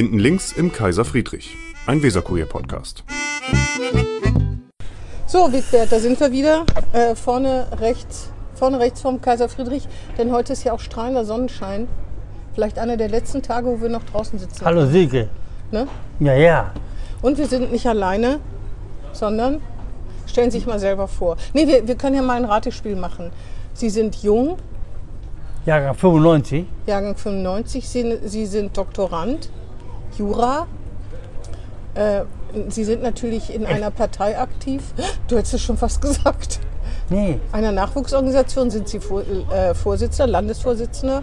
Hinten 0.00 0.18
links 0.18 0.52
im 0.52 0.72
Kaiser 0.72 1.04
Friedrich, 1.04 1.58
ein 1.86 2.02
Weserkurier-Podcast. 2.02 3.04
So, 5.26 5.52
Wigbert, 5.52 5.92
da 5.92 5.98
sind 5.98 6.18
wir 6.18 6.32
wieder. 6.32 6.64
Äh, 6.94 7.14
vorne 7.14 7.66
rechts, 7.78 8.30
vorne 8.54 8.78
rechts 8.78 9.02
vom 9.02 9.20
Kaiser 9.20 9.50
Friedrich, 9.50 9.86
denn 10.16 10.32
heute 10.32 10.54
ist 10.54 10.64
ja 10.64 10.72
auch 10.72 10.80
strahlender 10.80 11.26
Sonnenschein. 11.26 11.86
Vielleicht 12.54 12.78
einer 12.78 12.96
der 12.96 13.10
letzten 13.10 13.42
Tage, 13.42 13.66
wo 13.66 13.82
wir 13.82 13.90
noch 13.90 14.02
draußen 14.04 14.38
sitzen. 14.38 14.64
Hallo 14.64 14.86
Silke. 14.86 15.28
Ne? 15.70 15.86
Ja, 16.18 16.32
ja. 16.32 16.72
Und 17.20 17.36
wir 17.36 17.46
sind 17.46 17.70
nicht 17.70 17.86
alleine, 17.86 18.40
sondern 19.12 19.60
stellen 20.26 20.50
Sie 20.50 20.60
sich 20.60 20.66
mal 20.66 20.78
selber 20.78 21.08
vor. 21.08 21.36
Nee, 21.52 21.66
wir, 21.66 21.86
wir 21.86 21.96
können 21.96 22.16
ja 22.16 22.22
mal 22.22 22.38
ein 22.38 22.46
Ratespiel 22.46 22.96
machen. 22.96 23.30
Sie 23.74 23.90
sind 23.90 24.16
jung, 24.22 24.56
Jahrgang 25.66 25.94
95. 25.94 26.64
Jahrgang 26.86 27.16
95, 27.16 27.86
Sie, 27.86 28.18
Sie 28.24 28.46
sind 28.46 28.74
Doktorand, 28.74 29.50
Jura. 30.16 30.66
Äh, 31.94 32.22
Sie 32.68 32.84
sind 32.84 33.02
natürlich 33.02 33.54
in 33.54 33.64
einer 33.64 33.90
Partei 33.92 34.36
aktiv. 34.38 34.82
Du 35.28 35.36
hättest 35.36 35.54
es 35.54 35.62
schon 35.62 35.76
fast 35.76 36.02
gesagt. 36.02 36.58
Nee, 37.08 37.38
Einer 37.52 37.72
Nachwuchsorganisation 37.72 38.70
sind 38.70 38.88
Sie 38.88 39.00
Vor 39.00 39.22
äh, 39.22 39.74
Vorsitzender, 39.74 40.30
Landesvorsitzender. 40.30 41.22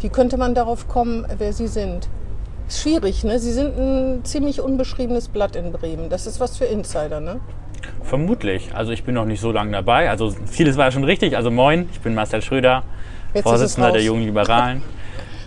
Wie 0.00 0.08
könnte 0.08 0.36
man 0.36 0.54
darauf 0.54 0.86
kommen, 0.88 1.26
wer 1.38 1.52
Sie 1.52 1.66
sind? 1.66 2.08
Ist 2.68 2.80
schwierig, 2.82 3.24
ne? 3.24 3.38
Sie 3.38 3.52
sind 3.52 3.76
ein 3.76 4.24
ziemlich 4.24 4.60
unbeschriebenes 4.60 5.28
Blatt 5.28 5.56
in 5.56 5.72
Bremen. 5.72 6.08
Das 6.08 6.26
ist 6.26 6.40
was 6.40 6.56
für 6.56 6.64
Insider, 6.64 7.20
ne? 7.20 7.40
Vermutlich. 8.02 8.70
Also 8.74 8.92
ich 8.92 9.04
bin 9.04 9.14
noch 9.14 9.24
nicht 9.26 9.40
so 9.40 9.50
lange 9.52 9.72
dabei. 9.72 10.08
Also 10.08 10.34
vieles 10.46 10.76
war 10.76 10.86
ja 10.86 10.90
schon 10.92 11.04
richtig. 11.04 11.36
Also 11.36 11.50
moin, 11.50 11.88
ich 11.92 12.00
bin 12.00 12.14
Marcel 12.14 12.40
Schröder, 12.40 12.82
Jetzt 13.34 13.42
Vorsitzender 13.44 13.92
der. 13.92 14.02
Jungen 14.02 14.24
Liberalen. 14.24 14.82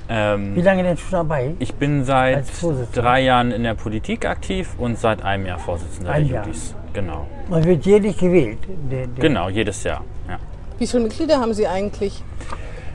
wie 0.07 0.13
ähm, 0.13 0.63
lange 0.63 0.83
denn 0.83 0.97
schon 0.97 1.11
dabei? 1.11 1.53
ich 1.59 1.73
bin 1.75 2.05
seit 2.05 2.45
drei 2.93 3.21
Jahren 3.21 3.51
in 3.51 3.63
der 3.63 3.73
Politik 3.73 4.25
aktiv 4.25 4.69
und 4.77 4.97
seit 4.97 5.23
einem 5.23 5.45
Jahr 5.45 5.59
Vorsitzender 5.59 6.11
Ein 6.11 6.27
der 6.27 6.35
Jahr. 6.35 6.45
Judis. 6.45 6.75
Genau. 6.93 7.27
Man 7.49 7.63
wird 7.63 7.85
jährlich 7.85 8.17
gewählt. 8.17 8.59
Der, 8.89 9.07
der, 9.07 9.21
Genau, 9.21 9.49
jedes 9.49 9.83
Jahr. 9.83 10.03
Ja. 10.27 10.39
Wie 10.79 10.87
viele 10.87 11.03
Mitglieder 11.03 11.39
haben 11.39 11.53
Sie 11.53 11.67
eigentlich? 11.67 12.23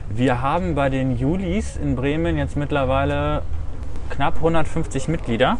Wir 0.09 0.41
haben 0.41 0.75
bei 0.75 0.89
den 0.89 1.17
Julis 1.17 1.77
in 1.77 1.95
Bremen 1.95 2.37
jetzt 2.37 2.57
mittlerweile 2.57 3.43
knapp 4.09 4.35
150 4.37 5.07
Mitglieder. 5.07 5.57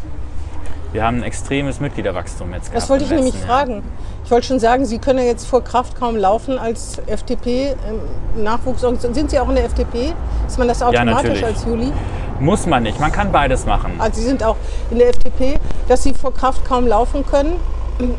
Wir 0.93 1.03
haben 1.03 1.17
ein 1.17 1.23
extremes 1.23 1.79
Mitgliederwachstum 1.79 2.53
jetzt 2.53 2.65
gehabt. 2.65 2.77
Das 2.77 2.89
wollte 2.89 3.05
ich 3.05 3.09
nämlich 3.09 3.33
Jahr. 3.33 3.47
fragen. 3.47 3.83
Ich 4.23 4.29
wollte 4.29 4.45
schon 4.45 4.59
sagen, 4.59 4.85
Sie 4.85 4.99
können 4.99 5.17
ja 5.17 5.25
jetzt 5.25 5.47
vor 5.47 5.63
Kraft 5.63 5.99
kaum 5.99 6.15
laufen 6.15 6.59
als 6.59 6.99
FDP. 7.07 7.75
ähm. 7.89 7.99
Sind 9.13 9.31
Sie 9.31 9.39
auch 9.39 9.49
in 9.49 9.55
der 9.55 9.65
FDP? 9.65 10.13
Ist 10.47 10.59
man 10.59 10.67
das 10.67 10.83
automatisch 10.83 11.11
natürlich. 11.13 11.45
als 11.45 11.65
Juli? 11.65 11.91
Muss 12.39 12.67
man 12.67 12.83
nicht. 12.83 12.99
Man 12.99 13.11
kann 13.11 13.31
beides 13.31 13.65
machen. 13.65 13.93
Also 13.97 14.21
Sie 14.21 14.27
sind 14.27 14.43
auch 14.43 14.55
in 14.91 14.99
der 14.99 15.09
FDP, 15.09 15.59
dass 15.87 16.03
Sie 16.03 16.13
vor 16.13 16.31
Kraft 16.31 16.63
kaum 16.63 16.85
laufen 16.85 17.25
können 17.25 17.55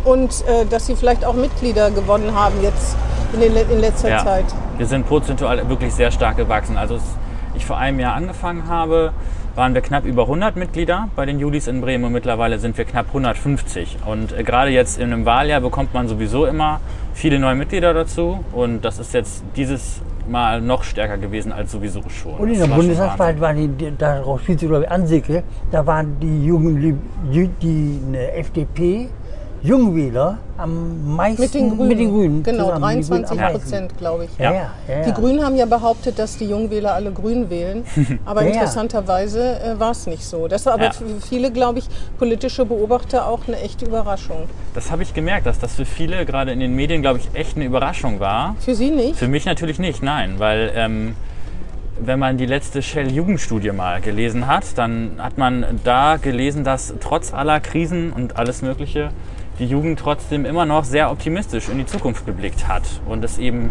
und 0.05 0.45
äh, 0.49 0.67
dass 0.67 0.87
Sie 0.87 0.97
vielleicht 0.97 1.25
auch 1.25 1.35
Mitglieder 1.35 1.93
gewonnen 1.93 2.35
haben 2.35 2.61
jetzt 2.61 2.97
in, 3.33 3.41
den, 3.41 3.57
in 3.57 3.81
letzter 3.81 4.09
Ja. 4.11 4.25
Zeit. 4.25 4.47
Wir 4.79 4.87
sind 4.87 5.07
prozentual 5.07 5.69
wirklich 5.69 5.95
sehr 5.95 6.11
stark 6.11 6.37
gewachsen. 6.37 6.77
Also 6.77 6.95
als 6.95 7.05
ich 7.55 7.65
vor 7.65 7.77
einem 7.77 8.01
Jahr 8.01 8.15
angefangen 8.15 8.69
habe, 8.69 9.13
waren 9.55 9.75
wir 9.75 9.81
knapp 9.83 10.05
über 10.05 10.23
100 10.23 10.57
Mitglieder 10.57 11.09
bei 11.15 11.27
den 11.27 11.39
Julis 11.39 11.67
in 11.69 11.81
Bremen 11.81 12.05
und 12.05 12.13
mittlerweile 12.13 12.59
sind 12.59 12.77
wir 12.77 12.85
knapp 12.85 13.07
150. 13.09 13.99
Und 14.07 14.33
äh, 14.37 14.43
gerade 14.43 14.71
jetzt 14.71 14.99
in 14.99 15.13
einem 15.13 15.25
Wahljahr 15.25 15.61
bekommt 15.61 15.95
man 15.95 16.09
sowieso 16.09 16.47
immer 16.47 16.81
viele 17.13 17.39
neue 17.39 17.55
Mitglieder 17.55 17.95
dazu 17.95 18.45
und 18.53 18.85
das 18.85 18.99
ist 18.99 19.15
jetzt 19.15 19.45
dieses 19.57 20.01
Mal 20.27 20.63
noch 20.63 20.85
stärker 20.85 21.19
gewesen 21.19 21.53
als 21.53 21.71
sowieso 21.71 22.01
schon. 22.09 22.33
Und 22.35 22.49
in 22.51 22.59
der 22.59 22.67
Bundestagswahl 22.67 23.39
waren 23.41 23.57
die, 23.57 23.69
die- 23.69 23.93
spielt 24.43 24.59
sie 24.61 24.67
glaube 24.67 24.85
ich 24.85 24.91
Ansicke, 24.91 25.43
da 25.71 25.87
waren 25.87 26.19
die 26.19 26.47
jungen, 26.47 26.99
die 27.61 28.01
eine 28.09 28.33
FDP, 28.33 29.11
Jungwähler 29.65 30.37
am 30.59 31.17
meisten 31.17 31.41
Mit 31.41 31.55
den 31.55 31.71
Grünen. 31.71 31.89
Mit 31.89 31.99
den 31.99 32.11
Grünen 32.11 32.43
Genau, 32.43 32.65
zusammen, 32.67 33.01
die 33.01 33.09
Grünen 33.09 33.23
23 33.25 33.31
am 33.31 33.37
meisten. 33.39 33.61
Prozent, 33.63 33.99
glaube 33.99 34.25
ich. 34.27 34.31
Ja, 34.39 34.45
Ja. 34.45 34.61
ja, 34.87 34.95
ja. 34.99 35.03
Die. 35.07 35.13
Grünen 35.13 35.43
haben 35.43 35.57
ja 35.57 35.65
behauptet, 35.65 36.19
dass 36.19 36.37
die 36.37 36.45
Jungwähler 36.45 36.93
alle 36.93 37.11
Grün 37.13 37.49
wählen. 37.49 37.83
Aber 38.27 38.43
interessanterweise 38.43 39.59
äh, 39.61 39.81
war 39.81 39.93
es 39.93 40.07
nicht 40.07 40.23
so. 40.23 40.49
Das 40.49 40.67
war 40.67 40.75
aber 40.75 40.85
Ja. 40.85 40.93
für 40.93 41.07
viele, 41.27 41.51
glaube 41.51 41.79
ich, 41.79 41.87
politische 42.19 42.67
Beobachter 42.67 43.27
auch 43.27 43.41
eine 43.49 43.59
echte 43.61 43.87
Überraschung. 43.87 44.49
Das 44.75 44.91
habe 44.91 45.03
ich 45.03 45.15
gemerkt, 45.15 45.47
dass 45.47 45.59
das 45.59 45.75
für 45.75 45.87
viele 45.87 46.27
gerade 46.27 46.53
in 46.53 46.61
den 46.61 46.75
Medien, 46.77 47.01
glaube 47.01 47.21
ich, 47.21 47.31
echt 47.39 47.57
eine 47.57 47.65
Überraschung 47.65 48.21
war. 48.21 48.57
Für 48.61 48.75
Sie 48.75 48.91
nicht? 48.91 49.17
Für 49.17 49.29
mich 49.29 49.47
natürlich 49.47 49.79
nicht, 49.79 50.03
nein, 50.03 50.35
weil 50.39 50.73
ähm, 50.77 51.17
wenn 52.01 52.19
man 52.19 52.37
die 52.37 52.47
letzte 52.47 52.83
Shell-Jugendstudie 52.83 53.73
mal 53.73 54.01
gelesen 54.01 54.47
hat, 54.47 54.77
dann 54.77 55.13
hat 55.19 55.39
man 55.39 55.65
da 55.85 56.17
gelesen, 56.17 56.65
dass 56.65 56.95
trotz 57.01 57.33
aller 57.33 57.61
Krisen 57.61 58.13
und 58.13 58.37
alles 58.37 58.63
Mögliche 58.63 59.11
die 59.59 59.67
Jugend 59.67 60.01
trotzdem 60.01 60.45
immer 60.45 60.67
noch 60.67 60.85
sehr 60.85 61.11
optimistisch 61.11 61.69
in 61.69 61.79
die 61.79 61.87
Zukunft 61.87 62.27
geblickt 62.27 62.67
hat. 62.67 62.83
Und 63.07 63.25
es 63.25 63.39
eben 63.39 63.71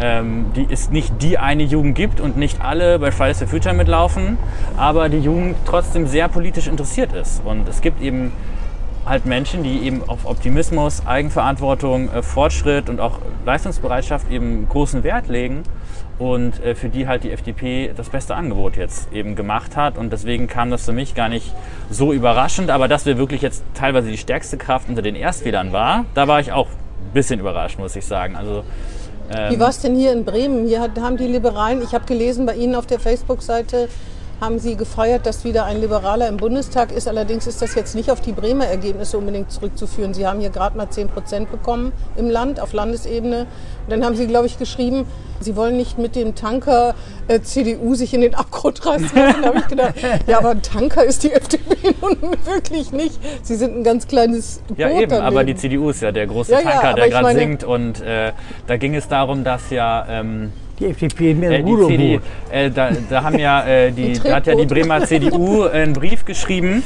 ähm, 0.00 0.46
die, 0.56 0.66
es 0.70 0.90
nicht 0.90 1.22
die 1.22 1.38
eine 1.38 1.64
Jugend 1.64 1.94
gibt 1.94 2.20
und 2.20 2.36
nicht 2.36 2.62
alle 2.62 2.98
bei 2.98 3.10
Fridays 3.10 3.38
for 3.38 3.48
Future 3.48 3.74
mitlaufen, 3.74 4.38
aber 4.76 5.08
die 5.08 5.18
Jugend 5.18 5.56
trotzdem 5.66 6.06
sehr 6.06 6.28
politisch 6.28 6.68
interessiert 6.68 7.12
ist. 7.12 7.42
Und 7.44 7.68
es 7.68 7.82
gibt 7.82 8.00
eben 8.00 8.32
halt 9.04 9.26
Menschen, 9.26 9.62
die 9.62 9.80
eben 9.80 10.02
auf 10.08 10.24
Optimismus, 10.24 11.06
Eigenverantwortung, 11.06 12.10
äh, 12.10 12.22
Fortschritt 12.22 12.88
und 12.88 13.00
auch 13.00 13.18
Leistungsbereitschaft 13.44 14.30
eben 14.30 14.66
großen 14.68 15.04
Wert 15.04 15.28
legen 15.28 15.64
und 16.18 16.62
äh, 16.64 16.74
für 16.74 16.88
die 16.88 17.06
halt 17.06 17.24
die 17.24 17.30
FDP 17.30 17.92
das 17.96 18.10
beste 18.10 18.34
Angebot 18.34 18.76
jetzt 18.76 19.12
eben 19.12 19.36
gemacht 19.36 19.76
hat 19.76 19.98
und 19.98 20.12
deswegen 20.12 20.48
kam 20.48 20.70
das 20.70 20.84
für 20.84 20.92
mich 20.92 21.14
gar 21.14 21.28
nicht 21.28 21.52
so 21.90 22.12
überraschend, 22.12 22.70
aber 22.70 22.88
dass 22.88 23.06
wir 23.06 23.18
wirklich 23.18 23.42
jetzt 23.42 23.62
teilweise 23.74 24.10
die 24.10 24.18
stärkste 24.18 24.56
Kraft 24.56 24.88
unter 24.88 25.02
den 25.02 25.14
Erstwählern 25.14 25.72
war, 25.72 26.04
da 26.14 26.26
war 26.26 26.40
ich 26.40 26.52
auch 26.52 26.66
ein 26.68 27.12
bisschen 27.14 27.40
überrascht, 27.40 27.78
muss 27.78 27.94
ich 27.96 28.04
sagen. 28.04 28.36
Also 28.36 28.64
ähm, 29.32 29.52
Wie 29.52 29.60
war 29.60 29.68
es 29.68 29.80
denn 29.80 29.94
hier 29.94 30.12
in 30.12 30.24
Bremen? 30.24 30.66
Hier 30.66 30.80
haben 30.80 31.16
die 31.16 31.26
Liberalen, 31.26 31.82
ich 31.82 31.94
habe 31.94 32.06
gelesen, 32.06 32.46
bei 32.46 32.54
Ihnen 32.54 32.74
auf 32.74 32.86
der 32.86 32.98
Facebook-Seite 32.98 33.88
haben 34.40 34.58
Sie 34.58 34.76
gefeiert, 34.76 35.26
dass 35.26 35.44
wieder 35.44 35.64
ein 35.64 35.80
Liberaler 35.80 36.28
im 36.28 36.36
Bundestag 36.36 36.92
ist. 36.92 37.08
Allerdings 37.08 37.46
ist 37.46 37.60
das 37.60 37.74
jetzt 37.74 37.94
nicht 37.94 38.10
auf 38.10 38.20
die 38.20 38.32
Bremer 38.32 38.66
Ergebnisse 38.66 39.18
unbedingt 39.18 39.50
zurückzuführen. 39.50 40.14
Sie 40.14 40.26
haben 40.26 40.40
hier 40.40 40.50
gerade 40.50 40.76
mal 40.76 40.88
10 40.88 41.08
Prozent 41.08 41.50
bekommen 41.50 41.92
im 42.16 42.30
Land, 42.30 42.60
auf 42.60 42.72
Landesebene. 42.72 43.40
Und 43.40 43.90
dann 43.90 44.04
haben 44.04 44.14
Sie, 44.16 44.26
glaube 44.26 44.46
ich, 44.46 44.58
geschrieben, 44.58 45.06
Sie 45.40 45.54
wollen 45.56 45.76
nicht 45.76 45.98
mit 45.98 46.16
dem 46.16 46.34
Tanker 46.34 46.94
äh, 47.28 47.40
CDU 47.40 47.94
sich 47.94 48.12
in 48.14 48.20
den 48.20 48.34
Abgrund 48.34 48.84
reißen. 48.86 49.10
lassen. 49.14 49.42
Da 49.42 49.48
habe 49.48 49.58
ich 49.58 49.66
gedacht, 49.66 49.94
ja, 50.26 50.38
aber 50.38 50.50
ein 50.50 50.62
Tanker 50.62 51.04
ist 51.04 51.22
die 51.24 51.32
FDP 51.32 51.94
nun 52.00 52.16
wirklich 52.44 52.92
nicht. 52.92 53.18
Sie 53.42 53.54
sind 53.56 53.76
ein 53.76 53.84
ganz 53.84 54.06
kleines 54.06 54.60
Boot 54.68 54.78
Ja, 54.78 54.90
eben, 54.90 55.12
aber 55.14 55.44
die 55.44 55.54
daneben. 55.54 55.58
CDU 55.58 55.90
ist 55.90 56.02
ja 56.02 56.12
der 56.12 56.26
große 56.26 56.52
Ja, 56.52 56.60
ja, 56.60 56.70
Tanker, 56.70 56.88
aber 56.88 57.00
der 57.00 57.08
gerade 57.10 57.34
singt 57.34 57.64
und 57.64 58.00
äh, 58.00 58.32
da 58.66 58.76
ging 58.76 58.94
es 58.94 59.08
darum, 59.08 59.42
dass 59.44 59.70
ja... 59.70 60.06
Ähm, 60.08 60.52
Die 60.78 60.86
FDP 60.86 61.34
mehr 61.34 61.50
Äh, 61.50 61.62
die 61.62 61.86
CD, 61.86 62.20
äh, 62.50 62.70
da, 62.70 62.90
da 63.08 63.22
haben 63.22 63.38
ja 63.38 63.66
äh, 63.66 63.90
die, 63.90 64.12
Die 64.12 64.20
da 64.20 64.36
hat 64.36 64.46
ja 64.46 64.54
die. 64.54 64.66
Bremer 64.66 65.04
CDU 65.04 65.64
einen 65.64 65.92
Brief 65.92 66.24
geschrieben 66.24 66.82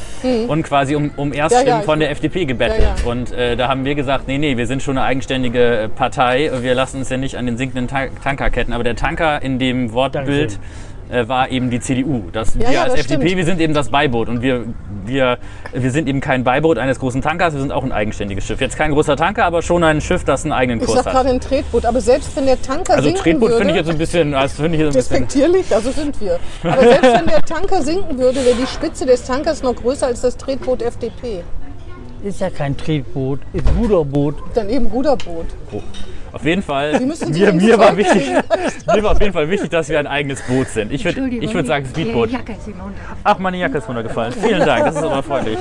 und 0.48 0.62
quasi 0.62 0.94
um, 0.94 1.10
um 1.16 1.32
Erststimmen 1.32 1.68
Ja, 1.68 1.78
ja, 1.78 1.82
von 1.82 2.00
der 2.00 2.10
FDP 2.10 2.44
gebettelt. 2.44 2.80
Ja, 2.82 2.94
ja. 3.04 3.10
Und 3.10 3.32
äh, 3.32 3.56
da 3.56 3.68
haben 3.68 3.84
wir 3.84 3.94
gesagt, 3.94 4.28
nee, 4.28 4.38
nee, 4.38 4.56
wir 4.56 4.66
sind 4.66 4.82
schon 4.82 4.96
eine 4.96 5.06
eigenständige 5.06 5.82
äh, 5.82 5.88
Partei, 5.88 6.50
wir 6.60 6.74
lassen 6.74 6.98
uns 6.98 7.10
ja 7.10 7.16
nicht 7.16 7.36
an 7.36 7.46
den 7.46 7.56
sinkenden 7.56 7.88
Ta 7.88 8.06
Tanker 8.22 8.50
ketten. 8.50 8.72
Aber 8.72 8.84
der 8.84 8.96
Tanker 8.96 9.42
in 9.42 9.58
dem 9.58 9.92
Wortbild 9.92 10.58
äh, 11.12 11.28
war 11.28 11.50
eben 11.50 11.70
die 11.70 11.78
CDU. 11.78 12.24
Das, 12.32 12.54
Ja, 12.54 12.60
wir 12.60 12.70
ja, 12.72 12.82
als 12.84 12.92
das 12.92 13.00
FDP, 13.02 13.22
stimmt. 13.26 13.36
wir 13.36 13.44
sind 13.44 13.60
eben 13.60 13.74
das 13.74 13.90
Beiboot 13.90 14.28
und 14.28 14.42
wir, 14.42 14.64
wir, 15.04 15.38
wir 15.72 15.90
sind 15.90 16.08
eben 16.08 16.20
kein 16.20 16.42
Beiboot 16.42 16.78
eines 16.78 16.98
großen 16.98 17.20
Tankers, 17.20 17.52
wir 17.54 17.60
sind 17.60 17.70
auch 17.70 17.84
ein 17.84 17.92
eigenständiges 17.92 18.46
Schiff. 18.46 18.60
Jetzt 18.60 18.76
kein 18.76 18.92
großer 18.92 19.16
Tanker, 19.16 19.44
aber 19.44 19.62
schon 19.62 19.84
ein 19.84 20.00
Schiff, 20.00 20.24
das 20.24 20.44
einen 20.44 20.52
eigenen 20.52 20.80
Ich 20.80 20.86
Kurs 20.86 21.04
sag 21.04 21.12
gerade 21.12 21.28
hat. 21.28 21.34
ein 21.34 21.40
Tretboot, 21.40 21.84
aber 21.84 22.00
selbst 22.00 22.34
wenn 22.36 22.46
der 22.46 22.60
Tanker 22.60 22.94
Also 22.94 23.04
sinken 23.04 23.22
Tretboot 23.22 23.50
würde, 23.50 23.56
finde 23.58 23.72
ich 23.74 23.78
jetzt 23.80 23.90
ein 23.90 23.98
bisschen, 23.98 24.32
das 24.32 24.52
finde 24.54 24.74
ich 24.78 24.80
jetzt 24.80 24.94
ein 24.94 24.98
bisschen 24.98 25.16
Respektierlich, 25.22 25.74
also 25.74 25.90
sind 25.90 26.20
wir. 26.20 26.38
Aber 26.64 26.80
selbst 26.82 27.12
wenn 27.14 27.26
der 27.26 27.42
Tanker 27.42 27.82
sinken 27.82 28.18
würde, 28.18 28.44
wäre 28.44 28.56
die 28.56 28.66
Spitze 28.66 29.04
des 29.04 29.24
Tankers 29.24 29.62
noch 29.62 29.74
größer 29.74 30.06
als 30.06 30.22
das 30.22 30.36
Tretboot 30.36 30.80
FDP. 30.82 31.42
Ist 32.24 32.40
ja 32.40 32.50
kein 32.50 32.76
Tretboot, 32.76 33.40
ist 33.52 33.66
Ruderboot. 33.78 34.36
Dann 34.54 34.70
eben 34.70 34.86
Ruderboot. 34.86 35.46
Auf 36.32 36.44
jeden 36.44 36.62
Fall, 36.62 36.98
mir, 37.00 37.52
mir, 37.52 37.78
war 37.78 37.96
wichtig, 37.96 38.26
mir 38.86 39.02
war 39.02 39.12
auf 39.12 39.20
jeden 39.20 39.32
Fall 39.32 39.50
wichtig, 39.50 39.70
dass 39.70 39.88
wir 39.88 39.98
ein 39.98 40.06
eigenes 40.06 40.40
Boot 40.42 40.68
sind. 40.68 40.90
Ich 40.90 41.04
würde 41.04 41.28
ich 41.28 41.52
würd 41.52 41.66
sagen 41.66 41.86
Speedboot. 41.86 42.30
Ach, 43.22 43.38
meine 43.38 43.58
Jacke 43.58 43.78
ist 43.78 43.88
runtergefallen. 43.88 44.32
Vielen 44.32 44.64
Dank, 44.64 44.86
das 44.86 44.96
ist 44.96 45.02
aber 45.02 45.22
freundlich. 45.22 45.58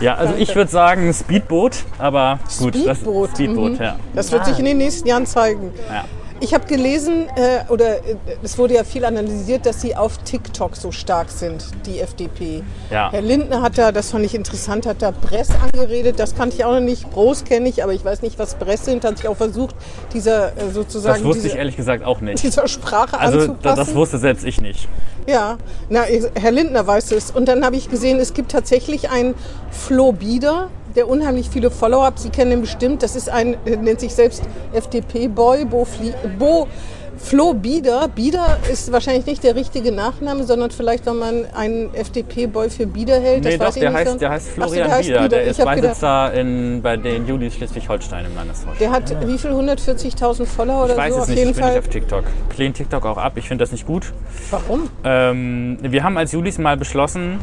Ja, 0.00 0.14
also 0.14 0.34
ich 0.36 0.54
würde 0.54 0.70
sagen 0.70 1.12
Speedboot, 1.12 1.84
aber 1.98 2.38
gut. 2.58 2.74
Speedboot, 2.76 3.28
Das, 3.30 3.34
Speedboot, 3.34 3.72
mhm. 3.72 3.84
ja. 3.84 3.96
Das 4.14 4.32
wird 4.32 4.44
sich 4.46 4.58
in 4.58 4.64
den 4.64 4.78
nächsten 4.78 5.08
Jahren 5.08 5.26
zeigen. 5.26 5.72
ja. 5.90 6.04
Ich 6.44 6.52
habe 6.52 6.66
gelesen, 6.66 7.26
äh, 7.36 7.72
oder 7.72 7.96
äh, 8.04 8.16
es 8.42 8.58
wurde 8.58 8.74
ja 8.74 8.84
viel 8.84 9.06
analysiert, 9.06 9.64
dass 9.64 9.80
sie 9.80 9.96
auf 9.96 10.18
TikTok 10.18 10.76
so 10.76 10.92
stark 10.92 11.30
sind, 11.30 11.64
die 11.86 12.00
FDP. 12.00 12.62
Ja. 12.90 13.10
Herr 13.10 13.22
Lindner 13.22 13.62
hat 13.62 13.78
da, 13.78 13.92
das 13.92 14.10
fand 14.10 14.26
ich 14.26 14.34
interessant, 14.34 14.84
hat 14.84 15.00
da 15.00 15.10
Bress 15.10 15.48
angeredet. 15.72 16.18
Das 16.18 16.34
kannte 16.36 16.56
ich 16.56 16.64
auch 16.66 16.74
noch 16.74 16.80
nicht. 16.80 17.08
Bros 17.10 17.44
kenne 17.44 17.66
ich, 17.70 17.82
aber 17.82 17.94
ich 17.94 18.04
weiß 18.04 18.20
nicht, 18.20 18.38
was 18.38 18.56
Bress 18.56 18.84
sind. 18.84 19.06
Hat 19.06 19.16
sich 19.16 19.26
auch 19.26 19.38
versucht, 19.38 19.74
dieser 20.12 20.48
äh, 20.48 20.70
sozusagen 20.70 21.14
Das 21.20 21.24
wusste 21.24 21.44
diese, 21.44 21.54
ich 21.54 21.58
ehrlich 21.58 21.76
gesagt 21.76 22.04
auch 22.04 22.20
nicht. 22.20 22.42
dieser 22.42 22.68
Sprache 22.68 23.18
Also 23.18 23.38
anzupassen. 23.38 23.76
das 23.78 23.94
wusste 23.94 24.18
selbst 24.18 24.44
ich 24.44 24.60
nicht. 24.60 24.86
Ja, 25.26 25.56
na, 25.88 26.02
Herr 26.34 26.52
Lindner 26.52 26.86
weiß 26.86 27.12
es. 27.12 27.30
Und 27.30 27.46
dann 27.48 27.64
habe 27.64 27.76
ich 27.76 27.88
gesehen, 27.88 28.18
es 28.18 28.34
gibt 28.34 28.52
tatsächlich 28.52 29.08
einen 29.08 29.34
Flo 29.70 30.12
Bieder, 30.12 30.68
der 30.96 31.08
unheimlich 31.08 31.48
viele 31.50 31.70
Follower 31.70 32.06
hat. 32.06 32.18
Sie 32.18 32.30
kennen 32.30 32.52
ihn 32.52 32.60
bestimmt. 32.60 33.02
Das 33.02 33.16
ist 33.16 33.28
ein, 33.28 33.56
er 33.64 33.76
nennt 33.78 34.00
sich 34.00 34.14
selbst 34.14 34.42
FDP-Boy, 34.72 35.64
Bo, 35.64 35.82
Fli- 35.84 36.14
Bo 36.38 36.68
Flo 37.16 37.54
Bieder. 37.54 38.08
Bieder 38.08 38.58
ist 38.70 38.90
wahrscheinlich 38.92 39.24
nicht 39.24 39.44
der 39.44 39.54
richtige 39.54 39.92
Nachname, 39.92 40.42
sondern 40.44 40.70
vielleicht, 40.72 41.06
wenn 41.06 41.16
man 41.16 41.44
einen 41.54 41.94
FDP-Boy 41.94 42.70
für 42.70 42.86
Bieder 42.86 43.20
hält. 43.20 43.44
Nee, 43.44 43.50
das 43.56 43.58
doch, 43.58 43.66
weiß 43.66 43.76
ich 43.76 43.80
der 43.82 43.92
heißt, 43.92 44.10
so. 44.12 44.18
der 44.18 44.30
heißt 44.30 44.46
Ach 44.50 44.54
so, 44.54 44.62
Florian 44.62 44.88
der 44.88 44.96
heißt 44.96 45.08
Bieder. 45.08 45.28
Der 45.28 45.42
Ich 45.44 45.48
ist 45.58 45.64
Beisitzer 45.64 46.32
in, 46.34 46.82
bei 46.82 46.96
den 46.96 47.26
Julis 47.26 47.54
Schleswig-Holstein 47.54 48.26
im 48.26 48.34
Landeshaus. 48.34 48.76
der 48.80 48.90
hat 48.90 49.28
wie 49.28 49.38
viel? 49.38 49.50
140.000 49.52 50.44
Follower 50.44 50.84
Ich 50.86 50.90
oder 50.90 50.96
weiß 50.96 51.12
so? 51.12 51.16
es 51.18 51.22
Auf 51.22 51.28
nicht, 51.28 51.38
jeden 51.38 51.50
ich 51.50 51.56
bin 51.56 51.64
Fall. 51.64 51.72
nicht 51.74 51.84
auf 51.86 51.88
TikTok. 51.88 52.24
Ich 52.50 52.58
lehne 52.58 52.74
TikTok 52.74 53.06
auch 53.06 53.16
ab, 53.16 53.32
ich 53.36 53.46
finde 53.48 53.62
das 53.62 53.70
nicht 53.72 53.86
gut. 53.86 54.12
Warum? 54.50 54.90
Ähm, 55.04 55.78
wir 55.82 56.02
haben 56.02 56.18
als 56.18 56.32
Julis 56.32 56.58
mal 56.58 56.76
beschlossen, 56.76 57.38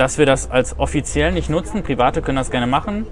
dass 0.00 0.16
wir 0.16 0.24
das 0.24 0.50
als 0.50 0.78
offiziell 0.78 1.30
nicht 1.30 1.50
nutzen. 1.50 1.82
Private 1.82 2.22
können 2.22 2.36
das 2.36 2.50
gerne 2.50 2.66
machen. 2.66 3.06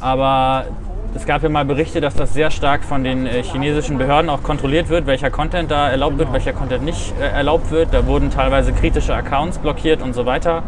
Aber 0.00 0.66
es 1.12 1.26
gab 1.26 1.42
ja 1.42 1.48
mal 1.48 1.64
Berichte, 1.64 2.00
dass 2.00 2.14
das 2.14 2.32
sehr 2.32 2.52
stark 2.52 2.84
von 2.84 3.02
den 3.02 3.26
äh, 3.26 3.42
chinesischen 3.42 3.98
Behörden 3.98 4.30
auch 4.30 4.44
kontrolliert 4.44 4.88
wird, 4.88 5.06
welcher 5.06 5.30
Content 5.30 5.72
da 5.72 5.90
erlaubt 5.90 6.18
wird, 6.18 6.32
welcher 6.32 6.52
Content 6.52 6.84
nicht 6.84 7.12
äh, 7.18 7.24
erlaubt 7.24 7.72
wird. 7.72 7.92
Da 7.92 8.06
wurden 8.06 8.30
teilweise 8.30 8.72
kritische 8.72 9.12
Accounts 9.12 9.58
blockiert 9.58 10.02
und 10.02 10.14
so 10.14 10.24
weiter. 10.24 10.62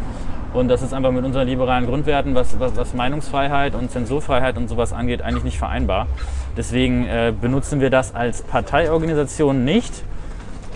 Und 0.52 0.66
das 0.66 0.82
ist 0.82 0.92
einfach 0.92 1.12
mit 1.12 1.24
unseren 1.24 1.46
liberalen 1.46 1.86
Grundwerten, 1.86 2.34
was, 2.34 2.58
was, 2.58 2.76
was 2.76 2.92
Meinungsfreiheit 2.92 3.76
und 3.76 3.92
Zensurfreiheit 3.92 4.56
und 4.56 4.68
sowas 4.68 4.92
angeht, 4.92 5.22
eigentlich 5.22 5.44
nicht 5.44 5.58
vereinbar. 5.58 6.08
Deswegen 6.56 7.06
äh, 7.06 7.32
benutzen 7.40 7.80
wir 7.80 7.88
das 7.88 8.16
als 8.16 8.42
Parteiorganisation 8.42 9.64
nicht. 9.64 10.02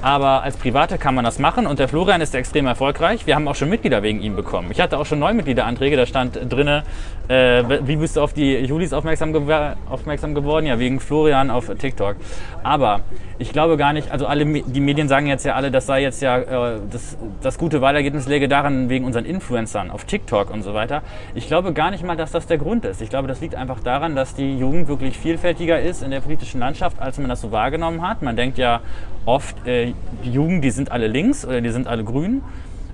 Aber 0.03 0.43
als 0.43 0.57
Private 0.57 0.99
kann 0.99 1.15
man 1.15 1.25
das 1.25 1.39
machen 1.39 1.67
und 1.67 1.79
der 1.79 1.89
Florian 1.89 2.21
ist 2.21 2.35
extrem 2.35 2.67
erfolgreich. 2.67 3.27
Wir 3.27 3.35
haben 3.35 3.49
auch 3.49 3.55
schon 3.55 3.69
Mitglieder 3.69 4.03
wegen 4.03 4.21
ihm 4.21 4.37
bekommen. 4.37 4.71
Ich 4.71 4.81
hatte 4.81 4.99
auch 4.99 5.07
schon 5.07 5.19
Neumitgliederanträge, 5.19 5.97
da 5.97 6.07
stand 6.07 6.39
drinne, 6.51 6.85
äh, 7.29 7.65
wie 7.83 7.97
bist 7.97 8.17
du 8.17 8.21
auf 8.21 8.33
die 8.33 8.57
Julis 8.59 8.93
aufmerksam, 8.93 9.33
gew 9.33 9.75
aufmerksam 9.91 10.35
geworden? 10.35 10.67
Ja, 10.67 10.79
wegen 10.79 11.01
Florian 11.01 11.51
auf 11.51 11.71
TikTok. 11.77 12.17
Aber 12.63 13.01
ich 13.39 13.53
glaube 13.53 13.77
gar 13.77 13.93
nicht, 13.93 14.11
also 14.11 14.27
alle 14.27 14.45
die 14.45 14.81
Medien 14.81 15.09
sagen 15.09 15.27
jetzt 15.27 15.45
ja 15.45 15.55
alle, 15.55 15.71
das 15.71 15.87
sei 15.87 16.03
jetzt 16.03 16.23
ja 16.23 16.39
äh, 16.39 16.81
das, 16.91 17.17
das 17.43 17.59
gute 17.59 17.81
Wahlergebnis 17.81 18.29
läge 18.29 18.49
daran 18.49 18.89
wegen 18.89 19.05
unseren 19.05 19.25
Influencern 19.25 19.91
auf 19.91 20.05
TikTok 20.05 20.51
und 20.51 20.63
so 20.63 20.75
weiter. 20.75 21.03
Ich 21.35 21.49
glaube 21.49 21.73
gar 21.73 21.91
nicht 21.91 22.05
mal, 22.05 22.17
dass 22.17 22.31
das 22.31 22.47
der 22.47 22.59
Grund 22.59 22.85
ist. 22.85 23.03
Ich 23.03 23.11
glaube, 23.11 23.29
das 23.29 23.41
liegt 23.41 23.55
einfach 23.55 23.81
daran, 23.81 24.15
dass 24.15 24.35
die 24.35 24.57
Jugend 24.57 24.89
wirklich 24.89 25.19
vielfältiger 25.19 25.81
ist 25.81 26.03
in 26.03 26.11
der 26.11 26.21
politischen 26.21 26.61
Landschaft, 26.61 27.01
als 27.01 27.19
man 27.19 27.29
das 27.29 27.41
so 27.41 27.51
wahrgenommen 27.51 28.07
hat. 28.07 28.23
Man 28.23 28.37
denkt 28.37 28.59
ja 28.59 28.81
oft, 29.25 29.67
äh, 29.67 29.93
die 30.25 30.31
Jugend, 30.31 30.65
die 30.65 30.71
sind 30.71 30.93
alle 30.93 31.07
links 31.07 31.45
oder 31.45 31.61
die 31.61 31.71
sind 31.71 31.87
alle 31.87 32.05
grün. 32.05 32.43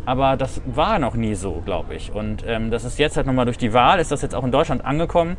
Aber 0.05 0.37
das 0.37 0.61
war 0.67 0.99
noch 0.99 1.15
nie 1.15 1.35
so, 1.35 1.63
glaube 1.65 1.95
ich. 1.95 2.13
Und 2.13 2.45
ähm, 2.47 2.71
das 2.71 2.85
ist 2.85 2.99
jetzt 2.99 3.17
halt 3.17 3.27
nochmal 3.27 3.45
durch 3.45 3.59
die 3.59 3.73
Wahl, 3.73 4.01
ist 4.01 4.11
das 4.11 4.23
jetzt 4.23 4.35
auch 4.35 4.45
in 4.45 4.51
Deutschland 4.51 4.85
angekommen 4.85 5.37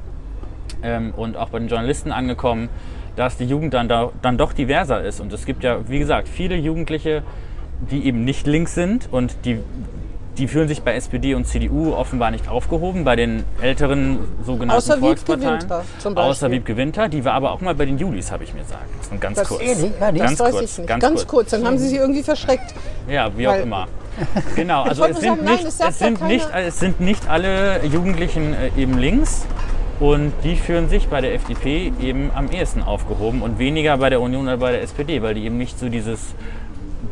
ähm, 0.82 1.14
und 1.16 1.36
auch 1.36 1.50
bei 1.50 1.60
den 1.60 1.68
Journalisten 1.68 2.12
angekommen, 2.12 2.70
dass 3.16 3.38
die 3.38 3.46
Jugend 3.46 3.74
dann, 3.74 3.90
da, 3.90 4.12
dann 4.22 4.38
doch 4.38 4.54
diverser 4.54 5.04
ist. 5.04 5.20
Und 5.20 5.34
es 5.34 5.46
gibt 5.46 5.64
ja, 5.64 5.88
wie 5.90 6.00
gesagt, 6.00 6.30
viele 6.30 6.56
Jugendliche, 6.56 7.24
die 7.92 8.06
eben 8.06 8.24
nicht 8.24 8.48
links 8.48 8.74
sind 8.74 9.10
und 9.12 9.36
die, 9.44 9.60
die 10.38 10.48
fühlen 10.48 10.68
sich 10.68 10.82
bei 10.82 10.96
SPD 10.96 11.36
und 11.36 11.46
CDU 11.46 11.94
offenbar 11.94 12.32
nicht 12.32 12.48
aufgehoben, 12.48 13.04
bei 13.04 13.16
den 13.16 13.44
älteren 13.62 14.20
sogenannten 14.44 14.78
Außer 14.78 14.96
Wiebke 14.96 15.06
Volksparteien. 15.06 15.62
Winter 15.62 15.84
zum 16.00 16.16
Beispiel. 16.16 16.30
Außer 16.32 16.52
Wiebke 16.52 16.78
Winter, 16.78 17.08
die 17.08 17.24
war 17.24 17.34
aber 17.34 17.52
auch 17.52 17.62
mal 17.62 17.76
bei 17.76 17.86
den 17.86 17.98
Julis, 17.98 18.32
habe 18.32 18.44
ich 18.44 18.54
mir 18.54 18.64
sagen 18.66 18.86
lassen. 18.98 19.20
Ganz 19.20 19.38
Das- 19.38 19.48
kurz. 19.48 19.62
Ehrlich? 19.62 19.92
Ja, 20.00 20.12
ganz 20.12 20.32
Das 20.32 20.40
weiß 20.40 20.52
kurz, 20.52 20.64
ich 20.72 20.78
nicht. 20.80 20.88
Ganz, 20.88 21.02
Ganz, 21.02 21.20
kurz. 21.22 21.28
kurz. 21.28 21.50
Dann 21.52 21.66
haben 21.66 21.78
sie 21.78 21.88
sie 21.88 21.98
irgendwie 21.98 22.24
verschreckt. 22.24 22.74
Ja, 23.10 23.30
wie 23.38 23.48
auch 23.48 23.56
immer. 23.60 23.88
Genau, 24.56 24.84
also 24.84 25.06
es 25.06 25.20
sind, 25.22 25.30
sagen, 25.30 25.42
nein, 25.44 25.56
nicht, 25.56 25.72
sagt 25.72 25.90
es, 25.90 25.98
sind 26.00 26.22
nicht, 26.28 26.48
es 26.56 26.80
sind 26.80 27.00
nicht 27.02 27.28
alle 27.28 27.84
Jugendlichen 27.84 28.54
äh, 28.54 28.70
eben 28.80 29.00
links 29.00 29.48
und 30.00 30.32
die 30.44 30.56
fühlen 30.56 30.88
sich 30.88 31.08
bei 31.08 31.20
der 31.20 31.34
FDP 31.34 31.92
eben 32.00 32.30
am 32.36 32.52
ehesten 32.52 32.84
aufgehoben 32.84 33.42
und 33.42 33.58
weniger 33.58 33.98
bei 33.98 34.12
der 34.12 34.22
Union 34.22 34.44
oder 34.48 34.58
bei 34.58 34.72
der 34.72 34.84
SPD, 34.84 35.24
weil 35.24 35.34
die 35.34 35.46
eben 35.46 35.58
nicht 35.58 35.80
so 35.80 35.90
dieses, 35.90 36.20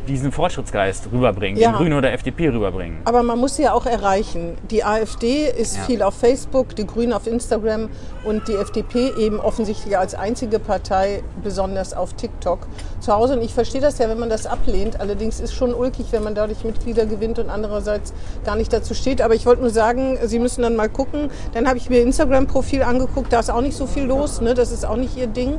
diesen 0.08 0.32
Fortschrittsgeist 0.32 1.10
rüberbringen, 1.12 1.60
Ja. 1.60 1.72
den 1.72 1.76
Grünen 1.78 1.94
oder 1.98 2.12
FDP 2.12 2.50
rüberbringen. 2.50 3.00
Aber 3.06 3.24
man 3.24 3.40
muss 3.40 3.56
sie 3.56 3.64
ja 3.64 3.74
auch 3.74 3.86
erreichen. 3.86 4.58
Die 4.70 4.84
AfD 4.84 5.46
ist 5.48 5.78
Ja. 5.78 5.84
viel 5.84 6.02
auf 6.04 6.16
Facebook, 6.16 6.76
die 6.76 6.86
Grünen 6.88 7.14
auf 7.14 7.28
Instagram 7.28 7.90
und 8.24 8.48
die 8.48 8.56
FDP 8.56 9.12
eben 9.18 9.40
offensichtlich 9.40 9.98
als 9.98 10.16
einzige 10.16 10.60
Partei 10.60 11.24
besonders 11.44 11.94
auf 11.94 12.14
TikTok 12.14 12.68
zu 13.00 13.14
Hause. 13.14 13.34
Und 13.38 13.42
ich 13.44 13.54
verstehe 13.54 13.82
das 13.82 13.98
ja, 14.00 14.10
wenn 14.10 14.20
man 14.20 14.30
das 14.30 14.46
ablehnt. 14.46 15.00
Allerdings 15.00 15.40
ist 15.40 15.54
schon 15.54 15.74
ulkig, 15.74 16.08
wenn 16.12 16.24
man 16.24 16.36
dadurch 16.36 16.64
Mitglieder 16.64 17.06
gewinnt 17.06 17.40
und 17.40 17.50
andererseits 17.50 18.14
gar 18.46 18.56
nicht 18.56 18.72
dazu 18.74 18.94
steht. 18.94 19.22
Aber 19.22 19.36
ich 19.36 19.46
wollte 19.46 19.62
nur 19.62 19.72
sagen, 19.72 20.18
Sie 20.24 20.40
müssen 20.40 20.62
dann 20.62 20.76
mal 20.76 20.90
gucken. 20.90 21.30
Dann 21.54 21.68
habe 21.68 21.78
ich 21.78 21.90
mir 21.90 22.02
Instagram-Profil 22.02 22.84
angeguckt. 22.84 23.32
Da 23.34 23.40
ist 23.40 23.50
auch 23.52 23.62
nicht 23.62 23.76
so 23.78 23.86
viel 23.88 24.04
los. 24.04 24.42
Ne? 24.42 24.54
Das 24.54 24.72
ist 24.72 24.86
auch 24.86 24.96
nicht 24.98 25.18
Ihr 25.18 25.28
Ding. 25.28 25.58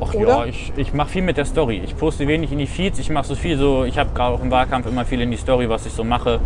Ach 0.00 0.14
Oder? 0.14 0.28
ja, 0.28 0.44
ich, 0.46 0.72
ich 0.76 0.92
mache 0.94 1.08
viel 1.08 1.22
mit 1.22 1.36
der 1.36 1.44
Story. 1.44 1.80
Ich 1.84 1.96
poste 1.96 2.26
wenig 2.28 2.52
in 2.52 2.58
die 2.58 2.66
Feeds, 2.66 2.98
ich 2.98 3.10
mache 3.10 3.26
so 3.26 3.34
viel 3.34 3.58
so, 3.58 3.84
ich 3.84 3.98
habe 3.98 4.10
gerade 4.14 4.34
auch 4.36 4.42
im 4.42 4.50
Wahlkampf 4.50 4.86
immer 4.86 5.04
viel 5.04 5.20
in 5.20 5.30
die 5.30 5.36
Story, 5.36 5.68
was 5.68 5.86
ich 5.86 5.92
so 5.92 6.04
mache. 6.04 6.38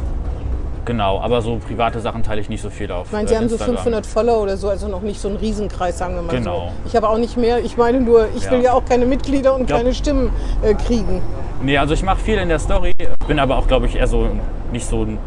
Genau, 0.84 1.20
aber 1.20 1.42
so 1.42 1.58
private 1.58 2.00
Sachen 2.00 2.24
teile 2.24 2.40
ich 2.40 2.48
nicht 2.48 2.60
so 2.62 2.68
viel 2.70 2.90
auf. 2.90 3.06
Ich 3.06 3.12
meine, 3.12 3.28
Sie 3.28 3.34
äh, 3.34 3.36
haben 3.36 3.48
so 3.48 3.54
Instagram. 3.54 3.76
500 3.76 4.06
Follower 4.06 4.42
oder 4.42 4.56
so, 4.56 4.68
also 4.68 4.88
noch 4.88 5.02
nicht 5.02 5.20
so 5.20 5.28
einen 5.28 5.36
Riesenkreis, 5.36 5.96
sagen 5.98 6.14
wir 6.16 6.22
mal 6.22 6.32
Genau. 6.32 6.70
so. 6.84 6.88
Ich 6.88 6.96
habe 6.96 7.08
auch 7.08 7.18
nicht 7.18 7.36
mehr. 7.36 7.60
Ich 7.64 7.76
meine 7.76 8.00
nur, 8.00 8.26
ich 8.34 8.44
Ja. 8.44 8.50
will 8.50 8.62
ja 8.62 8.72
auch 8.72 8.84
keine 8.84 9.06
Mitglieder 9.06 9.54
und 9.54 9.70
Ja. 9.70 9.76
keine 9.76 9.94
Stimmen 9.94 10.30
äh, 10.62 10.74
kriegen. 10.74 11.22
Nee, 11.62 11.78
also 11.78 11.94
ich 11.94 12.02
mache 12.02 12.18
viel 12.20 12.36
in 12.38 12.48
der 12.48 12.58
Story, 12.58 12.94
bin 13.28 13.38
aber 13.38 13.58
auch, 13.58 13.68
glaube 13.68 13.86
ich, 13.86 13.94
eher 13.94 14.08
so 14.08 14.26
nicht 14.72 14.84
so, 14.86 15.02
ein- 15.02 15.18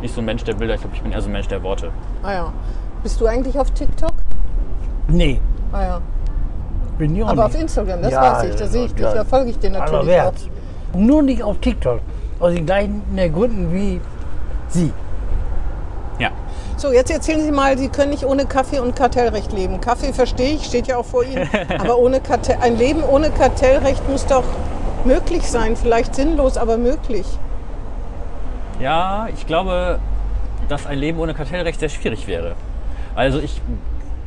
nicht 0.00 0.14
so 0.14 0.22
ein 0.22 0.24
Mensch 0.24 0.42
der 0.44 0.54
Bilder, 0.54 0.74
ich 0.74 0.80
glaube, 0.80 0.96
ich 0.96 1.02
bin 1.02 1.12
eher 1.12 1.20
so 1.20 1.28
ein 1.28 1.32
Mensch 1.32 1.48
der 1.48 1.62
Worte. 1.62 1.90
Ah 2.22 2.32
ja. 2.32 2.52
Bist 3.02 3.20
du 3.20 3.26
eigentlich 3.26 3.58
auf 3.58 3.70
TikTok? 3.72 4.12
Nee, 5.08 5.38
Ah 5.72 5.82
ja. 5.82 6.00
Bin 6.98 7.16
ich 7.16 7.22
auch 7.22 7.28
Aber 7.28 7.44
nicht. 7.46 7.54
auf 7.56 7.60
Instagram, 7.62 8.02
das 8.02 8.12
Ja, 8.12 8.20
weiß 8.22 8.44
ich, 8.50 8.54
da 8.56 8.64
ja, 8.64 8.70
sehe 8.70 8.84
ich 8.86 8.94
dich, 8.94 9.04
ja. 9.04 9.14
da 9.14 9.24
folge 9.24 9.50
ich 9.50 9.58
dir 9.58 9.70
natürlich 9.70 9.92
auch. 9.92 9.98
Allerwärts. 10.00 10.48
Nur 10.94 11.22
nicht 11.22 11.42
auf 11.42 11.58
TikTok. 11.58 12.00
Aus 12.40 12.52
den 12.54 12.66
gleichen 12.66 13.02
äh, 13.16 13.28
Gründen 13.28 13.72
wie 13.72 14.00
Sie. 14.68 14.92
Ja. 16.18 16.30
So, 16.76 16.92
jetzt 16.92 17.10
erzählen 17.10 17.40
Sie 17.42 17.50
mal, 17.50 17.76
Sie 17.78 17.88
können 17.88 18.10
nicht 18.10 18.24
ohne 18.24 18.46
Kaffee 18.46 18.78
und 18.80 18.94
Kartellrecht 18.94 19.52
leben. 19.52 19.80
Kaffee 19.80 20.12
verstehe 20.12 20.54
ich, 20.54 20.64
steht 20.64 20.86
ja 20.86 20.96
auch 20.96 21.04
vor 21.04 21.24
Ihnen. 21.24 21.48
Aber 21.78 21.98
ohne 21.98 22.20
Kartell, 22.20 22.58
ein 22.60 22.76
Leben 22.76 23.02
ohne 23.02 23.30
Kartellrecht 23.30 24.08
muss 24.08 24.26
doch 24.26 24.44
möglich 25.04 25.48
sein. 25.50 25.76
Vielleicht 25.76 26.14
sinnlos, 26.14 26.56
aber 26.56 26.78
möglich. 26.78 27.26
Ja, 28.80 29.28
ich 29.34 29.46
glaube, 29.46 29.98
dass 30.68 30.86
ein 30.86 30.98
Leben 30.98 31.18
ohne 31.18 31.34
Kartellrecht 31.34 31.78
sehr 31.78 31.88
schwierig 31.88 32.26
wäre. 32.26 32.54
Also 33.14 33.38
ich, 33.38 33.60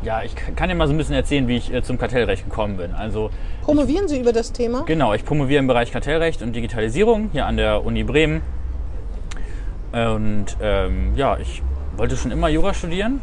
ja, 0.07 0.23
ich 0.23 0.33
kann 0.35 0.69
dir 0.69 0.75
mal 0.75 0.87
so 0.87 0.93
ein 0.93 0.97
bisschen 0.97 1.15
erzählen, 1.15 1.49
wie 1.49 1.57
ich 1.57 1.73
äh, 1.73 1.83
zum 1.83 1.97
Kartellrecht 1.97 2.45
gekommen 2.45 2.77
bin. 2.77 2.93
Also 2.93 3.29
Promovieren 3.61 4.07
Sie 4.07 4.17
über 4.17 4.31
das 4.31 4.53
Thema? 4.53 4.83
Genau, 4.85 5.13
ich 5.13 5.25
promoviere 5.25 5.59
im 5.59 5.67
Bereich 5.67 5.91
Kartellrecht 5.91 6.41
und 6.41 6.55
Digitalisierung 6.55 7.29
hier 7.33 7.45
an 7.45 7.57
der 7.57 7.83
Uni 7.85 8.03
Bremen. 8.03 8.41
Und 9.91 10.55
ähm, 10.61 11.11
ja, 11.17 11.37
ich 11.37 11.61
wollte 11.97 12.15
schon 12.15 12.31
immer 12.31 12.47
Jura 12.47 12.73
studieren. 12.73 13.19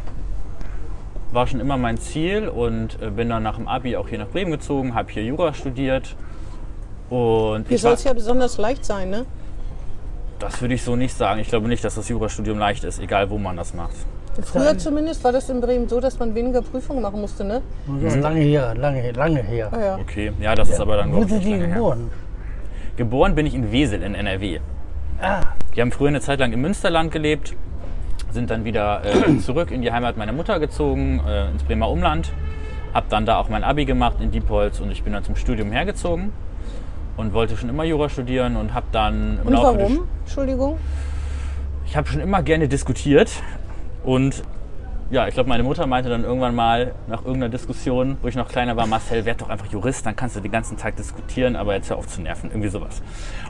War 1.33 1.47
schon 1.47 1.61
immer 1.61 1.79
mein 1.79 1.97
Ziel 1.97 2.49
und 2.49 3.01
äh, 3.01 3.09
bin 3.09 3.31
dann 3.31 3.43
nach 3.43 3.57
dem 3.57 3.67
Abi 3.67 3.97
auch 3.97 4.11
hier 4.11 4.19
nach 4.19 4.29
Bremen 4.29 4.51
gezogen, 4.51 4.95
habe 4.95 5.11
hier 5.11 5.25
Jura 5.25 5.55
studiert. 5.55 6.15
Und 7.09 7.67
Hier 7.67 7.77
ich 7.77 7.81
soll 7.81 7.95
es 7.95 8.05
ja 8.05 8.13
besonders 8.13 8.59
leicht 8.59 8.85
sein, 8.85 9.09
ne? 9.09 9.25
das 10.39 10.61
würde 10.61 10.75
ich 10.75 10.83
so 10.83 10.97
nicht 10.97 11.17
sagen. 11.17 11.41
Ich 11.41 11.49
glaube 11.49 11.69
nicht, 11.69 11.83
dass 11.83 11.95
das 11.95 12.09
Jurastudium 12.11 12.59
leicht 12.59 12.85
ist, 12.85 12.99
egal 12.99 13.31
wo 13.31 13.39
man 13.39 13.57
das 13.57 13.73
macht. 13.73 13.97
Früher 14.43 14.77
zumindest 14.79 15.23
war 15.25 15.33
das 15.33 15.49
in 15.49 15.61
Bremen 15.61 15.89
so, 15.89 16.01
dass 16.01 16.19
man 16.19 16.35
weniger 16.35 16.61
Prüfungen 16.63 17.03
machen 17.03 17.21
musste, 17.21 17.45
ne? 17.45 17.63
Das 18.03 18.15
ist 18.15 18.21
lange 18.23 18.41
her, 18.41 18.75
lange, 18.75 19.13
lange 19.13 19.43
her. 19.43 19.69
Ah 19.73 19.81
ja. 19.81 19.99
Okay, 20.01 20.33
ja, 20.41 20.55
das 20.55 20.71
ist 20.71 20.81
aber 20.81 20.97
dann 20.97 21.13
Wo 21.13 21.25
sind 21.25 21.43
Sie 21.43 21.51
lange 21.53 21.67
her. 21.67 21.75
geboren? 21.75 22.11
Geboren 22.97 23.35
bin 23.35 23.47
ich 23.47 23.55
in 23.55 23.71
Wesel 23.73 24.03
in 24.03 24.15
NRW. 24.15 24.59
Ah, 25.21 25.41
Wir 25.73 25.83
haben 25.83 25.93
früher 25.93 26.09
eine 26.09 26.21
Zeit 26.21 26.41
lang 26.41 26.53
im 26.53 26.61
Münsterland 26.61 27.13
gelebt, 27.13 27.55
sind 28.33 28.51
dann 28.51 28.65
wieder 28.65 29.03
äh, 29.05 29.39
zurück 29.45 29.71
in 29.71 29.83
die 29.83 29.93
Heimat 29.93 30.17
meiner 30.17 30.33
Mutter 30.33 30.59
gezogen, 30.59 31.21
äh, 31.27 31.51
ins 31.51 31.63
Bremer 31.63 31.89
Umland. 31.89 32.33
Hab 32.93 33.09
dann 33.09 33.27
da 33.27 33.39
auch 33.39 33.49
mein 33.49 33.65
Abi 33.65 33.85
gemacht 33.85 34.17
in 34.21 34.31
Diepholz 34.31 34.81
und 34.81 34.91
ich 34.91 35.03
bin 35.03 35.13
dann 35.13 35.25
zum 35.25 35.35
Studium 35.37 35.73
hergezogen 35.73 36.33
und 37.17 37.33
wollte 37.33 37.57
schon 37.57 37.69
immer 37.69 37.85
Jura 37.85 38.09
studieren 38.09 38.57
und 38.57 38.75
habe 38.75 38.87
dann 38.93 39.39
im 39.41 39.47
Und 39.47 39.53
Laufe 39.55 39.79
warum? 39.79 40.09
Entschuldigung. 40.25 40.79
ich 41.87 41.97
habe 41.97 42.09
schon 42.09 42.21
immer 42.21 42.43
gerne 42.43 42.69
diskutiert 42.69 43.31
und 44.05 44.43
ja, 45.11 45.29
ich 45.29 45.35
glaube, 45.35 45.49
meine 45.51 45.63
Mutter 45.63 45.87
meinte 45.87 46.09
dann 46.09 46.25
irgendwann 46.25 46.55
mal 46.55 46.93
nach 47.09 47.21
irgendeiner 47.21 47.51
Diskussion, 47.51 48.17
wo 48.23 48.29
ich 48.29 48.37
noch 48.37 48.49
kleiner 48.49 48.75
war, 48.77 48.87
Marcel, 48.87 49.25
werd 49.27 49.41
doch 49.43 49.51
einfach 49.51 49.67
Jurist, 49.67 50.07
dann 50.07 50.17
kannst 50.17 50.35
du 50.35 50.41
den 50.41 50.51
ganzen 50.51 50.77
Tag 50.79 50.97
diskutieren, 50.97 51.57
aber 51.57 51.75
jetzt 51.75 51.91
hör 51.91 51.99
auf 51.99 52.09
zu 52.09 52.23
nerven, 52.23 52.51
irgendwie 52.51 52.71
sowas. 52.71 53.03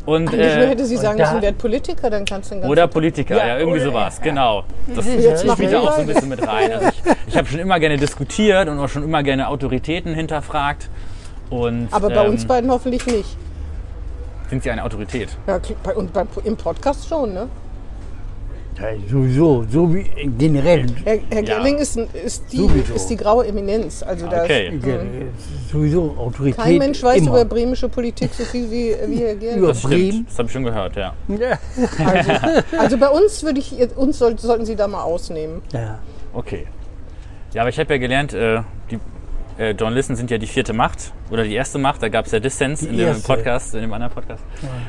Und, 0.05 0.25
nur 0.25 0.35
äh, 0.35 0.67
hätte 0.67 0.85
sie 0.85 0.97
sagen 0.97 1.17
müssen, 1.17 1.41
werd 1.41 1.57
Politiker, 1.57 2.11
dann 2.11 2.25
kannst 2.25 2.51
du 2.51 2.57
den 2.57 2.63
ganzen 2.63 2.73
oder 2.73 2.89
Politiker, 2.89 3.37
ja, 3.37 3.47
Ja, 3.47 3.59
irgendwie 3.59 3.81
oder- 3.81 3.91
sowas, 3.93 4.21
genau. 4.21 4.65
Das 4.95 5.07
Jetzt 5.07 5.49
spielt 5.51 5.73
da 5.73 5.81
auch 5.81 5.93
so 5.93 6.01
ein 6.01 6.07
bisschen 6.07 6.29
mit 6.29 6.47
rein. 6.47 6.73
Also 6.73 6.89
ich 6.89 7.13
ich 7.29 7.37
habe 7.37 7.47
schon 7.49 7.61
immer 7.61 7.79
gerne 7.79 7.97
diskutiert 7.97 8.69
und 8.69 8.79
auch 8.79 8.89
schon 8.89 9.05
immer 9.05 9.23
gerne 9.23 9.49
Autoritäten 9.49 10.15
hinterfragt. 10.15 10.89
Und, 11.51 11.89
Aber 11.93 12.11
bei 12.11 12.25
ähm, 12.25 12.33
uns 12.33 12.45
beiden 12.47 12.71
hoffentlich 12.71 13.07
nicht. 13.07 13.37
sind 14.51 14.63
sie 14.63 14.71
eine 14.71 14.83
Autorität. 14.85 15.29
Ja, 15.47 15.61
bei, 15.83 15.95
und 15.95 16.13
beim, 16.13 16.27
im 16.45 16.57
Podcast 16.57 17.09
schon, 17.09 17.33
ne? 17.33 17.49
Ja, 18.77 18.89
sowieso, 19.09 19.65
so 19.71 19.95
wie 19.95 20.03
generell. 20.37 20.87
Herr, 21.05 21.19
Herr 21.31 21.45
Ja. 21.45 21.57
Gerling 21.57 21.79
ist, 21.79 21.97
ist, 21.97 22.45
die, 22.53 22.69
ist 22.95 23.07
die 23.09 23.17
graue 23.17 23.47
Eminenz. 23.47 24.03
Also 24.03 24.27
da 24.27 24.43
Okay. 24.43 24.69
ist, 24.77 24.85
Ja, 24.87 24.95
Sowieso 25.71 26.15
Autorität. 26.19 26.57
kein 26.59 26.79
Mensch 26.79 27.03
weiß 27.03 27.19
immer. 27.23 27.31
über 27.31 27.45
bremische 27.45 27.89
Politik 27.89 28.31
so 28.35 28.43
viel 28.45 28.71
wie, 28.71 28.95
wie 29.09 29.23
Herr 29.25 29.35
Gerling. 29.37 29.59
Über- 29.59 29.69
Das 29.69 29.83
Bremen. 29.83 30.27
das 30.29 30.39
habe 30.39 30.47
ich 30.47 30.53
schon 30.53 30.65
gehört, 30.65 30.97
ja. 30.97 31.15
Ja. 31.29 31.59
Also, 32.05 32.33
also 32.79 32.99
bei 32.99 33.09
uns 33.09 33.43
würde 33.45 33.61
ich, 33.61 33.73
uns 33.97 34.19
soll, 34.19 34.39
sollten 34.39 34.67
Sie 34.67 34.75
da 34.77 34.89
mal 34.89 35.03
ausnehmen. 35.03 35.63
ja. 35.73 35.99
Okay. 36.33 36.67
Ja, 37.53 37.63
aber 37.63 37.69
ich 37.71 37.79
habe 37.79 37.93
ja 37.95 37.99
gelernt, 38.01 38.33
äh, 38.35 38.61
die 38.91 38.99
äh, 39.59 39.71
Journalisten 39.71 40.17
sind 40.17 40.31
ja 40.31 40.39
die 40.39 40.47
vierte 40.47 40.73
Macht 40.73 41.13
oder 41.31 41.45
die 41.45 41.55
erste 41.55 41.79
Macht. 41.79 42.03
Da 42.03 42.09
gab 42.09 42.27
es 42.27 42.33
ja 42.33 42.41
Dissens 42.41 42.81
Die 42.81 42.89
in 42.89 42.97
dem 42.97 43.09
erste. 43.09 43.27
Podcast, 43.27 43.75
in 43.75 43.83
dem 43.83 43.93
anderen 43.93 44.13
Podcast. 44.13 44.43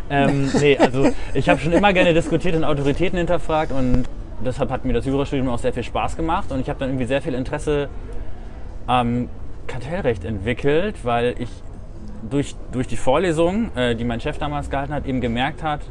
Ähm, 0.10 0.50
nee, 0.60 0.78
also 0.78 1.10
ich 1.34 1.50
habe 1.50 1.60
schon 1.60 1.72
immer 1.72 1.94
gerne 1.94 2.14
diskutiert 2.14 2.56
und 2.56 2.64
Autoritäten 2.64 3.18
hinterfragt 3.18 3.72
und 3.72 4.06
deshalb 4.44 4.70
hat 4.72 4.86
mir 4.86 4.94
das 4.94 5.06
Jurastudium 5.06 5.50
auch 5.50 5.60
sehr 5.60 5.74
viel 5.74 5.84
Spaß 5.84 6.18
gemacht 6.18 6.52
und 6.52 6.60
ich 6.60 6.70
habe 6.70 6.80
dann 6.80 6.90
irgendwie 6.90 7.06
sehr 7.06 7.22
viel 7.22 7.34
Interesse 7.34 7.90
am 8.88 9.30
Kartellrecht 9.68 10.26
entwickelt, 10.26 10.96
weil 11.04 11.36
ich 11.40 11.50
durch, 12.30 12.56
durch 12.72 12.88
die 12.88 12.98
Vorlesung, 12.98 13.76
äh, 13.76 13.96
die 13.96 14.04
mein 14.04 14.20
Chef 14.20 14.38
damals 14.38 14.70
gehalten 14.70 14.94
hat, 14.94 15.06
eben 15.06 15.22
gemerkt 15.22 15.64
hat, 15.64 15.82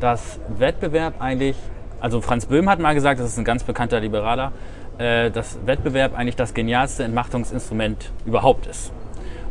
dass 0.00 0.40
Wettbewerb 0.58 1.14
eigentlich, 1.20 1.56
also 2.00 2.20
Franz 2.20 2.46
Böhm 2.46 2.68
hat 2.68 2.78
mal 2.78 2.94
gesagt, 2.94 3.20
das 3.20 3.28
ist 3.28 3.38
ein 3.38 3.44
ganz 3.44 3.64
bekannter 3.64 4.00
Liberaler, 4.00 4.52
äh, 4.98 5.30
dass 5.30 5.58
Wettbewerb 5.66 6.16
eigentlich 6.16 6.36
das 6.36 6.54
genialste 6.54 7.04
Entmachtungsinstrument 7.04 8.12
überhaupt 8.24 8.66
ist. 8.66 8.92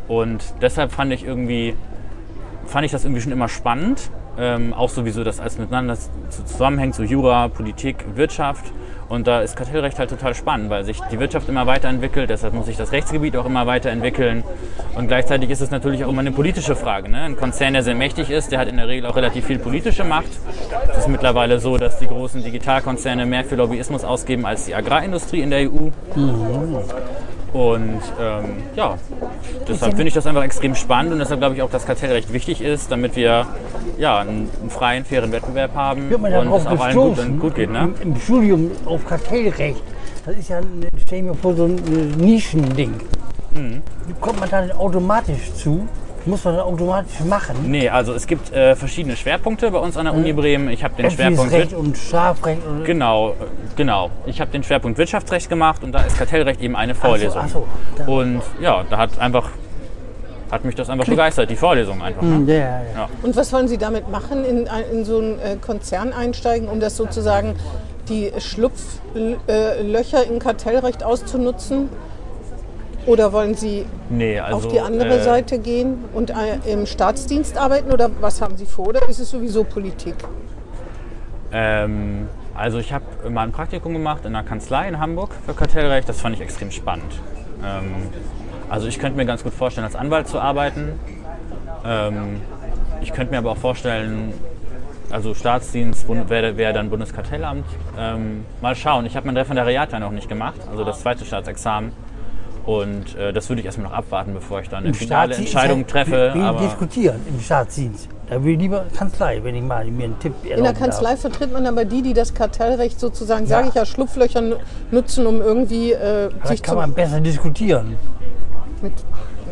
Und 0.08 0.42
deshalb 0.60 0.92
fand 0.92 1.12
ich 1.12 1.24
irgendwie, 1.24 1.74
fand 2.66 2.84
ich 2.84 2.92
das 2.92 3.04
irgendwie 3.04 3.22
schon 3.22 3.32
immer 3.32 3.48
spannend, 3.48 4.10
ähm, 4.38 4.72
auch 4.72 4.88
sowieso, 4.88 5.24
dass 5.24 5.40
alles 5.40 5.58
miteinander 5.58 5.96
zusammenhängt, 6.30 6.94
so 6.94 7.02
Jura, 7.02 7.48
Politik, 7.48 8.04
Wirtschaft. 8.14 8.64
Und 9.12 9.26
da 9.26 9.42
ist 9.42 9.56
Kartellrecht 9.56 9.98
halt 9.98 10.08
total 10.08 10.34
spannend, 10.34 10.70
weil 10.70 10.84
sich 10.84 10.98
die 11.12 11.20
Wirtschaft 11.20 11.46
immer 11.46 11.66
weiterentwickelt, 11.66 12.30
deshalb 12.30 12.54
muss 12.54 12.64
sich 12.64 12.78
das 12.78 12.92
Rechtsgebiet 12.92 13.36
auch 13.36 13.44
immer 13.44 13.66
weiterentwickeln. 13.66 14.42
Und 14.94 15.08
gleichzeitig 15.08 15.50
ist 15.50 15.60
es 15.60 15.70
natürlich 15.70 16.02
auch 16.02 16.08
immer 16.08 16.22
eine 16.22 16.32
politische 16.32 16.74
Frage. 16.74 17.10
Ne? 17.10 17.20
Ein 17.20 17.36
Konzern, 17.36 17.74
der 17.74 17.82
sehr 17.82 17.94
mächtig 17.94 18.30
ist, 18.30 18.52
der 18.52 18.58
hat 18.58 18.68
in 18.68 18.78
der 18.78 18.88
Regel 18.88 19.04
auch 19.04 19.14
relativ 19.14 19.44
viel 19.44 19.58
politische 19.58 20.04
Macht. 20.04 20.30
Es 20.92 21.00
ist 21.00 21.08
mittlerweile 21.08 21.58
so, 21.58 21.76
dass 21.76 21.98
die 21.98 22.06
großen 22.06 22.42
Digitalkonzerne 22.42 23.26
mehr 23.26 23.44
für 23.44 23.56
Lobbyismus 23.56 24.02
ausgeben 24.02 24.46
als 24.46 24.64
die 24.64 24.74
Agrarindustrie 24.74 25.42
in 25.42 25.50
der 25.50 25.70
EU. 25.70 25.90
Und 27.52 28.00
ähm, 28.18 28.62
ja, 28.76 28.96
deshalb 29.68 29.94
finde 29.94 30.08
ich 30.08 30.14
das 30.14 30.26
einfach 30.26 30.42
extrem 30.42 30.74
spannend 30.74 31.12
und 31.12 31.18
deshalb 31.18 31.40
glaube 31.40 31.54
ich 31.54 31.62
auch, 31.62 31.70
dass 31.70 31.84
Kartellrecht 31.84 32.32
wichtig 32.32 32.62
ist, 32.62 32.90
damit 32.90 33.14
wir 33.14 33.46
ja, 33.98 34.20
einen, 34.20 34.48
einen 34.60 34.70
freien, 34.70 35.04
fairen 35.04 35.32
Wettbewerb 35.32 35.74
haben 35.74 36.08
Wird 36.08 36.20
man 36.20 36.32
und 36.48 36.60
es 36.60 36.66
auch 36.66 36.80
allen 36.80 36.96
gut, 36.96 37.40
gut 37.40 37.54
geht. 37.54 37.70
Ne? 37.70 37.90
im, 38.00 38.14
im 38.14 38.20
Studium 38.20 38.70
auf 38.86 39.06
Kartellrecht. 39.06 39.82
Das 40.24 40.36
ist 40.36 40.48
ja, 40.48 40.60
stell 41.04 41.18
ich 41.18 41.24
mir 41.24 41.34
vor, 41.34 41.54
so 41.54 41.64
ein 41.64 41.74
Nischending. 42.16 42.94
Mhm. 43.54 43.82
Wie 44.06 44.14
kommt 44.20 44.40
man 44.40 44.48
da 44.48 44.66
automatisch 44.76 45.52
zu? 45.54 45.86
Muss 46.24 46.44
man 46.44 46.58
automatisch 46.60 47.20
machen? 47.20 47.56
Nee, 47.66 47.88
also 47.88 48.12
es 48.12 48.26
gibt 48.26 48.52
äh, 48.52 48.76
verschiedene 48.76 49.16
Schwerpunkte 49.16 49.70
bei 49.70 49.78
uns 49.78 49.96
an 49.96 50.04
der 50.04 50.14
Uni 50.14 50.32
Bremen. 50.32 50.68
Ich 50.70 50.84
habe 50.84 50.94
den 50.94 51.10
Schwerpunkt 51.10 51.52
Recht 51.52 51.72
und 51.72 51.96
Strafrecht. 51.98 52.64
Und 52.66 52.84
Genau, 52.84 53.30
äh, 53.30 53.34
genau. 53.76 54.10
Ich 54.26 54.40
habe 54.40 54.50
den 54.52 54.62
Schwerpunkt 54.62 54.98
Wirtschaftsrecht 54.98 55.48
gemacht 55.48 55.82
und 55.82 55.92
da 55.92 56.02
ist 56.04 56.16
Kartellrecht 56.16 56.60
eben 56.60 56.76
eine 56.76 56.94
Vorlesung. 56.94 57.42
ach 57.44 57.48
so, 57.48 57.66
da- 57.96 58.06
und 58.06 58.40
ja, 58.60 58.84
da 58.88 58.98
hat 58.98 59.18
einfach 59.18 59.48
hat 60.50 60.64
mich 60.66 60.74
das 60.74 60.90
einfach 60.90 61.06
begeistert, 61.06 61.48
die 61.50 61.56
Vorlesung 61.56 62.02
einfach. 62.02 62.20
Hm, 62.22 62.44
Ne? 62.44 62.52
ja, 62.52 62.58
ja, 62.60 62.80
ja. 62.94 63.08
Und 63.22 63.34
was 63.34 63.52
wollen 63.54 63.68
Sie 63.68 63.78
damit 63.78 64.10
machen? 64.10 64.44
In, 64.44 64.68
in 64.92 65.04
so 65.06 65.16
einen 65.18 65.38
äh, 65.40 65.56
Konzern 65.58 66.12
einsteigen, 66.12 66.68
um 66.68 66.78
das 66.78 66.96
sozusagen 66.98 67.54
die 68.10 68.30
Schlupflöcher 68.38 70.26
im 70.28 70.38
Kartellrecht 70.38 71.04
auszunutzen? 71.04 71.88
Oder 73.06 73.32
wollen 73.32 73.54
Sie 73.54 73.84
Nee, 74.10 74.38
also 74.38 74.68
auf 74.68 74.72
die 74.72 74.80
andere 74.80 75.18
äh, 75.18 75.22
Seite 75.22 75.58
gehen 75.58 76.04
und 76.12 76.30
äh, 76.30 76.72
im 76.72 76.86
Staatsdienst 76.86 77.56
arbeiten? 77.56 77.90
Oder 77.90 78.10
was 78.20 78.40
haben 78.40 78.56
Sie 78.56 78.66
vor? 78.66 78.88
Oder 78.88 79.08
ist 79.08 79.18
es 79.18 79.30
sowieso 79.30 79.64
Politik? 79.64 80.14
Ähm, 81.52 82.28
also 82.54 82.78
ich 82.78 82.92
habe 82.92 83.04
mal 83.28 83.42
ein 83.42 83.52
Praktikum 83.52 83.92
gemacht 83.92 84.24
in 84.24 84.34
einer 84.34 84.46
Kanzlei 84.46 84.88
in 84.88 84.98
Hamburg 85.00 85.30
für 85.44 85.54
Kartellrecht. 85.54 86.08
Das 86.08 86.20
fand 86.20 86.36
ich 86.36 86.40
extrem 86.40 86.70
spannend. 86.70 87.12
Ähm, 87.64 88.08
also 88.68 88.86
ich 88.86 88.98
könnte 88.98 89.16
mir 89.16 89.26
ganz 89.26 89.42
gut 89.42 89.52
vorstellen, 89.52 89.84
als 89.84 89.96
Anwalt 89.96 90.28
zu 90.28 90.40
arbeiten. 90.40 90.98
Ähm, 91.84 92.40
ich 93.00 93.12
könnte 93.12 93.32
mir 93.32 93.38
aber 93.38 93.50
auch 93.50 93.56
vorstellen, 93.56 94.32
also 95.10 95.34
Staatsdienst 95.34 96.08
wäre 96.08 96.56
wär 96.56 96.72
dann 96.72 96.88
Bundeskartellamt. 96.88 97.66
Ähm, 97.98 98.46
mal 98.62 98.74
schauen. 98.74 99.04
Ich 99.06 99.16
habe 99.16 99.26
mein 99.26 99.36
Referendariat 99.36 99.92
ja 99.92 99.98
noch 99.98 100.12
nicht 100.12 100.28
gemacht, 100.28 100.60
also 100.70 100.84
das 100.84 101.00
zweite 101.00 101.24
Staatsexamen. 101.24 101.92
Und 102.64 103.16
äh, 103.16 103.32
das 103.32 103.48
würde 103.48 103.60
ich 103.60 103.66
erstmal 103.66 103.88
noch 103.90 103.96
abwarten, 103.96 104.34
bevor 104.34 104.60
ich 104.60 104.68
dann 104.68 104.80
eine 104.80 104.88
Im 104.88 104.94
finale 104.94 105.34
Staatsdienst 105.34 105.52
Entscheidung 105.54 105.80
ist 105.82 105.90
treffe. 105.90 106.10
halt- 106.16 106.34
Wir, 106.34 106.40
wir 106.42 106.48
Aber 106.48 106.60
diskutieren 106.60 107.20
im 107.28 107.40
Staatsdienst. 107.40 108.08
Da 108.30 108.42
will 108.42 108.52
ich 108.54 108.58
lieber 108.60 108.84
Kanzlei, 108.96 109.40
wenn 109.42 109.54
ich 109.56 109.62
mal 109.62 109.84
mir 109.86 110.04
einen 110.04 110.18
Tipp 110.20 110.32
In 110.44 110.62
der 110.62 110.72
Kanzlei 110.72 111.10
darf. 111.10 111.20
vertritt 111.22 111.52
man 111.52 111.66
aber 111.66 111.84
die, 111.84 112.02
die 112.02 112.14
das 112.14 112.32
Kartellrecht 112.32 112.98
sozusagen, 113.00 113.46
sage 113.46 113.68
ich 113.68 113.74
ja, 113.74 113.84
Schlupflöcher 113.84 114.40
nu- 114.40 114.56
nutzen, 114.90 115.26
um 115.26 115.40
irgendwie 115.42 115.92
äh, 115.92 116.30
Da 116.40 116.46
sich 116.48 116.62
kann 116.62 116.74
zu, 116.76 116.80
man 116.80 116.94
besser 116.94 117.20
diskutieren. 117.20 117.96
mit, 118.80 118.92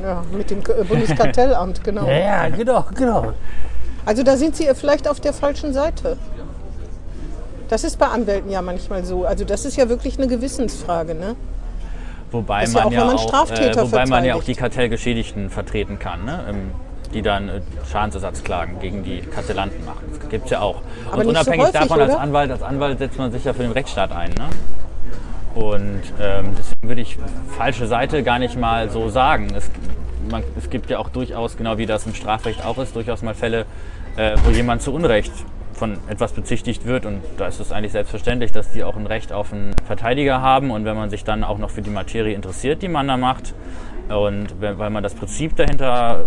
ja, 0.02 0.22
mit 0.34 0.50
dem 0.50 0.60
äh, 0.60 0.84
Bundeskartellamt, 0.84 1.82
genau. 1.84 2.06
Ja, 2.06 2.12
ja, 2.46 2.48
genau, 2.48 2.84
genau. 2.94 3.32
Also 4.06 4.22
da 4.22 4.36
sind 4.36 4.56
Sie 4.56 4.66
vielleicht 4.74 5.08
auf 5.08 5.20
der 5.20 5.32
falschen 5.34 5.72
Seite. 5.74 6.16
Das 7.68 7.84
ist 7.84 7.98
bei 7.98 8.06
Anwälten 8.06 8.50
ja 8.50 8.62
manchmal 8.62 9.04
so. 9.04 9.24
Also 9.24 9.44
das 9.44 9.64
ist 9.64 9.76
ja 9.76 9.88
wirklich 9.88 10.16
eine 10.18 10.26
Gewissensfrage. 10.26 11.14
Ne? 11.14 11.36
Wobei 12.30 12.62
Ist 12.62 12.74
ja 12.74 12.84
man 12.84 12.88
auch, 12.88 12.92
ja 12.92 13.00
wenn 13.00 13.06
man 13.06 13.16
auch, 13.16 13.50
äh, 13.50 13.76
wobei 13.76 14.06
man 14.06 14.24
ja 14.24 14.34
auch 14.34 14.44
die 14.44 14.54
Kartellgeschädigten 14.54 15.50
vertreten 15.50 15.98
kann, 15.98 16.24
ne? 16.24 16.44
ähm, 16.48 16.70
die 17.12 17.22
dann 17.22 17.48
äh, 17.48 17.60
Schadensersatzklagen 17.90 18.78
gegen 18.78 19.02
die 19.02 19.20
Kartellanten 19.20 19.84
machen. 19.84 20.04
Das 20.08 20.28
gibt 20.28 20.44
es 20.44 20.50
ja 20.50 20.60
auch. 20.60 20.82
Aber 21.10 21.18
Und 21.18 21.26
nicht 21.26 21.44
so 21.44 21.50
unabhängig 21.50 21.66
häufig, 21.66 21.80
davon, 21.80 22.00
als? 22.00 22.14
Anwalt, 22.14 22.50
als 22.50 22.62
Anwalt 22.62 22.98
setzt 22.98 23.18
man 23.18 23.32
sich 23.32 23.44
ja 23.44 23.52
für 23.52 23.62
den 23.62 23.72
Rechtsstaat 23.72 24.12
ein. 24.12 24.30
Ne? 24.30 24.48
Und 25.54 26.02
ähm, 26.20 26.54
deswegen 26.56 26.88
würde 26.88 27.00
ich 27.00 27.18
falsche 27.56 27.86
Seite 27.86 28.22
gar 28.22 28.38
nicht 28.38 28.56
mal 28.56 28.88
so 28.90 29.08
sagen. 29.08 29.48
Es, 29.56 29.68
man, 30.30 30.44
es 30.56 30.70
gibt 30.70 30.90
ja 30.90 30.98
auch 30.98 31.08
durchaus, 31.08 31.56
genau 31.56 31.78
wie 31.78 31.86
das 31.86 32.06
im 32.06 32.14
Strafrecht 32.14 32.64
auch 32.64 32.78
ist, 32.78 32.94
durchaus 32.94 33.22
mal 33.22 33.34
Fälle, 33.34 33.66
äh, 34.16 34.36
wo 34.44 34.50
jemand 34.50 34.82
zu 34.82 34.92
Unrecht 34.94 35.32
von 35.80 35.96
etwas 36.08 36.32
bezichtigt 36.32 36.84
wird. 36.84 37.06
Und 37.06 37.22
da 37.38 37.46
ist 37.46 37.58
es 37.58 37.72
eigentlich 37.72 37.92
selbstverständlich, 37.92 38.52
dass 38.52 38.70
die 38.70 38.84
auch 38.84 38.96
ein 38.96 39.06
Recht 39.06 39.32
auf 39.32 39.52
einen 39.52 39.74
Verteidiger 39.86 40.40
haben. 40.40 40.70
Und 40.70 40.84
wenn 40.84 40.94
man 40.94 41.10
sich 41.10 41.24
dann 41.24 41.42
auch 41.42 41.58
noch 41.58 41.70
für 41.70 41.82
die 41.82 41.90
Materie 41.90 42.34
interessiert, 42.34 42.82
die 42.82 42.88
man 42.88 43.08
da 43.08 43.16
macht, 43.16 43.54
und 44.08 44.60
weil 44.60 44.90
man 44.90 45.02
das 45.02 45.14
Prinzip 45.14 45.56
dahinter 45.56 46.24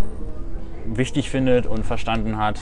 wichtig 0.85 1.29
findet 1.29 1.67
und 1.67 1.85
verstanden 1.85 2.37
hat, 2.37 2.59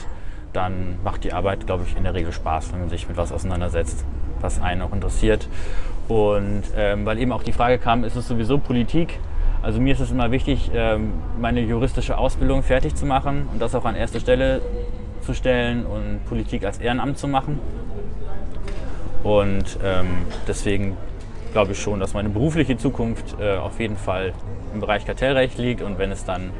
dann 0.52 0.98
macht 1.02 1.24
die 1.24 1.32
Arbeit, 1.32 1.66
glaube 1.66 1.84
ich, 1.86 1.96
in 1.96 2.04
der 2.04 2.14
Regel 2.14 2.32
Spaß, 2.32 2.72
wenn 2.72 2.80
man 2.80 2.88
sich 2.90 3.08
mit 3.08 3.16
was 3.16 3.32
auseinandersetzt, 3.32 4.04
was 4.40 4.60
einen 4.60 4.82
auch 4.82 4.92
interessiert. 4.92 5.48
Und 6.08 6.64
ähm, 6.76 7.06
weil 7.06 7.18
eben 7.18 7.32
auch 7.32 7.42
die 7.42 7.52
Frage 7.52 7.78
kam, 7.78 8.04
ist 8.04 8.16
es 8.16 8.28
sowieso 8.28 8.58
Politik? 8.58 9.18
Also 9.62 9.80
mir 9.80 9.92
ist 9.92 10.00
es 10.00 10.10
immer 10.10 10.32
wichtig, 10.32 10.72
ähm, 10.74 11.12
meine 11.40 11.60
juristische 11.60 12.18
Ausbildung 12.18 12.64
fertig 12.64 12.96
zu 12.96 13.06
machen 13.06 13.48
und 13.52 13.62
das 13.62 13.76
auch 13.76 13.84
an 13.84 13.94
erste 13.94 14.18
Stelle 14.18 14.60
zu 15.22 15.34
stellen 15.34 15.86
und 15.86 16.24
Politik 16.26 16.64
als 16.64 16.78
Ehrenamt 16.78 17.18
zu 17.18 17.28
machen. 17.28 17.58
Und 19.22 19.78
ähm, 19.84 20.06
deswegen 20.48 20.96
glaube 21.52 21.72
ich 21.72 21.80
schon, 21.80 22.00
dass 22.00 22.14
meine 22.14 22.28
berufliche 22.28 22.76
Zukunft 22.76 23.36
äh, 23.40 23.56
auf 23.56 23.78
jeden 23.78 23.96
Fall 23.96 24.32
im 24.74 24.80
Bereich 24.80 25.04
Kartellrecht 25.04 25.58
liegt 25.58 25.82
und 25.82 25.98
wenn 25.98 26.10
es 26.10 26.24
dann 26.24 26.50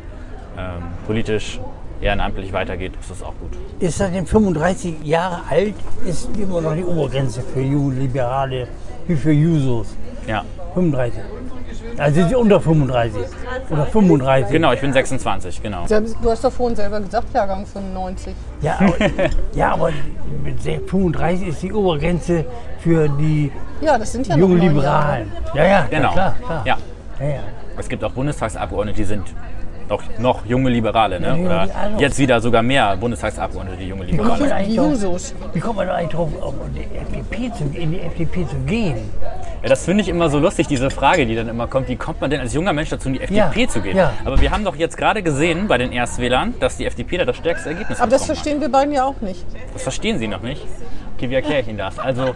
ähm, 0.57 0.83
politisch 1.07 1.61
ehrenamtlich 2.01 2.53
weitergeht, 2.53 2.93
ist 3.01 3.11
das 3.11 3.23
auch 3.23 3.35
gut. 3.41 3.57
Ist 3.81 3.99
seitdem 3.99 4.27
35 4.27 5.03
Jahre 5.03 5.41
alt, 5.49 5.75
ist 6.05 6.29
immer 6.37 6.61
noch 6.61 6.75
die 6.75 6.85
Obergrenze 6.85 7.43
für 7.43 7.63
junge 7.63 7.95
Liberale, 7.95 8.69
wie 9.07 9.17
für 9.17 9.33
Jusos. 9.33 9.97
Ja, 10.27 10.45
35. 10.75 11.21
Also 11.99 12.15
sind 12.21 12.29
Sie 12.31 12.35
unter 12.35 12.61
35 12.61 13.23
oder 13.71 13.87
35. 13.87 14.53
Genau, 14.53 14.73
ich 14.73 14.81
bin 14.81 14.93
26, 14.93 15.63
genau. 15.63 15.85
Du 15.87 16.31
hast 16.31 16.45
doch 16.45 16.53
vorhin 16.53 16.77
selber 16.77 17.01
gesagt, 17.01 17.35
Jahrgang 17.35 17.67
95. 17.67 18.35
Ja, 18.61 18.79
aber, 18.79 18.95
ja, 19.55 19.73
aber 19.73 19.91
mit 20.43 20.61
35 20.63 21.49
ist 21.49 21.63
die 21.63 21.73
Obergrenze 21.73 22.45
für 22.81 23.09
die 23.09 23.51
Ja, 23.81 23.99
das 23.99 24.13
sind 24.13 24.27
ja 24.27 24.37
jungen 24.37 24.59
Liberalen. 24.59 25.31
Ja, 25.55 25.65
ja, 25.65 25.87
Genau. 25.91 26.09
ja, 26.09 26.13
klar, 26.13 26.35
klar. 26.45 26.63
Ja. 26.65 26.77
Ja, 27.21 27.27
ja. 27.27 27.41
Es 27.79 27.89
gibt 27.89 28.03
auch 28.05 28.13
Bundestagsabgeordnete, 28.13 28.97
die 28.99 29.05
sind 29.05 29.25
noch, 29.93 30.03
noch 30.19 30.47
junge 30.47 30.71
Liberale. 30.71 31.21
Ne? 31.21 31.37
Oder 31.45 31.69
jetzt 31.99 32.19
wieder 32.19 32.41
sogar 32.41 32.63
mehr 32.63 32.97
Bundestagsabgeordnete, 32.97 33.79
die 33.79 33.89
junge 33.89 34.07
Wie 34.07 34.17
kommt 34.17 34.39
Liberale. 34.41 34.65
Die 34.67 34.77
drauf, 34.77 34.91
Jusos. 34.91 35.35
wie 35.53 35.61
kommt 35.61 35.77
man 35.77 35.87
da 35.87 35.95
eigentlich 35.95 36.13
drauf, 36.13 36.29
auf 36.41 36.55
die 36.75 36.97
FDP 36.97 37.53
zu, 37.53 37.65
in 37.79 37.93
die 37.93 38.01
FDP 38.01 38.47
zu 38.49 38.57
gehen? 38.67 38.97
Ja, 39.63 39.69
das 39.69 39.85
finde 39.85 40.03
ich 40.03 40.09
immer 40.09 40.29
so 40.29 40.39
lustig, 40.39 40.67
diese 40.67 40.91
Frage, 40.91 41.25
die 41.27 41.35
dann 41.37 41.49
immer 41.49 41.67
kommt. 41.69 41.89
Wie 41.89 41.97
kommt 41.97 42.21
man 42.21 42.31
denn 42.31 42.41
als 42.41 42.53
junger 42.55 42.73
Mensch 42.73 42.89
dazu, 42.91 43.09
in 43.09 43.15
die 43.15 43.21
FDP 43.21 43.61
Ja, 43.63 43.69
zu 43.69 43.81
gehen? 43.81 43.97
ja. 43.97 44.13
Aber 44.25 44.41
wir 44.41 44.51
haben 44.51 44.65
doch 44.65 44.75
jetzt 44.77 44.97
gerade 44.97 45.23
gesehen 45.23 45.69
bei 45.69 45.79
den 45.79 45.93
Erstwählern, 45.93 46.55
dass 46.59 46.79
die 46.79 46.87
FDP 46.87 47.19
da 47.19 47.25
das 47.27 47.37
stärkste 47.37 47.69
Ergebnis 47.71 48.01
Aber 48.01 48.11
das 48.11 48.25
verstehen 48.27 48.61
wir 48.61 48.69
beiden 48.71 48.93
ja 48.93 49.05
auch 49.05 49.21
nicht. 49.21 49.45
hat. 49.55 49.75
Das 49.75 49.83
verstehen 49.83 50.19
Sie 50.19 50.27
noch 50.27 50.43
nicht. 50.43 50.67
Okay, 51.17 51.31
wie 51.31 51.35
erkläre 51.35 51.61
ich 51.61 51.69
Ihnen 51.69 51.79
das? 51.79 51.99
Also, 51.99 52.35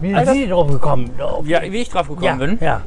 Wie 0.00 0.12
sind 0.14 0.28
Sie 0.32 0.48
drauf 0.48 0.68
gekommen? 0.70 1.10
Auf- 1.20 1.46
ja, 1.46 1.62
wie 1.62 1.76
ich 1.82 1.88
drauf 1.90 2.08
gekommen 2.08 2.24
ja, 2.24 2.34
bin. 2.46 2.58
ja. 2.60 2.80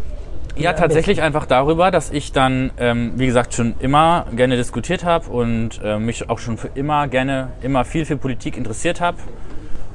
Ja, 0.59 0.73
tatsächlich 0.73 1.21
einfach 1.21 1.45
darüber, 1.45 1.89
dass 1.89 2.11
ich 2.11 2.33
dann, 2.33 2.71
ähm, 2.77 3.13
wie 3.15 3.25
gesagt, 3.25 3.53
schon 3.53 3.75
immer 3.79 4.25
gerne 4.35 4.57
diskutiert 4.57 5.05
habe 5.05 5.29
und 5.29 5.79
äh, 5.81 5.97
mich 5.99 6.29
auch 6.29 6.39
schon 6.39 6.57
für 6.57 6.69
immer 6.75 7.07
gerne, 7.07 7.51
immer 7.61 7.85
viel 7.85 8.03
für 8.03 8.17
Politik 8.17 8.57
interessiert 8.57 8.99
habe. 8.99 9.17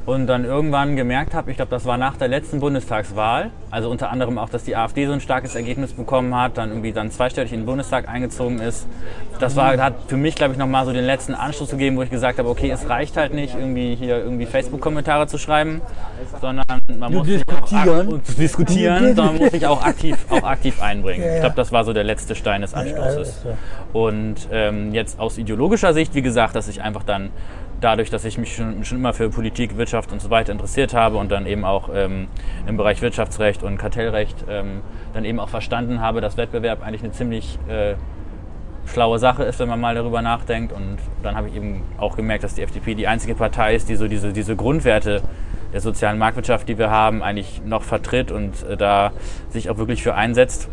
Und 0.07 0.27
dann 0.27 0.45
irgendwann 0.45 0.97
gemerkt 0.97 1.35
habe, 1.35 1.51
ich 1.51 1.57
glaube, 1.57 1.71
das 1.71 1.87
war 1.87 1.97
nach 1.97 2.19
der 2.19 2.29
letzten 2.29 2.61
Bundestagswahl, 2.61 3.51
also 3.71 3.89
unter 3.91 4.11
anderem 4.11 4.37
auch, 4.37 4.51
dass 4.51 4.65
die 4.65 4.77
AfD 4.77 5.07
so 5.07 5.13
ein 5.13 5.21
starkes 5.21 5.55
Ergebnis 5.55 5.95
bekommen 5.95 6.35
hat, 6.37 6.59
dann 6.59 6.69
irgendwie 6.69 6.93
dann 6.93 7.11
zweistellig 7.11 7.53
in 7.55 7.61
den 7.61 7.67
Bundestag 7.67 8.07
eingezogen 8.07 8.61
ist. 8.61 8.87
Das 9.41 9.57
war, 9.57 9.77
hat 9.79 9.95
für 10.07 10.19
mich, 10.19 10.35
glaube 10.35 10.53
ich, 10.53 10.59
nochmal 10.59 10.85
so 10.85 10.93
den 10.93 11.05
letzten 11.05 11.35
Anschluss 11.35 11.71
gegeben, 11.71 11.97
wo 11.97 12.03
ich 12.03 12.11
gesagt 12.11 12.39
habe, 12.39 12.49
okay, 12.51 12.71
es 12.71 12.89
reicht 12.89 13.17
halt 13.17 13.33
nicht, 13.33 13.55
irgendwie 13.55 13.95
hier 13.95 14.19
irgendwie 14.19 14.45
Facebook-Kommentare 14.45 15.27
zu 15.27 15.39
schreiben, 15.39 15.81
sondern 16.41 16.67
man 16.99 17.13
muss 17.13 17.27
sich 17.27 17.43
auch 17.49 17.61
diskutieren. 17.61 18.09
und 18.09 18.27
zu 18.27 18.35
diskutieren, 18.35 19.05
sondern 19.17 19.39
muss 19.39 19.51
sich 19.53 19.67
auch 19.67 19.83
aktiv, 19.83 20.19
auch 20.29 20.43
aktiv 20.43 20.83
einbringen. 20.83 21.25
Ich 21.35 21.41
glaube, 21.41 21.57
das 21.57 21.73
war 21.73 21.83
so 21.85 21.95
der 21.95 22.05
letzte 22.05 22.35
Stein 22.35 22.61
des 22.61 22.75
Anstoßes. 22.75 23.47
Und 23.95 24.49
ähm, 24.53 24.93
jetzt 24.93 25.19
aus 25.19 25.39
ideologischer 25.39 25.95
Sicht, 25.95 26.15
wie 26.15 26.23
gesagt, 26.23 26.55
dass 26.57 26.69
ich 26.69 26.83
einfach 26.83 27.05
dann 27.05 27.31
dadurch, 27.81 28.11
dass 28.11 28.25
ich 28.25 28.39
mich 28.39 28.55
schon, 28.55 28.85
schon 28.85 28.99
immer 28.99 29.13
für 29.13 29.29
Politik, 29.31 29.77
Wirtschaft 29.77 30.13
und 30.13 30.21
so 30.21 30.31
weiter 30.31 30.53
interessiert 30.53 30.95
habe 30.95 31.17
und 31.17 31.31
dann 31.31 31.47
eben 31.47 31.65
auch 31.65 31.91
ähm, 31.95 32.29
im 32.67 32.77
Bereich 32.77 33.03
Wirtschaftsrecht 33.03 33.63
und 33.63 33.79
Kartellrecht 33.79 34.45
ähm, 34.49 34.81
dann 35.13 35.25
eben 35.25 35.39
auch 35.41 35.49
verstanden 35.49 36.01
habe, 36.01 36.21
dass 36.21 36.37
Wettbewerb 36.37 36.83
eigentlich 36.83 37.03
eine 37.03 37.13
ziemlich 37.13 37.59
äh, 37.69 37.95
schlaue 38.87 39.19
Sache 39.19 39.45
ist, 39.45 39.59
wenn 39.59 39.69
man 39.69 39.81
mal 39.81 39.95
darüber 39.95 40.23
nachdenkt. 40.23 40.73
Und 40.73 40.99
dann 41.23 41.37
habe 41.37 41.49
ich 41.49 41.57
eben 41.57 41.83
auch 41.99 42.17
gemerkt, 42.17 42.45
dass 42.45 42.55
die 42.55 42.63
FDP 42.63 42.95
die 42.95 43.07
einzige 43.07 43.35
Partei 43.35 43.75
ist, 43.75 43.89
die 43.89 43.97
so 43.97 44.09
diese, 44.09 44.33
diese 44.33 44.57
Grundwerte 44.57 45.23
der 45.73 45.81
sozialen 45.81 46.19
Marktwirtschaft, 46.19 46.69
die 46.69 46.79
wir 46.79 46.91
haben, 46.91 47.23
eigentlich 47.23 47.63
noch 47.65 47.83
vertritt 47.83 48.31
und 48.31 48.63
äh, 48.63 48.77
da 48.77 49.13
sich 49.51 49.71
auch 49.71 49.77
wirklich 49.77 50.03
für 50.03 50.15
einsetzt. 50.15 50.69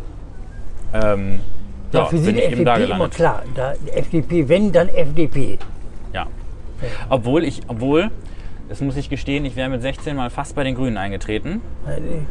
Ähm, 0.94 1.40
ja, 1.92 2.02
Dafür 2.02 2.20
bin 2.20 2.26
sind 2.26 2.38
ich 2.38 2.52
eben 2.52 2.66
da 2.66 2.74
FDP 2.76 2.92
immer 2.92 3.10
gelandet. 3.10 3.16
klar. 3.16 3.44
Da, 3.56 3.74
die 3.86 3.92
FDP, 3.92 4.48
wenn, 4.50 4.72
dann 4.72 4.90
FDP. 4.90 5.58
Obwohl 7.10 7.44
ich, 7.44 7.62
obwohl, 7.68 8.12
das 8.70 8.82
muss 8.82 8.96
ich 8.96 9.10
gestehen, 9.10 9.44
ich 9.46 9.56
wäre 9.56 9.70
mit 9.70 9.82
16 9.82 10.16
mal 10.16 10.30
fast 10.30 10.56
bei 10.56 10.64
den 10.64 10.76
Grünen 10.76 10.98
eingetreten. 10.98 11.62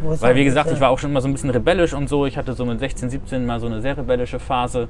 Weil, 0.02 0.36
wie 0.36 0.44
gesagt, 0.44 0.70
ich 0.72 0.80
war 0.80 0.90
auch 0.90 0.98
schon 0.98 1.10
immer 1.10 1.20
so 1.20 1.28
ein 1.28 1.32
bisschen 1.32 1.50
rebellisch 1.50 1.92
und 1.92 2.08
so. 2.08 2.26
Ich 2.26 2.36
hatte 2.36 2.54
so 2.54 2.64
mit 2.64 2.78
16, 2.78 3.10
17 3.10 3.44
mal 3.44 3.60
so 3.60 3.66
eine 3.66 3.80
sehr 3.82 3.96
rebellische 3.96 4.38
Phase. 4.38 4.88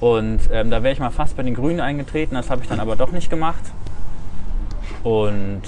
Und 0.00 0.40
ähm, 0.52 0.70
da 0.70 0.82
wäre 0.82 0.92
ich 0.92 0.98
mal 0.98 1.10
fast 1.10 1.36
bei 1.36 1.44
den 1.44 1.54
Grünen 1.54 1.80
eingetreten. 1.80 2.34
Das 2.34 2.50
habe 2.50 2.62
ich 2.62 2.68
dann 2.68 2.80
aber 2.80 2.96
doch 2.96 3.12
nicht 3.12 3.30
gemacht. 3.30 3.62
Und 5.04 5.62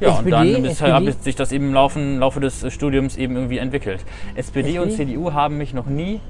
ja, 0.00 0.10
und 0.10 0.26
SPD, 0.26 0.30
dann 0.30 0.64
ist, 0.64 0.72
SPD? 0.72 0.92
hat 0.92 1.22
sich 1.22 1.36
das 1.36 1.52
eben 1.52 1.68
im 1.68 1.74
Laufe, 1.74 1.98
Laufe 1.98 2.40
des 2.40 2.62
äh, 2.62 2.70
Studiums 2.70 3.16
eben 3.16 3.36
irgendwie 3.36 3.58
entwickelt. 3.58 4.04
SPD 4.34 4.78
und 4.78 4.88
SPD? 4.88 5.12
CDU 5.12 5.32
haben 5.32 5.58
mich 5.58 5.74
noch 5.74 5.86
nie 5.86 6.20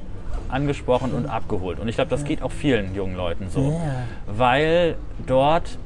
angesprochen 0.48 1.12
und 1.12 1.26
abgeholt. 1.26 1.78
Und 1.78 1.88
ich 1.88 1.94
glaube, 1.94 2.10
das 2.10 2.24
geht 2.24 2.42
auch 2.42 2.50
vielen 2.50 2.94
jungen 2.94 3.16
Leuten 3.16 3.48
so. 3.48 3.70
Ja. 3.70 4.04
Weil 4.26 4.96
dort 5.26 5.78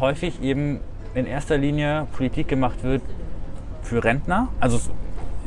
häufig 0.00 0.42
eben 0.42 0.80
in 1.14 1.26
erster 1.26 1.58
Linie 1.58 2.06
Politik 2.12 2.48
gemacht 2.48 2.82
wird 2.82 3.02
für 3.82 4.02
Rentner. 4.02 4.48
Also 4.60 4.76
es 4.76 4.90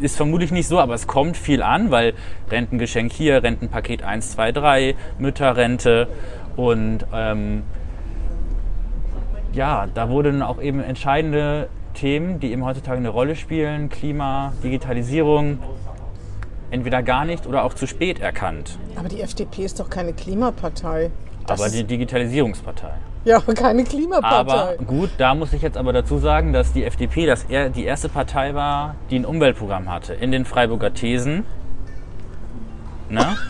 ist 0.02 0.18
vermutlich 0.18 0.52
nicht 0.52 0.68
so, 0.68 0.80
aber 0.80 0.94
es 0.94 1.08
kommt 1.08 1.38
viel 1.38 1.62
an, 1.62 1.92
weil 1.92 2.14
Rentengeschenk 2.50 3.12
hier, 3.12 3.44
Rentenpaket 3.44 4.04
1, 4.04 4.32
2, 4.32 4.52
3, 4.52 4.96
Mütterrente 5.20 6.08
und 6.56 7.06
ähm, 7.14 7.64
ja, 9.54 9.88
da 9.94 10.10
wurden 10.10 10.42
auch 10.42 10.62
eben 10.62 10.80
entscheidende 10.82 11.70
Themen, 11.94 12.40
die 12.40 12.52
eben 12.52 12.66
heutzutage 12.66 12.98
eine 12.98 13.10
Rolle 13.10 13.36
spielen, 13.36 13.90
Klima, 13.90 14.54
Digitalisierung, 14.64 15.60
entweder 16.72 17.04
gar 17.04 17.24
nicht 17.24 17.46
oder 17.46 17.64
auch 17.64 17.76
zu 17.76 17.86
spät 17.86 18.20
erkannt. 18.20 18.80
Aber 18.96 19.10
die 19.10 19.22
FDP 19.22 19.64
ist 19.64 19.80
doch 19.80 19.90
keine 19.90 20.14
Klimapartei. 20.14 21.12
Das 21.46 21.62
aber 21.62 21.70
die 21.70 21.84
Digitalisierungspartei. 21.84 22.94
Ja, 23.26 23.38
aber 23.38 23.54
keine 23.54 23.84
Klimapartei. 23.84 24.38
Aber 24.38 24.74
gut, 24.86 25.10
da 25.18 25.34
muss 25.36 25.54
ich 25.54 25.62
jetzt 25.62 25.78
aber 25.78 25.94
dazu 25.94 26.18
sagen, 26.18 26.54
dass 26.54 26.74
die 26.74 26.84
FDP 26.84 27.26
das 27.26 27.46
er, 27.50 27.70
die 27.70 27.86
erste 27.86 28.10
Partei 28.10 28.54
war, 28.54 28.96
die 29.10 29.18
ein 29.20 29.26
Umweltprogramm 29.26 29.90
hatte. 29.92 30.14
In 30.14 30.32
den 30.32 30.46
Freiburger 30.46 30.94
Thesen. 30.94 31.46
Ne? 33.10 33.26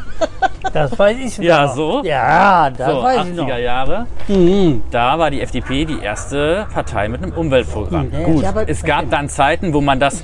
Das 0.72 0.98
weiß 0.98 1.18
ich 1.20 1.38
Ja, 1.40 1.66
noch. 1.66 1.76
so. 1.76 2.02
Ja, 2.04 2.70
das 2.70 2.90
So, 2.90 3.04
weiß 3.04 3.28
ich 3.28 3.34
noch. 3.36 3.48
80er 3.48 3.58
Jahre. 3.58 4.08
Mhm. 4.28 4.82
Da 4.90 5.20
war 5.20 5.30
die 5.30 5.42
FDP 5.42 5.86
die 5.86 6.00
erste 6.00 6.66
Partei 6.74 7.10
mit 7.10 7.22
einem 7.22 7.34
Umweltprogramm. 7.34 8.10
Ja, 8.12 8.24
Gut, 8.24 8.42
ja, 8.44 8.54
es 8.66 8.84
gab 8.84 9.10
dann 9.12 9.28
Zeiten, 9.30 9.74
wo 9.74 9.82
man 9.82 10.00
das 10.00 10.24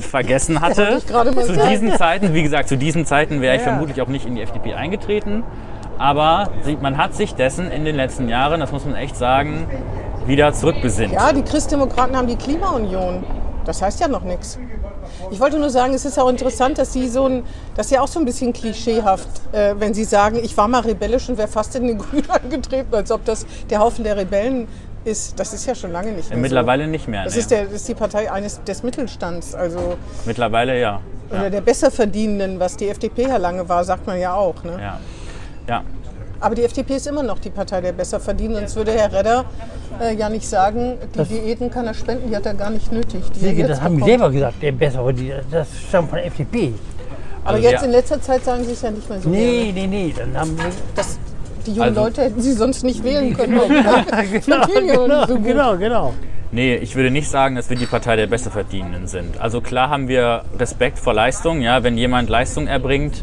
vergessen 0.00 0.60
hatte. 0.60 0.96
ich 0.98 1.06
gerade 1.06 1.30
mal 1.32 1.44
Zu 1.44 1.54
sagen. 1.54 1.68
diesen 1.70 1.92
Zeiten, 1.92 2.34
wie 2.34 2.42
gesagt, 2.42 2.68
zu 2.68 2.76
diesen 2.76 3.06
Zeiten 3.06 3.40
wäre 3.40 3.54
ich 3.56 3.62
Ja, 3.62 3.68
ja. 3.68 3.72
vermutlich 3.74 4.02
auch 4.02 4.08
nicht 4.08 4.26
in 4.26 4.34
die 4.34 4.42
FDP 4.42 4.74
eingetreten. 4.74 5.44
Aber 6.00 6.48
man 6.80 6.96
hat 6.96 7.14
sich 7.14 7.34
dessen 7.34 7.70
in 7.70 7.84
den 7.84 7.94
letzten 7.94 8.26
Jahren, 8.26 8.60
das 8.60 8.72
muss 8.72 8.86
man 8.86 8.94
echt 8.94 9.16
sagen, 9.16 9.68
wieder 10.24 10.50
zurückbesinnt. 10.54 11.12
Ja, 11.12 11.30
die 11.30 11.42
Christdemokraten 11.42 12.16
haben 12.16 12.26
die 12.26 12.36
Klimaunion. 12.36 13.22
Das 13.66 13.82
heißt 13.82 14.00
ja 14.00 14.08
noch 14.08 14.22
nichts. 14.22 14.58
Ich 15.30 15.38
wollte 15.40 15.58
nur 15.58 15.68
sagen, 15.68 15.92
es 15.92 16.06
ist 16.06 16.18
auch 16.18 16.30
interessant, 16.30 16.78
dass 16.78 16.94
Sie 16.94 17.06
so 17.06 17.26
ein, 17.26 17.42
das 17.76 17.86
ist 17.86 17.92
ja 17.92 18.00
auch 18.00 18.08
so 18.08 18.18
ein 18.18 18.24
bisschen 18.24 18.54
klischeehaft, 18.54 19.28
äh, 19.52 19.74
wenn 19.78 19.92
Sie 19.92 20.04
sagen, 20.04 20.40
ich 20.42 20.56
war 20.56 20.68
mal 20.68 20.80
rebellisch 20.80 21.28
und 21.28 21.36
wäre 21.36 21.48
fast 21.48 21.76
in 21.76 21.86
den 21.86 21.98
Grünen 21.98 22.30
eingetreten, 22.30 22.94
als 22.94 23.10
ob 23.10 23.26
das 23.26 23.44
der 23.68 23.80
Haufen 23.80 24.02
der 24.02 24.16
Rebellen 24.16 24.68
ist. 25.04 25.38
Das 25.38 25.52
ist 25.52 25.66
ja 25.66 25.74
schon 25.74 25.92
lange 25.92 26.12
nicht 26.12 26.30
mehr 26.30 26.38
Mittlerweile 26.38 26.84
so. 26.84 26.90
nicht 26.90 27.08
mehr. 27.08 27.24
Das 27.24 27.34
nee. 27.34 27.40
ist, 27.40 27.50
der, 27.50 27.64
das 27.64 27.74
ist 27.74 27.88
die 27.88 27.94
Partei 27.94 28.32
eines 28.32 28.64
des 28.64 28.82
Mittelstands, 28.82 29.54
also 29.54 29.98
Mittlerweile 30.24 30.80
ja. 30.80 31.02
oder 31.28 31.50
der 31.50 31.60
Besserverdienenden, 31.60 32.58
was 32.58 32.78
die 32.78 32.88
FDP 32.88 33.28
ja 33.28 33.36
lange 33.36 33.68
war, 33.68 33.84
sagt 33.84 34.06
man 34.06 34.18
ja 34.18 34.32
auch. 34.32 34.64
Ne? 34.64 34.78
Ja. 34.80 34.98
Ja. 35.70 35.82
Aber 36.42 36.54
die 36.54 36.62
FDP 36.64 36.96
ist 36.96 37.06
immer 37.06 37.22
noch 37.22 37.38
die 37.38 37.50
Partei 37.50 37.82
der 37.82 37.92
Besserverdienenden. 37.92 38.66
Sonst 38.66 38.76
würde 38.76 38.92
Herr 38.92 39.12
Redder 39.12 39.44
äh, 40.00 40.14
ja 40.16 40.30
nicht 40.30 40.48
sagen, 40.48 40.94
die 41.14 41.24
Diäten 41.24 41.70
kann 41.70 41.86
er 41.86 41.92
spenden, 41.92 42.30
die 42.30 42.36
hat 42.36 42.46
er 42.46 42.54
gar 42.54 42.70
nicht 42.70 42.90
nötig. 42.90 43.22
Jetzt 43.40 43.68
das 43.70 43.80
haben 43.82 43.96
die 43.96 44.00
bekommt. 44.00 44.10
selber 44.10 44.30
gesagt, 44.30 44.62
der 44.62 44.72
bessere, 44.72 45.12
die, 45.12 45.32
das 45.50 45.68
stammt 45.88 46.08
von 46.08 46.16
der 46.16 46.26
FDP. 46.28 46.72
Aber 47.44 47.56
Also 47.56 47.68
jetzt 47.68 47.80
der- 47.80 47.88
in 47.88 47.92
letzter 47.92 48.20
Zeit 48.22 48.42
sagen 48.44 48.64
sie 48.64 48.72
es 48.72 48.80
ja 48.82 48.90
nicht 48.90 49.08
mehr 49.10 49.20
so 49.20 49.28
Nee, 49.28 49.72
gerne. 49.72 49.72
nee, 49.72 49.86
nee, 49.86 50.14
dann 50.16 50.34
haben 50.40 50.56
wir... 50.58 50.64
Das, 50.94 51.18
die 51.66 51.72
jungen 51.72 51.82
Also- 51.90 52.00
Leute 52.04 52.22
hätten 52.22 52.40
sie 52.40 52.52
sonst 52.54 52.84
nicht 52.84 53.04
wählen 53.04 53.34
können. 53.36 53.60
Das 53.60 54.44
genau, 54.46 54.66
ja 54.66 54.80
nicht 55.18 55.28
so 55.28 55.38
genau, 55.40 55.76
genau. 55.76 56.14
Nee, 56.52 56.76
ich 56.76 56.96
würde 56.96 57.10
nicht 57.10 57.28
sagen, 57.28 57.54
dass 57.56 57.68
wir 57.68 57.76
die 57.76 57.86
Partei 57.86 58.16
der 58.16 58.26
Besserverdienenden 58.28 59.06
sind. 59.08 59.38
Also 59.40 59.60
klar 59.60 59.90
haben 59.90 60.08
wir 60.08 60.42
Respekt 60.58 60.98
vor 60.98 61.12
Leistung. 61.12 61.60
Ja, 61.60 61.82
wenn 61.84 61.96
jemand 61.98 62.28
Leistung 62.30 62.66
erbringt, 62.66 63.22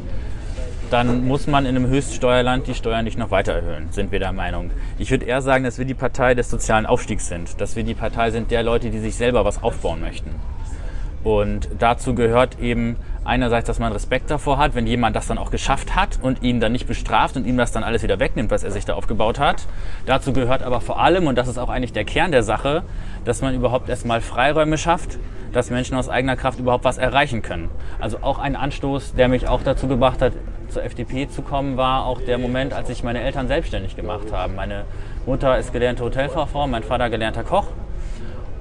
dann 0.89 1.28
muss 1.28 1.47
man 1.47 1.65
in 1.65 1.76
einem 1.76 1.88
Höchststeuerland 1.88 2.67
die 2.67 2.73
Steuern 2.73 3.04
nicht 3.04 3.17
noch 3.17 3.32
weiter 3.32 3.54
erhöhen, 3.54 3.88
sind 3.91 4.12
wir 4.12 4.19
der 4.19 4.32
Meinung. 4.32 4.71
Ich 4.97 5.12
würde 5.12 5.26
eher 5.26 5.41
sagen, 5.41 5.63
dass 5.63 5.78
wir 5.78 5.86
die 5.86 5.93
Partei 5.93 6.34
des 6.34 6.50
sozialen 6.50 6.86
Aufstiegs 6.86 7.28
sind. 7.28 7.60
Dass 7.60 7.76
wir 7.76 7.84
die 7.84 7.93
Partei 7.93 8.32
sind 8.32 8.52
der 8.52 8.63
Leute, 8.63 8.89
die 8.89 9.00
sich 9.00 9.15
selber 9.15 9.45
was 9.45 9.62
aufbauen 9.62 10.02
möchten. 10.02 10.32
Und 11.28 11.68
dazu 11.78 12.16
gehört 12.16 12.58
eben 12.62 12.96
einerseits, 13.26 13.68
dass 13.68 13.80
man 13.80 13.92
Respekt 13.92 14.32
davor 14.32 14.58
hat, 14.58 14.76
wenn 14.76 14.88
jemand 14.88 15.13
das 15.13 15.28
dann 15.28 15.38
auch 15.38 15.52
geschafft 15.52 15.94
hat 15.94 16.20
und 16.22 16.42
ihn 16.42 16.62
dann 16.62 16.72
nicht 16.72 16.88
bestraft 16.88 17.36
und 17.36 17.46
ihm 17.46 17.58
das 17.58 17.74
dann 17.74 17.84
alles 17.84 18.02
wieder 18.02 18.18
wegnimmt, 18.22 18.50
was 18.50 18.63
er 18.63 18.72
sich 18.72 18.86
da 18.86 18.94
aufgebaut 18.94 19.38
hat. 19.38 19.68
Dazu 20.06 20.32
gehört 20.32 20.63
aber 20.63 20.80
vor 20.80 21.02
allem, 21.02 21.28
und 21.28 21.38
das 21.38 21.50
ist 21.50 21.58
auch 21.58 21.68
eigentlich 21.68 21.92
der 21.92 22.06
Kern 22.06 22.32
der 22.32 22.44
Sache, 22.44 22.84
dass 23.26 23.42
man 23.42 23.54
überhaupt 23.54 23.90
erstmal 23.90 24.22
Freiräume 24.22 24.78
schafft, 24.78 25.18
dass 25.52 25.70
Menschen 25.70 25.98
aus 25.98 26.08
eigener 26.08 26.38
Kraft 26.38 26.60
überhaupt 26.60 26.86
was 26.86 26.98
erreichen 26.98 27.42
können. 27.42 27.70
Also 28.00 28.20
auch 28.22 28.40
ein 28.40 28.56
Anstoß, 28.56 29.16
der 29.16 29.28
mich 29.28 29.50
auch 29.50 29.63
dazu 29.63 29.90
gebracht 29.90 30.22
hat, 30.22 30.32
zur 30.70 30.86
FDP 30.86 31.28
zu 31.28 31.42
kommen, 31.42 31.76
war 31.76 32.06
auch 32.06 32.22
der 32.22 32.38
Moment, 32.38 32.72
als 32.72 32.88
sich 32.88 33.04
meine 33.04 33.20
Eltern 33.20 33.50
selbstständig 33.50 33.98
gemacht 33.98 34.32
haben. 34.32 34.56
Meine 34.56 34.86
Mutter 35.26 35.58
ist 35.58 35.74
gelernte 35.74 36.06
Hotelfachfrau, 36.06 36.68
mein 36.68 36.84
Vater 36.84 37.10
gelernter 37.10 37.44
Koch. 37.44 37.66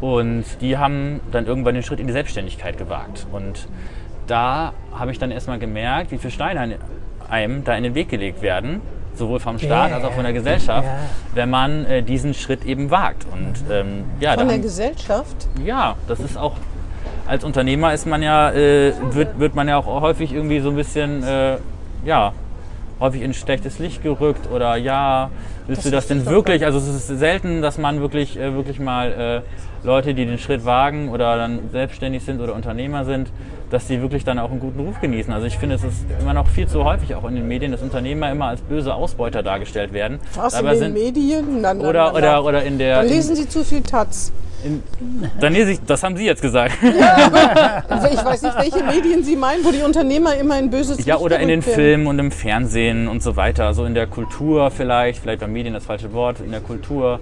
Und 0.01 0.45
die 0.61 0.77
haben 0.77 1.21
dann 1.33 1.47
irgendwann 1.47 1.75
den 1.75 1.83
Schritt 1.83 2.01
in 2.01 2.07
die 2.07 2.13
Selbstständigkeit 2.13 2.77
gewagt. 2.79 3.27
Und 3.33 3.67
da 4.27 4.73
habe 4.95 5.11
ich 5.13 5.19
dann 5.19 5.31
erstmal 5.31 5.59
gemerkt, 5.59 6.11
wie 6.11 6.19
viele 6.19 6.31
Steine 6.33 6.77
einem 7.31 7.65
da 7.65 7.75
in 7.75 7.83
den 7.83 7.95
Weg 7.95 8.09
gelegt 8.09 8.43
werden, 8.43 8.81
sowohl 9.15 9.41
vom 9.41 9.59
Staat 9.59 9.91
Ja, 9.91 9.97
als 9.97 10.05
auch 10.05 10.13
von 10.13 10.25
der 10.25 10.33
Gesellschaft, 10.33 10.87
Ja. 10.87 10.99
wenn 11.35 11.49
man 11.51 11.85
äh, 11.87 12.03
diesen 12.03 12.35
Schritt 12.35 12.65
eben 12.65 12.91
wagt. 12.91 13.27
Und 13.33 13.55
ähm, 13.71 14.05
ja, 14.21 14.35
Von 14.35 14.47
der 14.47 14.57
haben- 14.57 14.63
Gesellschaft? 14.63 15.49
ja, 15.65 15.97
das 16.09 16.21
ist 16.21 16.37
auch. 16.37 16.53
Als 17.27 17.43
Unternehmer 17.43 17.93
ist 17.93 18.07
man 18.07 18.23
ja, 18.23 18.51
äh, 18.53 18.93
wird, 19.11 19.41
wird 19.41 19.55
man 19.57 19.67
ja 19.67 19.79
auch 19.79 19.87
häufig 20.01 20.33
irgendwie 20.33 20.61
so 20.61 20.69
ein 20.71 20.77
bisschen, 20.77 21.25
äh, 21.25 21.57
ja, 22.05 22.33
häufig 23.01 23.23
in 23.23 23.35
schlechtes 23.35 23.79
Licht 23.79 24.03
gerückt 24.03 24.51
oder 24.53 24.77
ja, 24.77 25.31
willst 25.67 25.81
Das 25.81 25.85
du 25.85 25.91
das 25.91 26.07
denn 26.07 26.27
wirklich? 26.27 26.65
Also 26.65 26.79
es 26.79 26.87
ist 26.89 27.07
selten, 27.09 27.61
dass 27.63 27.79
man 27.79 28.01
wirklich, 28.01 28.39
äh, 28.39 28.55
wirklich 28.55 28.79
mal 28.81 29.43
äh, 29.83 29.87
Leute, 29.87 30.15
die 30.15 30.25
den 30.27 30.39
Schritt 30.39 30.65
wagen 30.65 31.11
oder 31.11 31.37
dann 31.37 31.59
selbstständig 31.71 32.25
sind 32.25 32.41
oder 32.41 32.55
Unternehmer 32.55 33.05
sind, 33.05 33.29
dass 33.71 33.87
die 33.87 34.01
wirklich 34.01 34.25
dann 34.25 34.39
auch 34.39 34.51
einen 34.51 34.61
guten 34.61 34.81
Ruf 34.81 35.01
genießen. 35.01 35.33
Also 35.33 35.47
ich 35.47 35.59
finde, 35.59 35.75
es 35.75 35.85
ist 35.85 36.05
immer 36.21 36.33
noch 36.33 36.47
viel 36.49 36.67
zu 36.69 36.85
häufig 36.85 37.15
auch 37.15 37.29
in 37.29 37.35
den 37.35 37.47
Medien, 37.49 37.73
dass 37.73 37.83
Unternehmer 37.83 38.31
immer 38.31 38.47
als 38.47 38.61
böse 38.63 38.95
Ausbeuter 38.95 39.43
dargestellt 39.43 39.93
werden. 39.93 40.19
Was 40.35 40.59
in 40.59 40.67
den 40.67 40.79
sind- 40.79 40.95
Medien? 40.95 41.61
Na, 41.61 41.75
na, 41.75 41.89
oder, 41.89 42.15
oder, 42.15 42.45
oder 42.45 42.63
in 42.65 42.79
der. 42.79 42.99
Dann 42.99 43.09
lesen 43.09 43.37
Sie 43.37 43.49
zu 43.49 43.65
viel 43.65 43.83
Taz. 43.83 44.33
dann 45.41 45.53
lese 45.53 45.73
ich, 45.73 45.81
das 45.87 46.03
haben 46.03 46.17
Sie 46.17 46.25
jetzt 46.25 46.43
gesagt. 46.43 46.75
Also 47.89 48.09
ich 48.09 48.25
weiß 48.25 48.43
nicht, 48.43 48.59
welche 48.59 48.85
Medien 48.85 49.23
Sie 49.23 49.37
meinen, 49.37 49.65
wo 49.65 49.71
die 49.71 49.83
Unternehmer 49.83 50.35
immer 50.37 50.55
ein 50.55 50.71
böses 50.71 51.05
Ja, 51.05 51.15
Licht 51.15 51.25
oder 51.25 51.39
in 51.39 51.49
den 51.49 51.65
werden. 51.65 51.75
Filmen 51.75 52.07
und 52.07 52.19
im 52.19 52.31
Fernsehen 52.31 53.09
und 53.09 53.23
so 53.23 53.37
weiter. 53.37 53.67
Also 53.67 53.85
in 53.85 53.95
der 53.95 54.07
Kultur 54.07 54.71
vielleicht, 54.71 55.21
vielleicht 55.21 55.41
bei 55.41 55.47
Medien 55.47 55.75
das 55.75 55.87
falsche 55.87 56.13
Wort, 56.13 56.41
in 56.41 56.51
der 56.51 56.61
Kultur. 56.61 57.21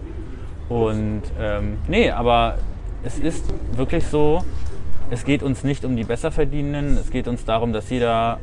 Und 0.68 1.22
ähm, 1.40 1.78
nee, 1.88 2.10
aber 2.10 2.58
es 3.02 3.18
ist 3.18 3.44
wirklich 3.74 4.06
so, 4.06 4.44
es 5.10 5.24
geht 5.24 5.42
uns 5.42 5.64
nicht 5.64 5.84
um 5.84 5.96
die 5.96 6.04
Besserverdienenden, 6.04 6.96
es 6.96 7.10
geht 7.10 7.28
uns 7.28 7.44
darum, 7.44 7.72
dass 7.72 7.90
jeder, 7.90 8.38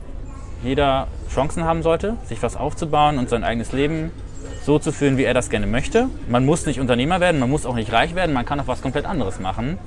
jeder 0.64 1.08
Chancen 1.34 1.66
haben 1.66 1.82
sollte, 1.82 2.16
sich 2.26 2.42
was 2.44 2.56
aufzubauen 2.56 3.18
und 3.18 3.30
sein 3.30 3.44
eigenes 3.44 3.72
Leben 3.72 4.12
so 4.64 4.80
zu 4.80 4.92
führen, 4.92 5.18
wie 5.18 5.24
er 5.24 5.34
das 5.34 5.50
gerne 5.50 5.68
möchte. 5.68 6.08
Man 6.30 6.46
muss 6.46 6.66
nicht 6.66 6.80
Unternehmer 6.80 7.20
werden, 7.20 7.40
man 7.40 7.50
muss 7.50 7.66
auch 7.66 7.76
nicht 7.76 7.92
reich 7.92 8.16
werden, 8.16 8.34
man 8.34 8.46
kann 8.46 8.60
auch 8.60 8.68
was 8.68 8.82
komplett 8.82 9.06
anderes 9.06 9.40
machen. 9.40 9.78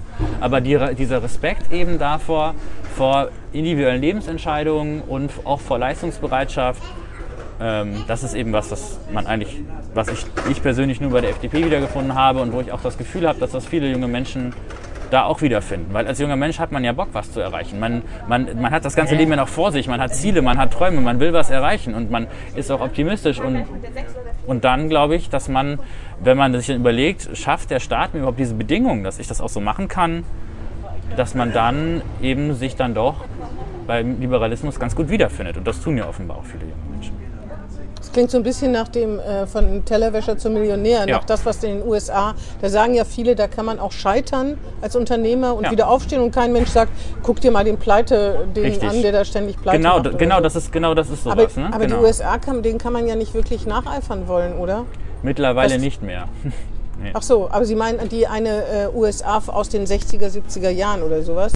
Aber 0.41 0.61
die, 0.61 0.79
dieser 0.97 1.23
Respekt 1.23 1.73
eben 1.73 1.99
davor, 1.99 2.55
vor 2.97 3.29
individuellen 3.53 4.01
Lebensentscheidungen 4.01 5.01
und 5.03 5.31
auch 5.45 5.61
vor 5.61 5.79
Leistungsbereitschaft, 5.79 6.83
ähm, 7.61 8.05
das 8.09 8.25
ist 8.25 8.35
eben 8.35 8.53
was, 8.53 8.71
was 8.71 8.99
man 9.13 9.27
eigentlich, 9.27 9.61
was 9.95 10.09
ich, 10.09 10.27
ich 10.51 10.61
persönlich 10.61 11.01
nur 11.01 11.13
bei 11.13 11.21
der 11.21 11.31
FDP 11.31 11.65
wiedergefunden 11.65 12.15
habe 12.15 12.41
und 12.41 12.53
wo 12.53 12.61
ich 12.61 12.73
auch 12.73 12.83
das 12.83 12.99
Gefühl 12.99 13.29
habe, 13.29 13.39
dass 13.39 13.53
das 13.53 13.67
viele 13.67 13.89
junge 13.91 14.09
Menschen 14.09 14.53
da 15.11 15.25
auch 15.25 15.41
wiederfinden. 15.43 15.95
Weil 15.95 16.07
als 16.09 16.19
junger 16.19 16.35
Mensch 16.35 16.59
hat 16.59 16.73
man 16.73 16.83
ja 16.83 16.93
Bock, 16.93 17.09
was 17.13 17.31
zu 17.33 17.41
erreichen. 17.41 17.79
Man, 17.79 18.03
man, 18.27 18.61
man 18.61 18.73
hat 18.73 18.85
das 18.85 18.97
ganze 18.97 19.15
Leben 19.15 19.31
ja 19.31 19.37
noch 19.37 19.49
vor 19.49 19.71
sich, 19.71 19.87
man 19.87 20.01
hat 20.01 20.15
Ziele, 20.15 20.43
man 20.43 20.59
hat 20.59 20.73
Träume, 20.73 21.01
man 21.01 21.21
will 21.21 21.33
was 21.33 21.51
erreichen 21.51 21.95
und 21.95 22.11
man 22.11 22.27
ist 22.57 22.71
auch 22.73 22.81
optimistisch. 22.81 23.39
Und, 23.39 23.65
und 24.47 24.65
dann 24.65 24.89
glaube 24.89 25.17
ich, 25.17 25.31
dass 25.31 25.49
man, 25.49 25.79
wenn 26.21 26.37
man 26.37 26.53
sich 26.55 26.67
dann 26.69 26.77
überlegt, 26.77 27.37
schafft 27.37 27.71
der 27.71 27.81
Staat 27.81 28.15
mir 28.15 28.21
überhaupt 28.21 28.39
diese 28.39 28.55
Bedingungen, 28.55 29.05
dass 29.05 29.19
ich 29.19 29.27
das 29.27 29.41
auch 29.41 29.49
so 29.49 29.61
machen 29.61 29.89
kann, 29.89 30.25
dass 31.17 31.35
man 31.35 31.53
dann 31.53 32.03
eben 32.21 32.55
sich 32.55 32.77
dann 32.77 32.95
doch 32.95 33.25
beim 33.87 34.21
Liberalismus 34.21 34.81
ganz 34.81 34.97
gut 34.97 35.11
wiederfindet. 35.11 35.57
Und 35.57 35.67
das 35.67 35.81
tun 35.81 35.97
ja 35.97 36.09
offenbar 36.09 36.39
auch 36.39 36.45
viele 36.45 36.65
junge 36.65 36.91
Menschen. 36.91 37.15
Das 38.15 38.19
klingt 38.19 38.31
so 38.31 38.37
ein 38.39 38.45
bisschen 38.45 38.71
nach 38.71 38.87
dem 38.87 39.19
äh, 39.19 39.45
von 39.45 39.85
Tellerwäscher 39.85 40.39
zum 40.39 40.53
Millionär, 40.55 41.01
Ja. 41.09 41.17
nach 41.17 41.25
das, 41.25 41.45
was 41.45 41.65
in 41.65 41.81
den 41.81 41.89
USA, 41.89 42.37
da 42.63 42.69
sagen 42.69 42.95
ja 42.95 43.05
viele, 43.05 43.35
da 43.35 43.49
kann 43.49 43.67
man 43.67 43.81
auch 43.81 43.91
scheitern 43.91 44.57
als 44.81 44.95
Unternehmer 44.95 45.53
und 45.57 45.65
Ja. 45.65 45.73
wieder 45.73 45.89
aufstehen 45.89 46.23
und 46.23 46.31
kein 46.33 46.53
Mensch 46.53 46.69
sagt, 46.71 46.93
guck 47.25 47.41
dir 47.41 47.51
mal 47.51 47.65
den 47.65 47.77
Pleite, 47.77 48.47
den 48.55 48.67
Richtig. 48.67 48.89
an, 48.89 49.03
der 49.03 49.11
da 49.11 49.25
ständig 49.25 49.61
Pleite 49.61 49.79
Genau, 49.79 49.99
macht. 50.01 50.17
genau, 50.17 50.37
so. 50.37 50.43
das 50.43 50.55
ist 50.55 50.71
genau 50.71 50.95
das 50.95 51.11
ist 51.11 51.27
aber, 51.27 51.43
sowas. 51.43 51.57
ne? 51.57 51.67
aber 51.73 51.87
genau. 51.87 51.99
die 51.99 52.05
USA, 52.05 52.39
kann, 52.39 52.63
denen 52.63 52.79
kann 52.79 52.93
man 52.93 53.09
ja 53.09 53.17
nicht 53.17 53.35
wirklich 53.35 53.67
nacheifern 53.67 54.29
wollen, 54.29 54.59
oder? 54.59 54.85
Mittlerweile 55.25 55.75
Was- 55.75 55.81
nicht 55.83 56.01
mehr. 56.01 56.29
Ach 57.15 57.23
so, 57.23 57.49
aber 57.51 57.65
Sie 57.65 57.75
meinen 57.75 58.09
die 58.11 58.29
eine 58.29 58.63
äh, 58.63 58.89
USA 58.95 59.43
aus 59.49 59.71
den 59.71 59.87
60er, 59.87 60.29
70er 60.31 60.71
Jahren 60.71 61.03
oder 61.03 61.21
sowas? 61.23 61.53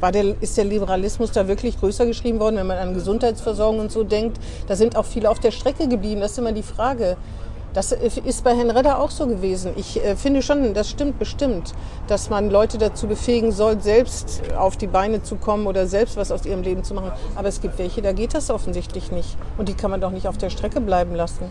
War 0.00 0.12
der, 0.12 0.34
ist 0.40 0.56
der 0.56 0.64
Liberalismus 0.64 1.30
da 1.32 1.46
wirklich 1.46 1.78
größer 1.78 2.06
geschrieben 2.06 2.40
worden, 2.40 2.56
wenn 2.56 2.66
man 2.66 2.78
an 2.78 2.94
Gesundheitsversorgung 2.94 3.80
und 3.80 3.92
so 3.92 4.02
denkt? 4.02 4.38
Da 4.66 4.74
sind 4.74 4.96
auch 4.96 5.04
viele 5.04 5.28
auf 5.28 5.38
der 5.38 5.50
Strecke 5.50 5.88
geblieben. 5.88 6.20
Das 6.20 6.32
ist 6.32 6.38
immer 6.38 6.52
die 6.52 6.62
Frage. 6.62 7.16
Das 7.72 7.92
ist 7.92 8.42
bei 8.42 8.56
Herrn 8.56 8.70
Redder 8.70 8.98
auch 8.98 9.10
so 9.10 9.28
gewesen. 9.28 9.74
Ich 9.76 10.04
äh, 10.04 10.16
finde 10.16 10.42
schon, 10.42 10.74
das 10.74 10.90
stimmt 10.90 11.20
bestimmt, 11.20 11.72
dass 12.08 12.28
man 12.28 12.50
Leute 12.50 12.78
dazu 12.78 13.06
befähigen 13.06 13.52
soll, 13.52 13.80
selbst 13.80 14.42
auf 14.58 14.76
die 14.76 14.88
Beine 14.88 15.22
zu 15.22 15.36
kommen 15.36 15.68
oder 15.68 15.86
selbst 15.86 16.16
was 16.16 16.32
aus 16.32 16.44
ihrem 16.46 16.62
Leben 16.62 16.82
zu 16.82 16.94
machen. 16.94 17.12
Aber 17.36 17.46
es 17.46 17.60
gibt 17.60 17.78
welche, 17.78 18.02
da 18.02 18.12
geht 18.12 18.34
das 18.34 18.50
offensichtlich 18.50 19.12
nicht. 19.12 19.36
Und 19.56 19.68
die 19.68 19.74
kann 19.74 19.92
man 19.92 20.00
doch 20.00 20.10
nicht 20.10 20.26
auf 20.26 20.36
der 20.36 20.50
Strecke 20.50 20.80
bleiben 20.80 21.14
lassen. 21.14 21.44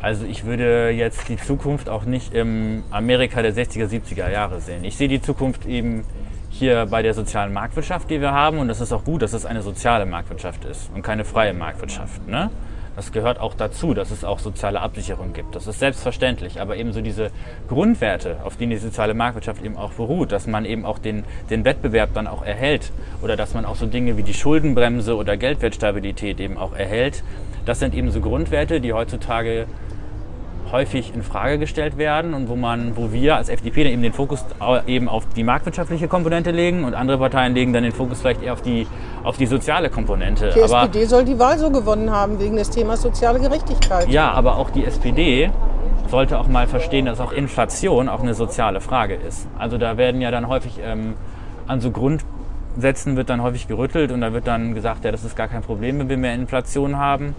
Also 0.00 0.26
ich 0.26 0.44
würde 0.44 0.90
jetzt 0.90 1.28
die 1.28 1.36
Zukunft 1.36 1.88
auch 1.88 2.04
nicht 2.04 2.34
im 2.34 2.84
Amerika 2.90 3.42
der 3.42 3.54
60er, 3.54 3.88
70er 3.88 4.30
Jahre 4.30 4.60
sehen. 4.60 4.84
Ich 4.84 4.96
sehe 4.96 5.08
die 5.08 5.22
Zukunft 5.22 5.66
eben 5.66 6.04
hier 6.52 6.86
bei 6.86 7.02
der 7.02 7.14
sozialen 7.14 7.52
Marktwirtschaft, 7.52 8.10
die 8.10 8.20
wir 8.20 8.32
haben. 8.32 8.58
Und 8.58 8.70
es 8.70 8.80
ist 8.80 8.92
auch 8.92 9.04
gut, 9.04 9.22
dass 9.22 9.32
es 9.32 9.46
eine 9.46 9.62
soziale 9.62 10.06
Marktwirtschaft 10.06 10.64
ist 10.64 10.90
und 10.94 11.02
keine 11.02 11.24
freie 11.24 11.54
Marktwirtschaft. 11.54 12.28
Ne? 12.28 12.50
Das 12.94 13.10
gehört 13.10 13.40
auch 13.40 13.54
dazu, 13.54 13.94
dass 13.94 14.10
es 14.10 14.22
auch 14.22 14.38
soziale 14.38 14.80
Absicherung 14.80 15.32
gibt. 15.32 15.54
Das 15.54 15.66
ist 15.66 15.78
selbstverständlich. 15.78 16.60
Aber 16.60 16.76
eben 16.76 16.92
so 16.92 17.00
diese 17.00 17.30
Grundwerte, 17.68 18.36
auf 18.44 18.56
denen 18.56 18.70
die 18.70 18.76
soziale 18.76 19.14
Marktwirtschaft 19.14 19.64
eben 19.64 19.76
auch 19.76 19.92
beruht, 19.92 20.30
dass 20.30 20.46
man 20.46 20.66
eben 20.66 20.84
auch 20.84 20.98
den, 20.98 21.24
den 21.48 21.64
Wettbewerb 21.64 22.10
dann 22.12 22.26
auch 22.26 22.44
erhält 22.44 22.92
oder 23.22 23.36
dass 23.36 23.54
man 23.54 23.64
auch 23.64 23.76
so 23.76 23.86
Dinge 23.86 24.18
wie 24.18 24.22
die 24.22 24.34
Schuldenbremse 24.34 25.16
oder 25.16 25.38
Geldwertstabilität 25.38 26.38
eben 26.38 26.58
auch 26.58 26.74
erhält, 26.74 27.24
das 27.64 27.78
sind 27.78 27.94
eben 27.94 28.10
so 28.10 28.20
Grundwerte, 28.20 28.80
die 28.80 28.92
heutzutage 28.92 29.66
häufig 30.72 31.14
in 31.14 31.22
Frage 31.22 31.58
gestellt 31.58 31.98
werden 31.98 32.34
und 32.34 32.48
wo 32.48 32.56
man, 32.56 32.96
wo 32.96 33.12
wir 33.12 33.36
als 33.36 33.48
FDP 33.48 33.84
dann 33.84 33.92
eben 33.92 34.02
den 34.02 34.12
Fokus 34.12 34.44
eben 34.86 35.08
auf 35.08 35.26
die 35.36 35.44
marktwirtschaftliche 35.44 36.08
Komponente 36.08 36.50
legen 36.50 36.84
und 36.84 36.94
andere 36.94 37.18
Parteien 37.18 37.54
legen 37.54 37.72
dann 37.72 37.82
den 37.82 37.92
Fokus 37.92 38.20
vielleicht 38.20 38.42
eher 38.42 38.54
auf 38.54 38.62
die, 38.62 38.86
auf 39.22 39.36
die 39.36 39.46
soziale 39.46 39.90
Komponente. 39.90 40.50
Die 40.54 40.62
aber, 40.62 40.84
SPD 40.84 41.04
soll 41.04 41.24
die 41.24 41.38
Wahl 41.38 41.58
so 41.58 41.70
gewonnen 41.70 42.10
haben 42.10 42.40
wegen 42.40 42.56
des 42.56 42.70
Themas 42.70 43.02
soziale 43.02 43.38
Gerechtigkeit. 43.38 44.08
ja, 44.08 44.32
aber 44.32 44.56
auch 44.56 44.70
die 44.70 44.84
SPD 44.84 45.50
sollte 46.08 46.38
auch 46.38 46.48
mal 46.48 46.66
verstehen, 46.66 47.06
dass 47.06 47.20
auch 47.20 47.32
Inflation 47.32 48.08
auch 48.08 48.22
eine 48.22 48.34
soziale 48.34 48.80
Frage 48.80 49.14
ist. 49.14 49.46
Also 49.58 49.78
da 49.78 49.96
werden 49.96 50.20
ja 50.20 50.30
dann 50.30 50.48
häufig 50.48 50.80
ähm, 50.82 51.14
an 51.66 51.80
so 51.80 51.90
Grundsätzen 51.90 53.16
wird 53.16 53.30
dann 53.30 53.42
häufig 53.42 53.68
gerüttelt 53.68 54.10
und 54.10 54.20
da 54.20 54.32
wird 54.32 54.46
dann 54.46 54.74
gesagt, 54.74 55.04
ja, 55.04 55.12
das 55.12 55.24
ist 55.24 55.36
gar 55.36 55.48
kein 55.48 55.62
Problem, 55.62 55.98
wenn 55.98 56.08
wir 56.08 56.16
mehr 56.16 56.34
Inflation 56.34 56.98
haben. 56.98 57.34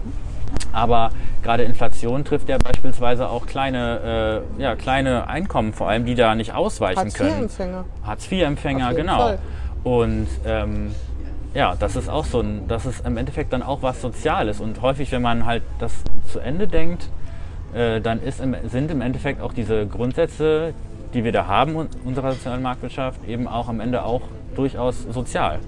Aber 0.74 1.10
gerade 1.42 1.62
Inflation 1.62 2.24
trifft 2.24 2.48
ja 2.48 2.58
beispielsweise 2.58 3.28
auch 3.28 3.46
kleine, 3.46 4.42
äh, 4.58 4.62
ja, 4.62 4.76
kleine 4.76 5.28
Einkommen, 5.28 5.72
vor 5.72 5.88
allem 5.88 6.04
die 6.04 6.14
da 6.14 6.34
nicht 6.34 6.54
ausweichen 6.54 7.12
können. 7.12 7.30
Hartz-IV-Empfänger. 7.30 7.84
Hartz-IV-Empfänger, 8.04 8.94
genau. 8.94 9.18
Fall. 9.18 9.38
Und 9.84 10.28
ähm, 10.46 10.94
ja, 11.54 11.76
das 11.78 11.94
ist 11.94 12.08
auch 12.08 12.24
so 12.24 12.40
ein, 12.40 12.66
das 12.68 12.84
ist 12.84 13.06
im 13.06 13.16
Endeffekt 13.16 13.52
dann 13.52 13.62
auch 13.62 13.82
was 13.82 14.00
Soziales. 14.00 14.60
Und 14.60 14.82
häufig, 14.82 15.12
wenn 15.12 15.22
man 15.22 15.46
halt 15.46 15.62
das 15.78 15.92
zu 16.30 16.40
Ende 16.40 16.66
denkt, 16.66 17.08
äh, 17.74 18.00
dann 18.00 18.20
ist 18.22 18.40
im, 18.40 18.56
sind 18.68 18.90
im 18.90 19.00
Endeffekt 19.00 19.40
auch 19.40 19.52
diese 19.52 19.86
Grundsätze, 19.86 20.74
die 21.12 21.22
wir 21.22 21.32
da 21.32 21.46
haben 21.46 21.76
in 21.80 21.88
unserer 22.04 22.32
sozialen 22.32 22.62
Marktwirtschaft, 22.62 23.24
eben 23.28 23.46
auch 23.46 23.68
am 23.68 23.80
Ende 23.80 24.04
auch 24.04 24.22
durchaus 24.56 25.02
sozial. 25.04 25.60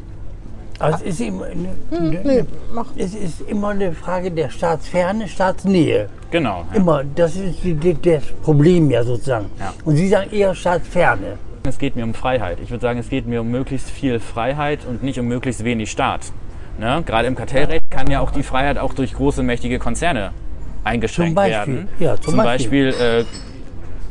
Also 0.79 1.05
es 1.05 1.21
ist 1.21 1.21
immer 1.21 1.45
eine, 1.47 1.69
eine, 1.91 2.21
nee, 2.23 2.45
mach. 2.73 2.87
es 2.97 3.15
ist 3.15 3.41
immer 3.43 3.69
eine 3.69 3.93
Frage 3.93 4.31
der 4.31 4.51
Staatsferne, 4.51 5.27
Staatsnähe. 5.29 6.09
Genau. 6.31 6.65
Ja. 6.71 6.77
Immer, 6.77 7.05
das 7.05 7.37
ist 7.37 7.65
die, 7.65 7.75
die, 7.75 7.95
das 8.01 8.25
Problem 8.43 8.91
ja 8.91 9.03
sozusagen. 9.03 9.47
Ja. 9.59 9.73
Und 9.85 9.97
Sie 9.97 10.09
sagen 10.09 10.31
eher 10.33 10.55
Staatsferne. 10.55 11.39
Es 11.65 11.79
geht 11.79 11.97
mir 11.97 12.05
um 12.05 12.15
Freiheit. 12.15 12.59
Ich 12.63 12.71
würde 12.71 12.83
sagen, 12.83 12.99
es 12.99 13.09
geht 13.09 13.27
mir 13.27 13.41
um 13.41 13.51
möglichst 13.51 13.91
viel 13.91 14.21
Freiheit 14.21 14.81
und 14.87 15.03
nicht 15.03 15.19
um 15.19 15.27
möglichst 15.27 15.65
wenig 15.65 15.91
Staat. 15.91 16.33
Ne? 16.79 17.03
Gerade 17.07 17.27
im 17.27 17.35
Kartellrecht 17.35 17.91
kann 17.91 18.11
ja 18.11 18.21
auch 18.21 18.31
die 18.31 18.43
Freiheit 18.43 18.79
auch 18.79 18.93
durch 18.93 19.15
große, 19.15 19.43
mächtige 19.43 19.79
Konzerne 19.79 20.33
eingeschränkt 20.85 21.31
Zum 21.31 21.35
Beispiel. 21.35 21.75
werden. 21.75 21.89
Ja, 21.99 22.17
zum 22.17 22.35
zum 22.35 22.45
Beispiel, 22.45 22.89
äh, 22.89 23.25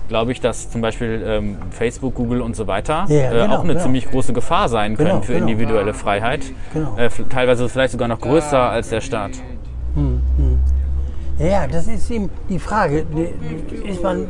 glaube 0.07 0.31
ich, 0.31 0.41
dass 0.41 0.69
zum 0.69 0.81
Beispiel 0.81 1.23
ähm, 1.25 1.57
Facebook, 1.71 2.15
Google 2.15 2.41
und 2.41 2.55
so 2.55 2.67
weiter 2.67 3.05
Ja, 3.07 3.15
äh, 3.15 3.41
genau, 3.41 3.55
auch 3.55 3.63
eine 3.63 3.73
genau. 3.73 3.83
ziemlich 3.83 4.09
große 4.09 4.33
Gefahr 4.33 4.69
sein 4.69 4.95
können 4.97 5.09
Genau, 5.09 5.21
für 5.21 5.33
genau. 5.33 5.47
individuelle 5.47 5.93
Freiheit. 5.93 6.41
Genau. 6.73 6.95
Äh, 6.97 7.09
teilweise 7.29 7.67
vielleicht 7.69 7.91
sogar 7.93 8.07
noch 8.07 8.19
größer 8.19 8.59
als 8.59 8.89
der 8.89 9.01
Staat. 9.01 9.31
Ja, 11.39 11.45
Ja, 11.45 11.67
das 11.67 11.87
ist 11.87 12.09
eben 12.11 12.29
die 12.49 12.59
Frage. 12.59 13.05
Ist 13.85 14.01
man 14.03 14.27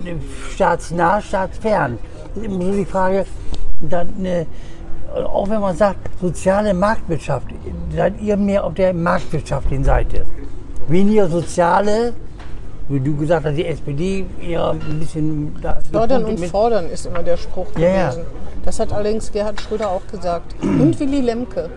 staatsnah, 0.53 1.21
staatsfern? 1.21 1.97
Das 2.33 2.43
ist 2.43 2.45
immer 2.51 2.65
so 2.65 2.71
die 2.71 2.85
Frage, 2.85 3.25
dann, 3.81 4.25
äh, 4.25 4.45
auch 5.13 5.49
wenn 5.49 5.61
man 5.61 5.75
sagt, 5.75 5.97
soziale 6.19 6.73
Marktwirtschaft, 6.73 7.47
seid 7.95 8.21
ihr 8.21 8.37
mehr 8.37 8.63
auf 8.63 8.73
der 8.73 8.93
marktwirtschaftlichen 8.93 9.83
Seite. 9.83 10.25
Weniger 10.87 11.27
soziale, 11.29 12.13
wie 12.89 12.99
du 12.99 13.15
gesagt 13.15 13.45
hast, 13.45 13.55
die 13.55 13.65
SPD 13.65 14.25
eher 14.41 14.69
ein 14.71 14.99
bisschen... 14.99 15.55
Fördern 15.91 16.25
und 16.25 16.39
mit- 16.39 16.49
fordern 16.49 16.87
ist 16.89 17.05
immer 17.05 17.23
der 17.23 17.37
Spruch 17.37 17.67
Ja, 17.77 17.87
ja. 17.89 18.09
gewesen. 18.09 18.25
Das 18.63 18.79
hat 18.79 18.91
allerdings 18.93 19.31
Gerhard 19.31 19.59
Schröder 19.61 19.89
auch 19.89 20.05
gesagt. 20.11 20.55
Und 20.61 20.99
Willy 20.99 21.21
Lemke. 21.21 21.69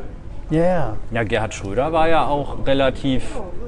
Ja, 0.51 0.63
ja. 0.65 0.97
Ja, 1.11 1.23
Gerhard 1.25 1.53
Schröder 1.55 1.93
war 1.93 2.09
ja 2.09 2.27
auch 2.27 2.67
relativ 2.67 3.23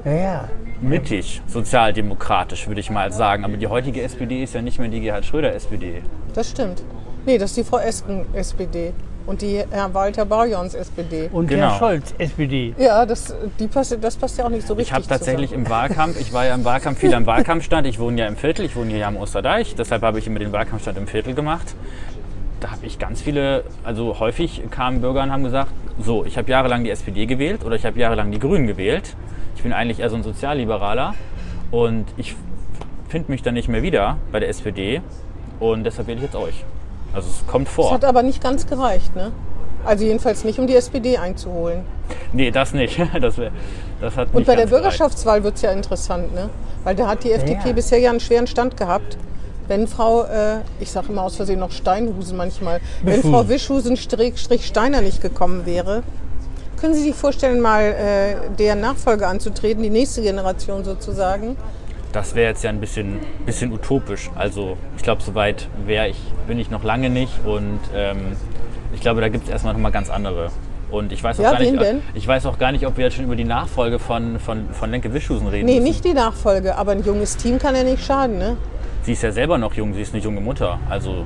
Ja, 0.05 0.11
ja. 0.11 0.49
mittig, 0.81 1.41
sozialdemokratisch, 1.47 2.67
würde 2.67 2.79
ich 2.81 2.89
mal 2.89 3.11
sagen. 3.11 3.43
Aber 3.45 3.57
die 3.57 3.67
heutige 3.67 4.01
SPD 4.01 4.43
ist 4.43 4.53
ja 4.55 4.61
nicht 4.61 4.79
mehr 4.79 4.87
die 4.89 4.99
Gerhard 5.01 5.25
Schröder 5.25 5.53
SPD. 5.53 6.01
Das 6.33 6.49
stimmt. 6.49 6.83
Nee, 7.25 7.37
das 7.37 7.51
ist 7.51 7.57
die 7.57 7.63
Frau 7.63 7.77
Esken 7.77 8.25
SPD 8.33 8.93
und 9.25 9.41
die 9.41 9.63
Herr 9.69 9.93
Walter 9.93 10.25
Barjons 10.25 10.73
SPD. 10.73 11.29
Und 11.31 11.47
Genau. 11.47 11.69
Herr 11.69 11.77
Scholz, 11.77 12.13
SPD. 12.17 12.73
Ja, 12.77 13.05
das, 13.05 13.33
die 13.59 13.67
passt, 13.67 13.97
das 14.01 14.15
passt 14.15 14.37
ja 14.37 14.45
auch 14.45 14.49
nicht 14.49 14.65
so 14.67 14.73
richtig 14.73 14.89
Ich 14.89 14.93
habe 14.93 15.07
tatsächlich 15.07 15.49
zusammen. 15.49 15.65
im 15.65 15.71
Wahlkampf, 15.71 16.19
ich 16.19 16.33
war 16.33 16.45
ja 16.45 16.55
im 16.55 16.65
Wahlkampf 16.65 16.99
viel 16.99 17.13
am 17.13 17.25
Wahlkampfstand. 17.25 17.87
Ich 17.87 17.99
wohne 17.99 18.21
ja 18.21 18.27
im 18.27 18.35
Viertel, 18.35 18.65
ich 18.65 18.75
wohne 18.75 18.91
hier 18.91 19.07
am 19.07 19.17
Osterdeich. 19.17 19.75
Deshalb 19.75 20.01
habe 20.03 20.19
ich 20.19 20.27
immer 20.27 20.39
den 20.39 20.51
Wahlkampfstand 20.51 20.97
im 20.97 21.07
Viertel 21.07 21.33
gemacht. 21.33 21.75
Da 22.59 22.71
habe 22.71 22.85
ich 22.85 22.99
ganz 22.99 23.21
viele, 23.21 23.63
also 23.83 24.19
häufig 24.19 24.61
kamen 24.69 25.01
Bürger 25.01 25.23
und 25.23 25.31
haben 25.31 25.43
gesagt, 25.43 25.71
so, 25.99 26.25
ich 26.25 26.37
habe 26.37 26.49
jahrelang 26.51 26.83
die 26.83 26.91
SPD 26.91 27.25
gewählt 27.25 27.65
oder 27.65 27.75
ich 27.75 27.85
habe 27.85 27.99
jahrelang 27.99 28.31
die 28.31 28.39
Grünen 28.39 28.67
gewählt. 28.67 29.15
Ich 29.55 29.63
bin 29.63 29.73
eigentlich 29.73 29.99
eher 29.99 30.09
so 30.09 30.15
ein 30.15 30.23
Sozialliberaler 30.23 31.15
und 31.71 32.05
ich 32.17 32.35
finde 33.09 33.31
mich 33.31 33.41
dann 33.41 33.55
nicht 33.55 33.67
mehr 33.67 33.81
wieder 33.83 34.17
bei 34.31 34.39
der 34.39 34.49
SPD 34.49 35.01
und 35.59 35.83
deshalb 35.83 36.07
wähle 36.07 36.17
ich 36.17 36.23
jetzt 36.23 36.35
euch. 36.35 36.63
Also 37.13 37.29
es 37.29 37.47
kommt 37.47 37.67
vor. 37.67 37.91
hat 37.91 38.05
aber 38.05 38.23
nicht 38.23 38.41
ganz 38.41 38.67
gereicht, 38.67 39.15
ne? 39.15 39.31
Also 39.83 40.05
jedenfalls 40.05 40.43
nicht, 40.43 40.59
um 40.59 40.67
die 40.67 40.75
SPD 40.75 41.17
einzuholen. 41.17 41.81
Nee, 42.33 42.51
das 42.51 42.73
nicht. 42.73 42.97
Das, 43.21 43.35
das 43.99 44.15
hat 44.15 44.27
Und 44.29 44.35
nicht 44.35 44.47
bei 44.47 44.55
der. 44.55 44.67
Bürgerschaftswahl 44.67 45.43
wird 45.43 45.55
es 45.55 45.61
ja 45.61 45.71
interessant, 45.71 46.33
ne? 46.33 46.49
Weil 46.83 46.95
da 46.95 47.07
hat 47.07 47.23
die 47.23 47.31
FDP 47.31 47.69
ja. 47.69 47.73
bisher 47.73 47.99
ja 47.99 48.09
einen 48.09 48.19
schweren 48.19 48.47
Stand 48.47 48.77
gehabt. 48.77 49.17
Wenn 49.67 49.87
Frau, 49.87 50.23
äh, 50.23 50.59
ich 50.79 50.91
sage 50.91 51.07
immer 51.09 51.23
aus 51.23 51.35
Versehen 51.35 51.59
noch 51.59 51.71
Steinhusen 51.71 52.35
manchmal, 52.35 52.81
wenn 53.03 53.17
Wischhusen. 53.17 53.31
Frau 53.31 53.47
Wischhusen 53.47 53.97
Strich, 53.97 54.37
Strich 54.37 54.65
Steiner 54.65 55.01
nicht 55.01 55.21
gekommen 55.21 55.65
wäre, 55.65 56.03
können 56.79 56.95
Sie 56.95 57.03
sich 57.03 57.15
vorstellen, 57.15 57.61
mal 57.61 57.83
äh, 57.83 58.35
deren 58.57 58.81
Nachfolge 58.81 59.27
anzutreten, 59.27 59.83
die 59.83 59.91
nächste 59.91 60.23
Generation 60.23 60.83
sozusagen? 60.83 61.55
Das 62.11 62.35
wäre 62.35 62.49
jetzt 62.49 62.63
ja 62.63 62.69
ein 62.69 62.79
bisschen, 62.81 63.19
bisschen 63.45 63.71
utopisch. 63.71 64.29
Also 64.35 64.77
ich 64.97 65.03
glaube, 65.03 65.21
soweit 65.21 65.67
wäre 65.85 66.09
ich, 66.09 66.17
bin 66.47 66.59
ich 66.59 66.69
noch 66.69 66.83
lange 66.83 67.09
nicht 67.09 67.33
und 67.45 67.79
ähm, 67.95 68.17
ich 68.93 68.99
glaube, 69.01 69.21
da 69.21 69.29
gibt 69.29 69.45
es 69.45 69.49
erstmal 69.49 69.73
nochmal 69.73 69.91
ganz 69.91 70.09
andere. 70.09 70.49
Und 70.89 71.13
ich 71.13 71.23
weiß, 71.23 71.39
auch 71.39 71.43
Ja, 71.43 71.51
gar 71.53 71.59
nicht, 71.61 71.79
denn? 71.81 72.01
ich 72.13 72.27
weiß 72.27 72.45
auch 72.47 72.57
gar 72.57 72.73
nicht, 72.73 72.85
ob 72.85 72.97
wir 72.97 73.05
jetzt 73.05 73.15
schon 73.15 73.23
über 73.23 73.37
die 73.37 73.45
Nachfolge 73.45 73.97
von, 73.97 74.39
von, 74.39 74.67
von 74.73 74.91
Lenke 74.91 75.13
Wischhusen 75.13 75.47
reden. 75.47 75.65
Nee, 75.65 75.75
müssen. 75.75 75.83
nicht 75.85 76.03
die 76.03 76.13
Nachfolge, 76.13 76.75
aber 76.75 76.91
ein 76.91 77.03
junges 77.03 77.37
Team 77.37 77.57
kann 77.59 77.75
ja 77.75 77.83
nicht 77.83 78.03
schaden, 78.03 78.37
ne? 78.37 78.57
Sie 79.03 79.13
ist 79.13 79.23
ja 79.23 79.31
selber 79.31 79.57
noch 79.57 79.73
jung, 79.73 79.93
sie 79.93 80.01
ist 80.01 80.13
eine 80.13 80.21
junge 80.21 80.41
Mutter. 80.41 80.79
Also, 80.89 81.25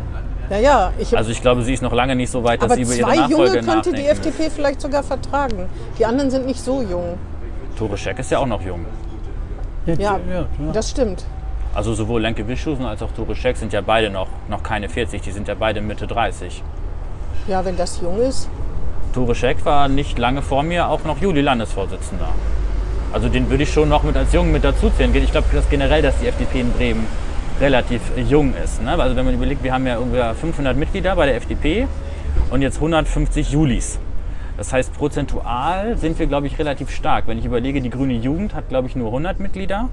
Ja, 0.51 0.59
ja. 0.59 0.93
Ich, 0.99 1.17
also 1.17 1.31
ich 1.31 1.41
glaube, 1.41 1.63
sie 1.63 1.73
ist 1.73 1.81
noch 1.81 1.93
lange 1.93 2.15
nicht 2.15 2.29
so 2.29 2.43
weit, 2.43 2.61
dass 2.61 2.73
sie 2.75 2.83
über 2.83 2.93
ihre 2.93 3.07
zwei 3.09 3.15
Nachfolge 3.15 3.55
Junge 3.57 3.67
könnte 3.67 3.91
die. 3.91 4.05
FDP 4.05 4.51
vielleicht 4.51 4.81
sogar 4.81 5.01
vertragen. 5.01 5.65
Die 5.97 6.05
anderen 6.05 6.29
sind 6.29 6.45
nicht 6.45 6.59
so 6.61 6.83
jung. 6.83 7.17
Tore 7.75 7.97
Scheck 7.97 8.19
ist 8.19 8.29
ja 8.29 8.37
auch 8.37 8.45
noch 8.45 8.61
jung. 8.61 8.85
Ja, 9.85 9.95
ja. 9.97 10.47
das 10.73 10.89
stimmt. 10.89 11.25
Also 11.73 11.93
sowohl 11.93 12.21
Lenke 12.21 12.47
Wischhusen 12.47 12.85
als 12.85 13.01
auch 13.01 13.11
Tore 13.11 13.35
Scheck 13.35 13.57
sind 13.57 13.73
ja 13.73 13.81
beide 13.81 14.09
noch, 14.09 14.27
noch 14.47 14.63
keine 14.63 14.89
40, 14.89 15.21
die 15.21 15.31
sind 15.31 15.47
ja 15.47 15.55
beide 15.55 15.81
Mitte 15.81 16.07
30. 16.07 16.63
Ja, 17.47 17.63
wenn 17.65 17.75
das 17.75 17.99
jung 18.01 18.19
ist. 18.19 18.49
Tore 19.13 19.35
Scheck 19.35 19.63
war 19.65 19.87
nicht 19.87 20.17
lange 20.17 20.41
vor 20.41 20.63
mir 20.63 20.89
auch 20.89 21.03
noch 21.03 21.21
Juli-Landesvorsitzender. 21.21 22.29
Also 23.13 23.29
den 23.29 23.49
würde 23.49 23.63
ich 23.63 23.71
schon 23.71 23.89
noch 23.89 24.03
mit 24.03 24.17
als 24.17 24.33
Jungen 24.33 24.51
mit 24.51 24.63
dazuzählen. 24.63 25.13
Ich 25.15 25.31
glaube 25.31 25.47
dass 25.53 25.69
generell, 25.69 26.01
dass 26.01 26.17
die 26.19 26.27
FDP 26.27 26.61
in 26.61 26.71
Bremen 26.71 27.05
relativ 27.61 28.01
jung 28.27 28.53
ist. 28.61 28.81
Ne? 28.81 28.91
Also 28.91 29.15
wenn 29.15 29.25
man 29.25 29.33
überlegt, 29.33 29.63
wir 29.63 29.73
haben 29.73 29.85
ja 29.85 29.97
ungefähr 29.97 30.33
500 30.33 30.75
Mitglieder 30.75 31.15
bei 31.15 31.25
der 31.25 31.35
FDP 31.35 31.87
und 32.51 32.61
jetzt 32.61 32.77
150 32.77 33.51
Julis. 33.51 33.99
Das 34.57 34.71
heißt, 34.71 34.93
prozentual 34.93 35.97
sind 35.97 36.17
wir, 36.17 36.27
glaube 36.27 36.47
ich, 36.47 36.57
relativ 36.57 36.89
stark. 36.89 37.27
Wenn 37.27 37.37
ich 37.37 37.45
überlege, 37.45 37.81
die 37.81 37.89
grüne 37.89 38.13
Jugend 38.13 38.55
hat, 38.55 38.69
glaube 38.69 38.87
ich, 38.87 38.95
nur 38.95 39.07
100 39.07 39.39
Mitglieder. 39.39 39.89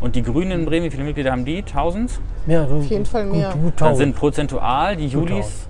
Und 0.00 0.14
die 0.14 0.22
Grünen 0.22 0.50
in 0.52 0.66
Bremen, 0.66 0.86
wie 0.86 0.90
viele 0.90 1.04
Mitglieder 1.04 1.32
haben 1.32 1.44
die? 1.44 1.58
1000? 1.58 2.20
Ja, 2.46 2.66
so 2.66 2.76
Auf 2.76 2.86
jeden 2.86 3.06
Fall 3.06 3.26
mehr. 3.26 3.50
Gut, 3.52 3.62
gut 3.62 3.80
Dann 3.80 3.96
sind 3.96 4.14
prozentual 4.14 4.96
die 4.96 5.06
Julis 5.06 5.66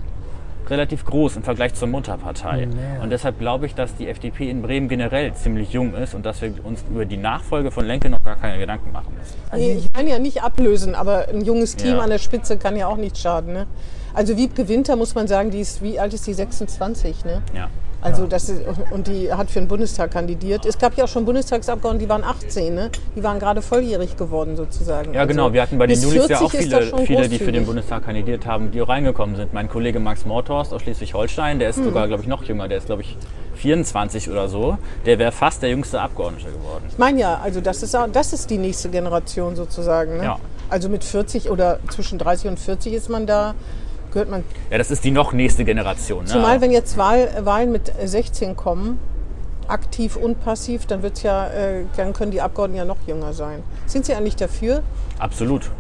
relativ 0.69 1.05
groß 1.05 1.37
im 1.37 1.43
Vergleich 1.43 1.75
zur 1.75 1.89
Mutterpartei. 1.89 2.63
Ja. 2.63 3.03
Und 3.03 3.11
deshalb 3.11 3.39
glaube 3.39 3.67
ich, 3.67 3.75
dass 3.75 3.95
die 3.97 4.09
FDP 4.09 4.51
in 4.51 4.63
Bremen 4.63 4.89
generell 4.89 5.33
ziemlich 5.35 5.73
jung 5.73 5.95
ist 5.95 6.15
und 6.15 6.27
dass 6.27 6.43
wir 6.43 6.53
uns 6.65 6.85
über 6.91 7.05
die 7.05 7.17
Nachfolge 7.17 7.71
von 7.71 7.87
Lenke 7.87 8.11
noch 8.11 8.23
gar 8.25 8.37
keine 8.37 8.59
Gedanken 8.59 8.93
machen 8.93 9.15
müssen. 9.17 9.37
Nee, 9.55 9.75
ich 9.75 9.93
kann 9.93 10.09
ja 10.09 10.19
nicht 10.19 10.43
ablösen, 10.43 10.95
aber 10.95 11.29
ein 11.29 11.45
junges 11.45 11.77
Team 11.77 11.97
Ja. 11.97 12.01
an 12.01 12.11
der 12.11 12.19
Spitze 12.19 12.57
kann 12.57 12.77
ja 12.77 12.89
auch 12.89 12.97
nicht 12.97 13.17
schaden. 13.17 13.53
Ne? 13.53 13.67
Also 14.17 14.37
Wiebke 14.37 14.67
Winter 14.67 14.97
muss 14.97 15.15
man 15.15 15.29
sagen, 15.29 15.51
die 15.51 15.61
ist, 15.61 15.83
wie 15.83 16.01
alt 16.01 16.15
ist 16.15 16.27
die? 16.27 16.33
26, 16.35 17.25
ne? 17.27 17.43
Ja. 17.55 17.69
Also 18.01 18.27
das 18.27 18.49
ist, 18.49 18.63
und 18.93 19.09
die 19.09 19.33
hat 19.33 19.51
für 19.51 19.59
den 19.59 19.69
Bundestag 19.69 20.11
kandidiert. 20.13 20.65
Es 20.65 20.79
gab 20.79 20.97
ja 20.97 21.05
auch 21.05 21.09
schon 21.09 21.25
Bundestagsabgeordnete, 21.25 22.05
die 22.05 22.09
waren 22.09 22.25
18, 22.25 22.75
ne? 22.75 22.91
Die 23.15 23.23
waren 23.23 23.39
gerade 23.39 23.61
volljährig 23.63 24.17
geworden 24.17 24.57
sozusagen. 24.57 25.13
Ja, 25.13 25.21
Also 25.23 25.33
genau. 25.33 25.53
Wir 25.53 25.61
hatten 25.63 25.77
bei 25.77 25.87
den 25.87 26.01
Julis 26.01 26.29
ja 26.29 26.39
40 26.39 26.43
auch 26.47 26.51
viele, 26.51 27.07
viele, 27.07 27.29
die 27.29 27.39
für 27.39 27.53
den. 27.53 27.67
Bundestag 27.67 28.05
kandidiert 28.05 28.47
haben, 28.47 28.71
die 28.71 28.81
auch 28.81 28.89
reingekommen 28.89 29.37
sind. 29.37 29.53
Mein 29.53 29.69
Kollege 29.69 29.99
Max 30.01 30.25
Morthorst 30.25 30.73
aus 30.73 30.83
Schleswig-Holstein, 30.83 31.59
der 31.59 31.71
ist 31.71 31.77
Hm. 31.77 31.85
sogar, 31.85 32.07
glaube 32.07 32.23
ich, 32.23 32.29
noch 32.29 32.43
jünger. 32.45 32.69
Der 32.69 32.79
ist, 32.79 32.87
glaube 32.87 33.03
ich, 33.03 33.17
24 33.57 34.31
oder 34.31 34.49
so. 34.49 34.79
Der 35.05 35.19
wäre 35.19 35.33
fast 35.33 35.63
der 35.63 35.71
jüngste 35.71 36.01
Abgeordnete 36.01 36.47
geworden. 36.53 36.85
Ich 36.89 36.97
meine 36.99 37.21
ja, 37.21 37.41
also 37.43 37.61
das 37.61 37.83
ist, 37.83 37.95
auch- 37.97 38.09
das 38.11 38.33
ist 38.33 38.49
die 38.51 38.59
nächste 38.59 38.89
Generation 38.89 39.57
sozusagen. 39.57 40.19
Ne? 40.19 40.25
Ja. 40.25 40.39
Also 40.71 40.89
mit 40.89 41.03
40 41.05 41.51
oder 41.51 41.81
zwischen 41.91 42.19
30 42.19 42.49
und 42.51 42.59
40 42.61 42.93
ist 42.93 43.09
man 43.09 43.27
da, 43.27 43.55
gehört 44.17 44.31
man 44.31 44.45
Ja, 44.71 44.79
das 44.79 44.91
ist 44.91 45.05
die 45.05 45.11
noch 45.11 45.33
nächste 45.33 45.65
Generation. 45.65 46.25
Ne? 46.25 46.31
Zumal, 46.31 46.61
wenn 46.63 46.71
jetzt 46.71 46.97
Wahl, 46.97 47.29
Wahlen 47.43 47.71
mit 47.71 47.93
16 48.03 48.57
kommen, 48.57 48.99
aktiv 49.69 50.17
und 50.17 50.43
passiv, 50.45 50.87
dann, 50.87 51.03
wird's 51.03 51.23
ja, 51.23 51.49
äh, 51.49 51.85
dann 51.97 52.13
können 52.13 52.31
die 52.31 52.41
Abgeordneten 52.41 52.79
ja 52.79 52.85
noch 52.85 52.97
jünger 53.07 53.33
sein. 53.33 53.63
Sind 53.87 54.07
Sie 54.07 54.15
eigentlich 54.15 54.37
dafür, 54.37 54.83
Absolut. 55.19 55.71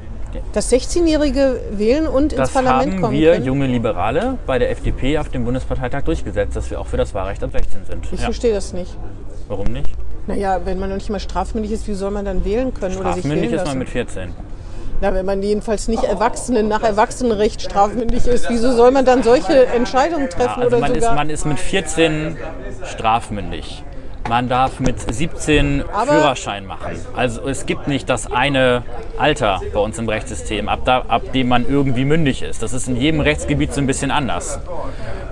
dass 0.53 0.71
16-Jährige 0.73 1.61
wählen 1.71 2.07
und 2.07 2.33
ins 2.33 2.43
Das 2.43 2.53
Parlament 2.53 2.93
haben 2.95 3.01
kommen 3.01 3.15
wir 3.15 3.33
können? 3.35 3.45
junge 3.47 3.67
Liberale 3.67 4.39
bei 4.47 4.59
der 4.59 4.71
FDP 4.71 5.19
auf 5.19 5.29
dem 5.31 5.45
Bundesparteitag 5.45 6.03
durchgesetzt, 6.03 6.57
dass 6.57 6.71
wir 6.71 6.81
auch 6.81 6.87
für 6.89 6.97
das 6.97 7.15
Wahlrecht 7.15 7.43
ab 7.45 7.53
16 7.53 7.81
sind. 7.89 8.05
Ich 8.13 8.19
Ja. 8.21 8.25
verstehe 8.27 8.53
das 8.53 8.73
nicht. 8.73 8.97
Warum 9.49 9.67
nicht? 9.73 9.89
Naja, 10.27 10.61
wenn 10.65 10.79
man 10.81 10.89
noch 10.91 10.97
nicht 10.97 11.09
mal 11.09 11.21
strafmündig 11.21 11.71
ist, 11.71 11.87
wie 11.87 11.95
soll 11.95 12.11
man 12.11 12.25
dann 12.25 12.45
wählen 12.45 12.75
können 12.75 12.97
oder 12.97 13.13
sich 13.13 13.21
Strafmündig 13.21 13.51
wählen 13.51 13.55
ist 13.55 13.59
man 13.61 13.67
lassen? 13.67 13.79
mit 13.79 13.89
14. 13.89 14.35
Na, 15.01 15.13
wenn 15.15 15.27
man 15.27 15.43
jedenfalls 15.43 15.89
nicht 15.89 16.05
Erwachsenen 16.05 16.69
nach 16.69 16.83
Erwachsenenrecht 16.83 17.61
strafmündig 17.63 18.27
ist, 18.27 18.49
wieso 18.49 18.73
soll 18.73 18.91
man 18.93 19.05
dann 19.05 19.23
solche 19.23 19.67
Entscheidungen 19.67 20.23
Ja, 20.23 20.29
treffen 20.29 20.63
also 20.63 20.69
oder 20.69 20.79
man 20.79 20.93
ist, 20.93 21.03
sogar? 21.03 21.15
man 21.15 21.31
ist 21.31 21.45
mit 21.45 21.59
14 21.59 22.37
strafmündig. 22.85 23.85
Man 24.29 24.49
darf 24.49 24.81
mit 24.81 24.99
17 24.99 25.85
Aber- 25.93 26.13
Führerschein 26.13 26.67
machen. 26.67 26.99
Also 27.15 27.49
es 27.49 27.67
gibt 27.67 27.89
nicht 27.89 28.09
das 28.09 28.31
eine 28.31 28.83
Alter 29.19 29.61
bei 29.73 29.81
uns 29.81 29.99
im 29.99 30.09
Rechtssystem, 30.09 30.69
ab, 30.69 30.81
da, 30.85 31.05
ab 31.09 31.33
dem 31.33 31.49
man 31.49 31.67
irgendwie 31.69 32.05
mündig 32.05 32.43
ist. 32.43 32.63
Das 32.63 32.73
ist 32.73 32.89
in 32.89 32.97
jedem 32.97 33.21
Rechtsgebiet 33.21 33.73
so 33.73 33.81
ein 33.81 33.87
bisschen 33.87 34.11
anders. 34.11 34.59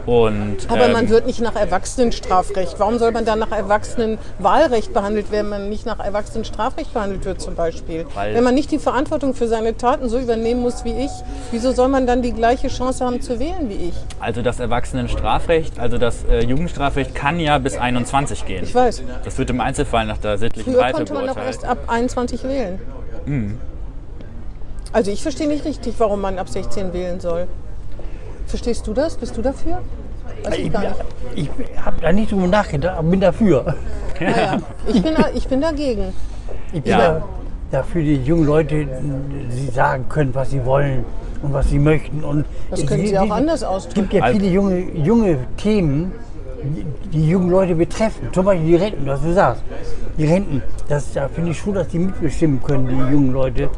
Und, 0.06 0.58
Aber 0.68 0.88
man 0.88 1.04
ähm, 1.04 1.10
wird 1.10 1.26
nicht 1.26 1.40
nach 1.40 1.56
Erwachsenenstrafrecht. 1.56 2.74
Warum 2.78 2.98
soll 2.98 3.12
man 3.12 3.24
dann 3.24 3.38
nach 3.38 3.52
Erwachsenenwahlrecht 3.52 4.92
behandelt 4.92 5.30
werden, 5.30 5.50
wenn 5.50 5.60
man 5.60 5.68
nicht 5.70 5.86
nach 5.86 5.98
Erwachsenenstrafrecht 5.98 6.92
behandelt 6.92 7.24
wird 7.24 7.40
zum 7.40 7.54
Beispiel? 7.54 8.06
Wenn 8.14 8.44
man 8.44 8.54
nicht 8.54 8.70
die 8.70 8.78
Verantwortung 8.78 9.34
für 9.34 9.48
seine 9.48 9.76
Taten 9.76 10.08
so 10.10 10.18
übernehmen 10.18 10.60
muss 10.60 10.84
wie 10.84 10.92
ich, 10.92 11.10
wieso 11.52 11.72
soll 11.72 11.88
man 11.88 12.06
dann 12.06 12.20
die 12.20 12.32
gleiche 12.32 12.68
Chance 12.68 13.04
haben 13.04 13.22
zu 13.22 13.38
wählen 13.38 13.68
wie 13.68 13.88
ich? 13.88 13.94
also 14.20 14.42
das 14.42 14.58
Erwachsenenstrafrecht, 14.58 15.78
also 15.78 15.98
das 15.98 16.24
äh, 16.24 16.44
Jugendstrafrecht 16.44 17.14
kann 17.14 17.38
ja 17.38 17.58
bis 17.58 17.76
21 17.76 18.46
gehen. 18.46 18.64
Ich 18.64 18.74
weiß. 18.74 18.83
Das 19.24 19.38
wird 19.38 19.50
im 19.50 19.60
Einzelfall 19.60 20.06
nach 20.06 20.18
der 20.18 20.38
sittlichen 20.38 20.72
Früher 20.72 20.82
Reife 20.82 20.96
konnte 20.98 21.14
man 21.14 21.26
doch 21.26 21.36
erst 21.36 21.64
ab 21.64 21.78
21 21.86 22.44
wählen. 22.44 22.78
Hm. 23.24 23.58
Also 24.92 25.10
ich 25.10 25.22
verstehe 25.22 25.48
nicht 25.48 25.64
richtig, 25.64 25.94
warum 25.98 26.20
man 26.20 26.38
ab 26.38 26.48
16 26.48 26.92
wählen 26.92 27.18
soll. 27.20 27.46
Verstehst 28.46 28.86
du 28.86 28.94
das? 28.94 29.16
Bist 29.16 29.36
du 29.36 29.42
dafür? 29.42 29.80
Weiß 30.44 30.58
ich 30.58 30.70
Ich, 31.34 31.50
ich 31.58 31.84
habe 31.84 32.00
da 32.00 32.12
nicht 32.12 32.30
drüber 32.30 32.46
nachgedacht, 32.46 32.98
aber 32.98 33.08
bin 33.08 33.20
dafür. 33.20 33.74
Naja, 34.20 34.58
ich, 34.86 35.02
bin, 35.02 35.14
ich 35.34 35.48
bin 35.48 35.60
dagegen. 35.60 36.12
Ich 36.72 36.82
bin 36.82 36.92
Ja. 36.92 36.98
da, 36.98 37.24
dafür, 37.70 38.02
die 38.02 38.16
jungen 38.16 38.46
Leute, 38.46 38.86
sie 39.48 39.68
sagen 39.68 40.08
können, 40.08 40.34
was 40.34 40.50
sie 40.50 40.64
wollen 40.64 41.04
und 41.42 41.52
was 41.52 41.68
sie 41.70 41.78
möchten. 41.78 42.22
Und 42.22 42.44
Das 42.70 42.86
können 42.86 43.06
sie 43.06 43.18
auch 43.18 43.30
anders 43.30 43.62
Es 43.62 43.66
ausdrücken. 43.66 44.08
gibt 44.08 44.12
ja 44.24 44.30
viele 44.32 44.48
junge, 44.48 44.78
junge 44.92 45.38
Themen, 45.56 46.12
die 47.12 47.28
jungen 47.28 47.50
Leute 47.50 47.74
betreffen. 47.74 48.28
Zum 48.32 48.44
Beispiel 48.44 48.66
die 48.66 48.76
Renten, 48.76 49.06
was 49.06 49.22
du 49.22 49.32
sagst. 49.32 49.62
Die 50.16 50.26
Renten, 50.26 50.62
das, 50.88 51.12
da 51.12 51.28
finde 51.28 51.50
ich 51.50 51.58
schon, 51.58 51.74
dass 51.74 51.88
die 51.88 51.98
mitbestimmen 51.98 52.62
können, 52.62 52.88
die 52.88 53.12
jungen 53.12 53.32
Leute, 53.32 53.70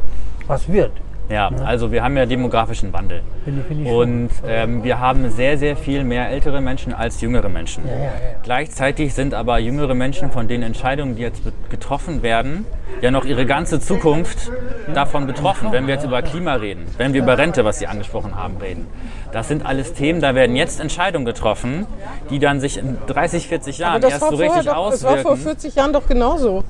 was 0.46 0.68
wird. 0.68 0.92
Ja, 1.28 1.50
also 1.64 1.90
wir 1.90 2.04
haben 2.04 2.16
ja 2.16 2.24
demografischen 2.24 2.92
Wandel. 2.92 3.22
Finde 3.44 3.60
ich- 3.62 3.66
finde 3.66 3.82
ich. 3.84 3.90
Und 3.90 4.30
ähm, 4.46 4.84
wir 4.84 5.00
haben 5.00 5.28
sehr, 5.30 5.58
sehr 5.58 5.76
viel 5.76 6.04
mehr 6.04 6.28
ältere 6.30 6.60
Menschen 6.60 6.94
als 6.94 7.20
jüngere 7.20 7.48
Menschen. 7.48 7.84
ja, 7.86 7.92
ja. 8.04 8.10
Gleichzeitig 8.44 9.12
sind 9.12 9.34
aber 9.34 9.58
jüngere 9.58 9.94
Menschen 9.94 10.30
von 10.30 10.46
den 10.46 10.62
Entscheidungen, 10.62 11.16
die 11.16 11.22
jetzt 11.22 11.42
getroffen 11.68 12.22
werden, 12.22 12.64
ja 13.00 13.10
noch 13.10 13.24
ihre 13.24 13.44
ganze 13.44 13.80
Zukunft 13.80 14.52
davon 14.94 15.26
betroffen, 15.26 15.72
wenn 15.72 15.88
wir 15.88 15.94
jetzt 15.94 16.04
über 16.04 16.22
Klima 16.22 16.54
reden, 16.54 16.86
wenn 16.96 17.12
wir 17.12 17.22
über 17.22 17.36
Rente, 17.38 17.64
was 17.64 17.80
Sie 17.80 17.88
angesprochen 17.88 18.36
haben, 18.36 18.56
reden. 18.58 18.86
Das 19.32 19.48
sind 19.48 19.66
alles 19.66 19.94
Themen, 19.94 20.20
da 20.20 20.34
werden 20.36 20.54
jetzt 20.54 20.80
Entscheidungen 20.80 21.24
getroffen, 21.26 21.86
die 22.30 22.38
dann 22.38 22.60
sich 22.60 22.78
in 22.78 22.98
30, 23.08 23.48
40 23.48 23.78
Jahren 23.78 24.00
das 24.00 24.12
erst 24.12 24.20
so 24.22 24.36
vorher 24.36 24.50
richtig 24.54 24.72
doch, 24.72 24.90
das 24.90 25.02
war 25.02 25.16
vor 25.18 25.32
auswirken. 25.32 25.42
40 25.42 25.74
Jahren 25.74 25.92
doch 25.92 26.06
genauso. 26.06 26.62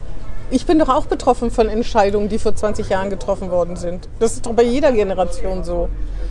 Ich 0.50 0.64
bin 0.66 0.78
doch 0.78 0.88
auch 0.88 1.06
betroffen 1.06 1.50
von 1.50 1.68
Entscheidungen, 1.68 2.28
die 2.28 2.38
vor 2.38 2.54
20 2.54 2.88
Jahren 2.88 3.10
getroffen 3.10 3.50
worden 3.50 3.76
sind. 3.76 4.08
Das 4.20 4.34
ist 4.34 4.46
doch 4.46 4.52
bei 4.52 4.62
jeder 4.62 4.92
Generation 4.92 5.64
so. 5.64 5.88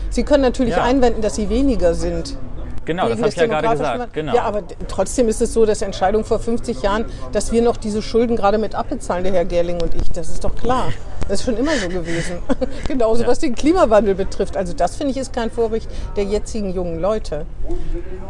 Sie 0.10 0.24
können 0.24 0.44
natürlich 0.44 0.76
Ja. 0.76 0.84
einwenden, 0.84 1.22
dass 1.22 1.36
sie 1.36 1.50
weniger 1.50 1.94
sind. 1.94 2.38
Genau, 2.86 3.10
das 3.10 3.18
habe 3.18 3.30
ich 3.30 3.36
ja 3.36 3.48
gerade 3.48 3.68
gesagt. 3.70 4.14
Genau. 4.14 4.36
Ja, 4.36 4.44
aber 4.44 4.62
trotzdem 4.88 5.28
ist 5.28 5.42
es 5.42 5.52
so, 5.54 5.66
dass 5.66 5.82
Entscheidungen 5.82 6.24
vor 6.24 6.38
50 6.40 6.84
Jahren, 6.84 7.06
dass 7.32 7.52
wir 7.52 7.64
noch 7.64 7.78
diese 7.78 8.02
Schulden 8.04 8.36
gerade 8.36 8.60
mit 8.60 8.76
abbezahlen, 8.76 9.24
der 9.24 9.34
Herr 9.34 9.46
Gerling 9.46 9.82
und 9.82 9.96
ich, 9.96 10.12
das 10.12 10.30
ist 10.30 10.44
doch 10.44 10.54
klar. 10.56 10.90
Das 11.28 11.40
ist 11.40 11.46
schon 11.46 11.58
immer 11.58 11.72
so 11.72 11.90
gewesen. 11.90 12.38
Genauso 12.88 13.24
Ja. 13.24 13.28
was 13.28 13.40
den 13.40 13.56
Klimawandel 13.56 14.14
betrifft. 14.14 14.56
Also 14.56 14.74
das 14.74 14.96
finde 14.96 15.12
ich 15.12 15.18
ist 15.18 15.34
kein 15.34 15.50
Vorrecht 15.50 15.90
der 16.16 16.26
jetzigen 16.26 16.72
jungen 16.74 17.02
Leute. 17.02 17.48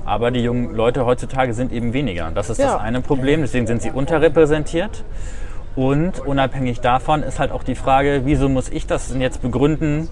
Aber 0.06 0.32
die 0.32 0.40
jungen 0.40 0.74
Leute 0.74 1.06
heutzutage 1.06 1.54
sind 1.54 1.74
eben 1.74 1.92
weniger. 1.92 2.32
Das 2.34 2.50
ist 2.50 2.58
Ja. 2.58 2.74
das 2.76 2.82
eine 2.82 3.02
Problem, 3.02 3.42
deswegen 3.42 3.68
sind 3.68 3.82
sie 3.82 3.92
unterrepräsentiert. 3.92 5.04
Und 5.76 6.20
unabhängig 6.26 6.80
davon 6.80 7.22
ist 7.24 7.40
halt 7.40 7.52
auch 7.52 7.64
die 7.64 7.76
Frage, 7.76 8.22
wieso 8.24 8.48
muss 8.48 8.70
ich 8.70 8.88
das 8.88 9.10
denn 9.10 9.20
jetzt 9.20 9.42
begründen, 9.42 10.08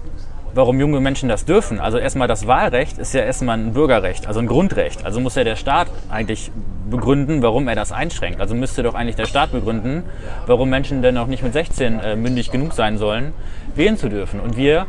warum 0.54 0.78
junge 0.78 1.00
Menschen 1.00 1.28
das 1.28 1.46
dürfen? 1.46 1.80
Also 1.80 1.98
erstmal 1.98 2.28
das 2.28 2.46
Wahlrecht 2.46 2.98
ist 2.98 3.14
ja 3.14 3.22
erstmal 3.22 3.58
ein 3.58 3.72
Bürgerrecht, 3.72 4.26
also 4.26 4.40
ein 4.40 4.46
Grundrecht. 4.46 5.04
Also 5.06 5.20
muss 5.20 5.34
ja 5.34 5.44
der 5.44 5.56
Staat 5.56 5.88
eigentlich 6.10 6.50
begründen, 6.90 7.42
warum 7.42 7.66
er 7.66 7.74
das 7.74 7.92
einschränkt. 7.92 8.40
Also 8.40 8.54
müsste 8.54 8.82
doch 8.82 8.94
eigentlich 8.94 9.16
der 9.16 9.26
Staat 9.26 9.52
begründen, 9.52 10.04
warum 10.46 10.68
Menschen 10.68 11.00
denn 11.00 11.14
noch 11.14 11.26
nicht 11.26 11.42
mit 11.42 11.54
16 11.54 11.98
äh, 11.98 12.16
mündig 12.16 12.50
genug 12.50 12.74
sein 12.74 12.98
sollen, 12.98 13.32
wählen 13.74 13.96
zu 13.96 14.10
dürfen. 14.10 14.40
Und 14.40 14.56
wir 14.56 14.86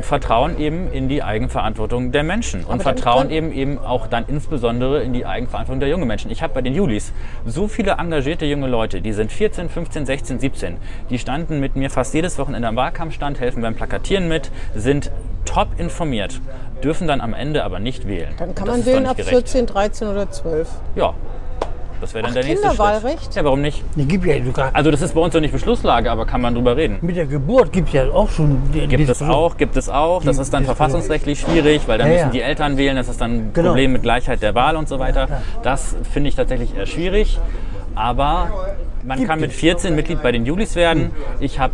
vertrauen 0.00 0.58
eben 0.58 0.90
in 0.90 1.08
die 1.08 1.22
Eigenverantwortung 1.22 2.12
der 2.12 2.22
Menschen 2.22 2.64
und 2.64 2.82
vertrauen 2.82 3.30
eben 3.30 3.52
eben 3.52 3.78
auch 3.78 4.06
dann 4.06 4.24
insbesondere 4.26 5.02
in 5.02 5.12
die 5.12 5.26
Eigenverantwortung 5.26 5.80
der 5.80 5.88
jungen 5.88 6.06
Menschen. 6.06 6.30
Ich 6.30 6.42
habe 6.42 6.54
bei 6.54 6.62
den 6.62 6.74
Julis 6.74 7.12
so 7.44 7.68
viele 7.68 7.92
engagierte 7.92 8.46
junge 8.46 8.66
Leute, 8.66 9.00
die 9.00 9.12
sind 9.12 9.32
14, 9.32 9.68
15, 9.68 10.06
16, 10.06 10.38
17. 10.40 10.76
Die 11.10 11.18
standen 11.18 11.60
mit 11.60 11.76
mir 11.76 11.90
fast 11.90 12.14
jedes 12.14 12.38
Wochenende 12.38 12.68
am 12.68 12.76
Wahlkampfstand, 12.76 13.40
helfen 13.40 13.62
beim 13.62 13.74
Plakatieren 13.74 14.28
mit, 14.28 14.50
sind 14.74 15.10
top 15.44 15.68
informiert, 15.78 16.40
dürfen 16.82 17.06
dann 17.06 17.20
am 17.20 17.34
Ende 17.34 17.64
aber 17.64 17.78
nicht 17.78 18.06
wählen. 18.06 18.34
Dann 18.38 18.54
kann 18.54 18.66
man 18.68 18.84
wählen 18.84 19.06
ab 19.06 19.16
gerecht. 19.16 19.30
14, 19.30 19.66
13 19.66 20.08
oder 20.08 20.30
12. 20.30 20.68
Ja, 20.96 21.14
das 22.00 22.14
wäre 22.14 22.22
dann 22.22 22.30
Ach, 22.30 22.34
der 22.34 22.44
nächste 22.44 22.68
Kinderwahlrecht? 22.68 23.22
Schritt. 23.24 23.34
Ja, 23.34 23.44
warum 23.44 23.60
nicht? 23.62 23.82
Die 23.94 24.04
gibt 24.06 24.24
ja 24.26 24.42
sogar, 24.44 24.70
Also 24.72 24.90
das 24.90 25.02
ist 25.02 25.14
bei 25.14 25.20
uns 25.20 25.34
noch 25.34 25.40
nicht 25.40 25.52
Beschlusslage, 25.52 26.10
aber 26.10 26.26
kann 26.26 26.40
man 26.40 26.54
drüber 26.54 26.76
reden. 26.76 26.98
mit 27.00 27.16
der 27.16 27.26
Geburt 27.26 27.72
gibt 27.72 27.88
es 27.88 27.94
ja 27.94 28.04
auch 28.10 28.28
schon. 28.30 28.60
die- 28.72 28.86
Gibt 28.86 29.08
es 29.08 29.22
auch, 29.22 29.56
gibt 29.56 29.76
es 29.76 29.88
auch. 29.88 30.22
Das 30.24 30.38
ist 30.38 30.52
dann 30.52 30.62
Diskussion. 30.62 30.76
verfassungsrechtlich 30.76 31.40
schwierig, 31.40 31.82
weil 31.86 31.98
dann 31.98 32.08
Ja, 32.08 32.12
müssen 32.14 32.26
ja. 32.26 32.32
die 32.32 32.40
Eltern 32.42 32.76
wählen. 32.76 32.96
Das 32.96 33.08
ist 33.08 33.20
dann 33.20 33.30
ein 33.32 33.50
Genau. 33.52 33.68
Problem 33.70 33.92
mit 33.92 34.02
Gleichheit 34.02 34.42
der 34.42 34.54
Wahl 34.54 34.76
und 34.76 34.88
so 34.88 34.98
weiter. 34.98 35.28
Das 35.62 35.96
finde 36.12 36.28
ich 36.28 36.36
tatsächlich 36.36 36.76
eher 36.76 36.86
schwierig. 36.86 37.38
Aber 37.94 38.48
man 39.04 39.18
Gibt 39.18 39.30
kann 39.30 39.40
mit 39.40 39.50
es. 39.52 39.56
14 39.56 39.94
Mitglied 39.94 40.22
bei 40.22 40.32
den 40.32 40.44
Julis 40.46 40.76
werden. 40.76 41.10
Ich 41.40 41.58
habe 41.58 41.72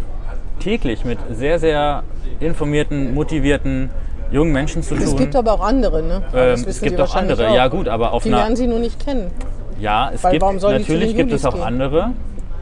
täglich 0.61 1.05
mit 1.05 1.19
sehr, 1.33 1.59
sehr 1.59 2.05
informierten, 2.41 3.15
motivierten 3.15 3.91
jungen 4.31 4.53
Menschen 4.53 4.83
zu 4.83 4.95
tun. 4.95 5.05
Es 5.05 5.17
gibt 5.17 5.35
aber 5.37 5.53
auch 5.53 5.61
andere, 5.61 6.03
ne? 6.03 6.23
Ähm, 6.35 6.51
das 6.51 6.67
es 6.67 6.81
gibt 6.81 7.01
auch 7.01 7.15
andere, 7.15 7.55
ja 7.55 7.69
gut, 7.69 7.89
aber 7.89 8.13
auf 8.13 8.23
Die 8.23 8.29
einer 8.31 8.39
lernen 8.39 8.57
Sie 8.57 8.67
nur 8.67 8.79
nicht 8.79 9.05
kennen. 9.05 9.31
Ja, 9.83 10.11
es 10.15 10.23
Weil 10.25 10.33
gibt 10.39 10.63
natürlich 10.63 11.17
gibt 11.17 11.33
es 11.33 11.45
auch 11.45 11.55
gehen? 11.55 11.63
andere, 11.63 12.13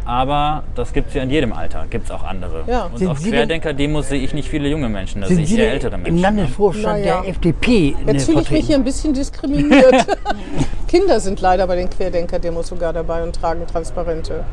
aber 0.05 0.65
das 0.75 0.93
gibt 0.93 1.09
es 1.09 1.15
ja 1.15 1.23
in 1.23 1.31
jedem 1.31 1.53
Alter. 1.53 1.85
Gibt 1.89 2.07
es 2.07 2.11
auch 2.11 2.25
andere. 2.25 2.65
Ja. 2.67 2.85
Und 2.87 2.99
Sind 2.99 3.09
auf 3.09 3.23
Querdenker-Demos 3.23 4.09
sehe 4.09 4.21
ich 4.21 4.35
nicht 4.35 4.49
viele 4.49 4.69
junge 4.69 4.89
Menschen, 4.89 5.21
da 5.21 5.27
sehe 5.29 5.37
Sind 5.37 5.45
ich 5.45 5.59
eher 5.59 5.71
ältere 5.73 5.95
im 5.95 6.03
Menschen. 6.03 6.17
ne? 6.17 6.23
Landesvorstand 6.23 7.01
Naja. 7.01 7.21
der 7.21 7.31
FDP 7.31 7.95
Jetzt 8.07 8.25
fühle 8.27 8.41
ich 8.41 8.51
mich 8.51 8.67
hier 8.67 8.77
ein 8.77 8.85
bisschen 8.85 9.13
diskriminiert. 9.15 10.07
Kinder 10.89 11.21
sind 11.21 11.41
leider 11.41 11.67
bei 11.67 11.77
den 11.77 11.89
Querdenker-Demos 11.91 12.69
sogar 12.69 12.93
dabei 12.93 13.23
und 13.23 13.37
tragen 13.37 13.67
Transparente. 13.67 14.45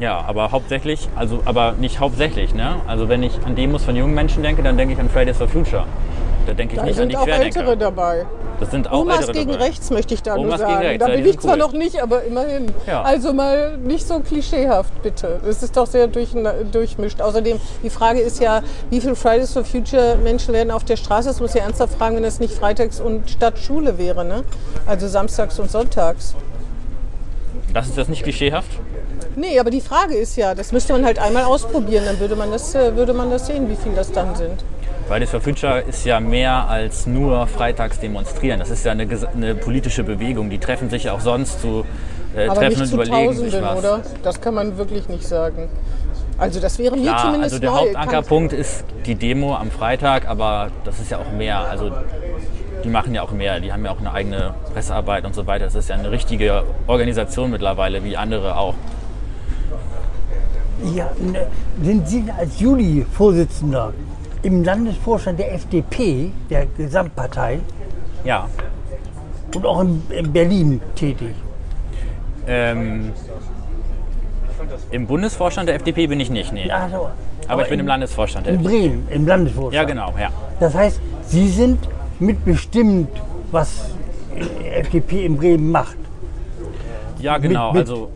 Ja, 0.00 0.20
aber 0.26 0.50
hauptsächlich, 0.50 1.08
also 1.14 1.40
aber 1.44 1.72
nicht 1.78 2.00
hauptsächlich, 2.00 2.52
ne? 2.54 2.76
Also 2.86 3.08
wenn 3.08 3.22
ich 3.22 3.32
an 3.46 3.54
Demos 3.54 3.84
von 3.84 3.94
jungen 3.94 4.12
Menschen 4.14 4.42
denke, 4.42 4.62
dann 4.62 4.76
denke 4.76 4.94
ich 4.94 5.00
an 5.00 5.08
Fridays 5.08 5.36
for 5.38 5.48
Future. 5.48 5.84
Da 6.46 6.52
denke 6.52 6.74
ich 6.74 6.80
Da 6.80 6.84
nicht 6.86 6.98
an 7.00 7.08
die 7.08 7.14
sind 7.14 7.20
auch 7.20 7.24
Querdenker. 7.24 7.60
Ältere 7.60 7.76
dabei. 7.76 8.26
Das 8.60 8.70
sind 8.70 8.90
auch 8.90 9.00
Omas 9.00 9.26
gegen 9.32 9.52
dabei. 9.52 9.64
rechts 9.64 9.90
möchte 9.90 10.14
ich 10.14 10.22
da 10.22 10.36
nur 10.36 10.46
Omas 10.46 10.60
gegen 10.60 10.70
sagen. 10.72 10.86
rechts, 10.86 11.04
da 11.04 11.08
ja, 11.08 11.14
bin 11.14 11.24
die 11.24 11.30
ich 11.30 11.34
sind 11.34 11.42
zwar 11.42 11.52
cool. 11.54 11.58
noch 11.58 11.72
nicht, 11.72 12.02
aber 12.02 12.22
immerhin. 12.24 12.66
Ja. 12.86 13.02
Also 13.02 13.32
mal 13.32 13.76
nicht 13.78 14.06
so 14.06 14.20
klischeehaft, 14.20 15.02
bitte. 15.02 15.40
Es 15.48 15.62
ist 15.62 15.76
doch 15.76 15.86
sehr 15.86 16.06
durch, 16.06 16.30
durchmischt. 16.70 17.20
Außerdem, 17.20 17.60
die 17.82 17.90
Frage 17.90 18.20
ist 18.20 18.40
ja, 18.40 18.62
wie 18.90 19.00
viele 19.00 19.16
Fridays 19.16 19.52
for 19.52 19.64
Future 19.64 20.16
Menschen 20.22 20.54
werden 20.54 20.70
auf 20.70 20.84
der 20.84 20.96
Straße? 20.96 21.28
Das 21.28 21.40
muss 21.40 21.54
ich 21.54 21.60
ernsthaft 21.60 21.94
fragen, 21.94 22.16
wenn 22.16 22.22
das 22.22 22.40
nicht 22.40 22.54
freitags 22.54 23.00
und 23.00 23.30
statt 23.30 23.58
Schule 23.58 23.98
wäre, 23.98 24.24
ne? 24.24 24.44
Also 24.86 25.08
samstags 25.08 25.58
und 25.58 25.70
sonntags. 25.70 26.34
Das 27.72 27.88
ist 27.88 27.98
das 27.98 28.08
nicht 28.08 28.22
klischeehaft? 28.22 28.70
Nee, 29.36 29.58
aber 29.58 29.70
die 29.70 29.80
Frage 29.80 30.14
ist 30.14 30.36
ja, 30.36 30.54
das 30.54 30.70
müsste 30.70 30.92
man 30.92 31.04
halt 31.04 31.18
einmal 31.18 31.44
ausprobieren, 31.44 32.04
dann 32.04 32.20
würde 32.20 32.36
man 32.36 32.52
das, 32.52 32.72
äh, 32.74 32.94
würde 32.94 33.12
man 33.14 33.30
das 33.30 33.46
sehen, 33.46 33.68
wie 33.68 33.74
viel 33.74 33.92
das 33.94 34.12
dann 34.12 34.36
sind. 34.36 34.64
Fridays 35.08 35.30
for 35.30 35.40
Future 35.40 35.80
ist 35.80 36.04
ja 36.06 36.18
mehr 36.18 36.68
als 36.68 37.06
nur 37.06 37.46
freitags 37.46 38.00
demonstrieren. 38.00 38.58
Das 38.58 38.70
ist 38.70 38.84
ja 38.84 38.92
eine, 38.92 39.06
eine 39.34 39.54
politische 39.54 40.02
Bewegung. 40.02 40.48
Die 40.48 40.58
treffen 40.58 40.88
sich 40.88 41.04
ja 41.04 41.12
auch 41.12 41.20
sonst 41.20 41.60
zu 41.60 41.84
äh, 42.34 42.46
Aber 42.48 42.60
Treffen 42.60 42.80
nicht 42.80 42.80
und 42.80 42.88
zu 42.88 42.94
überlegen 42.94 43.32
sich 43.34 43.52
Tausenden, 43.52 43.62
was. 43.62 43.78
oder? 43.78 44.02
Das 44.22 44.40
kann 44.40 44.54
man 44.54 44.78
wirklich 44.78 45.08
nicht 45.08 45.26
sagen. 45.26 45.68
Also 46.38 46.58
das 46.58 46.78
wäre 46.78 46.96
mir 46.96 47.04
Ja, 47.04 47.18
zumindest 47.18 47.44
also 47.54 47.58
der 47.58 47.70
neu. 47.70 47.76
Hauptankerpunkt 47.76 48.52
ist 48.52 48.84
die 49.06 49.14
Demo 49.14 49.54
am 49.54 49.70
Freitag, 49.70 50.26
aber 50.26 50.70
das 50.84 50.98
ist 51.00 51.10
ja 51.10 51.18
auch 51.18 51.30
mehr. 51.30 51.58
Also 51.60 51.92
die 52.82 52.88
machen 52.88 53.14
ja 53.14 53.22
auch 53.22 53.30
mehr. 53.30 53.60
Die 53.60 53.72
haben 53.72 53.84
ja 53.84 53.92
auch 53.92 54.00
eine 54.00 54.12
eigene 54.12 54.54
Pressearbeit 54.72 55.24
und 55.26 55.34
so 55.34 55.46
weiter. 55.46 55.66
Das 55.66 55.74
ist 55.74 55.90
ja 55.90 55.96
eine 55.96 56.10
richtige 56.10 56.64
Organisation 56.86 57.50
mittlerweile, 57.50 58.02
wie 58.04 58.16
andere 58.16 58.56
auch. 58.56 58.74
Ja, 60.94 61.10
ne, 61.18 61.46
sind 61.82 62.08
Sie 62.08 62.24
als 62.36 62.58
Juli-Vorsitzender 62.58 63.92
im 64.44 64.62
Landesvorstand 64.62 65.38
der 65.38 65.54
FDP, 65.54 66.30
der 66.50 66.66
Gesamtpartei, 66.66 67.60
Ja. 68.24 68.48
und 69.54 69.64
auch 69.66 69.80
in, 69.80 70.02
in 70.10 70.32
Berlin 70.32 70.80
tätig? 70.94 71.34
Ähm, 72.46 73.12
Im 74.90 75.06
Bundesvorstand 75.06 75.68
der 75.68 75.76
FDP 75.76 76.06
bin 76.06 76.20
ich 76.20 76.30
nicht, 76.30 76.52
nee. 76.52 76.66
Ja, 76.68 76.88
so. 76.90 77.08
aber 77.48 77.62
ich 77.62 77.68
bin 77.68 77.74
in, 77.78 77.80
im 77.80 77.86
Landesvorstand 77.88 78.46
der 78.46 78.54
In 78.54 78.60
FDP. 78.60 78.78
Bremen, 78.88 79.08
im 79.10 79.26
Landesvorstand. 79.26 79.74
Ja, 79.74 79.84
genau, 79.84 80.12
ja. 80.20 80.28
Das 80.60 80.74
heißt, 80.74 81.00
Sie 81.26 81.48
sind 81.48 81.78
mitbestimmt, 82.20 83.08
was 83.50 83.90
die 84.62 84.68
FDP 84.68 85.24
in 85.24 85.36
Bremen 85.38 85.70
macht. 85.70 85.96
Ja, 87.18 87.38
genau. 87.38 87.72
mit- 87.72 87.80
also 87.82 88.10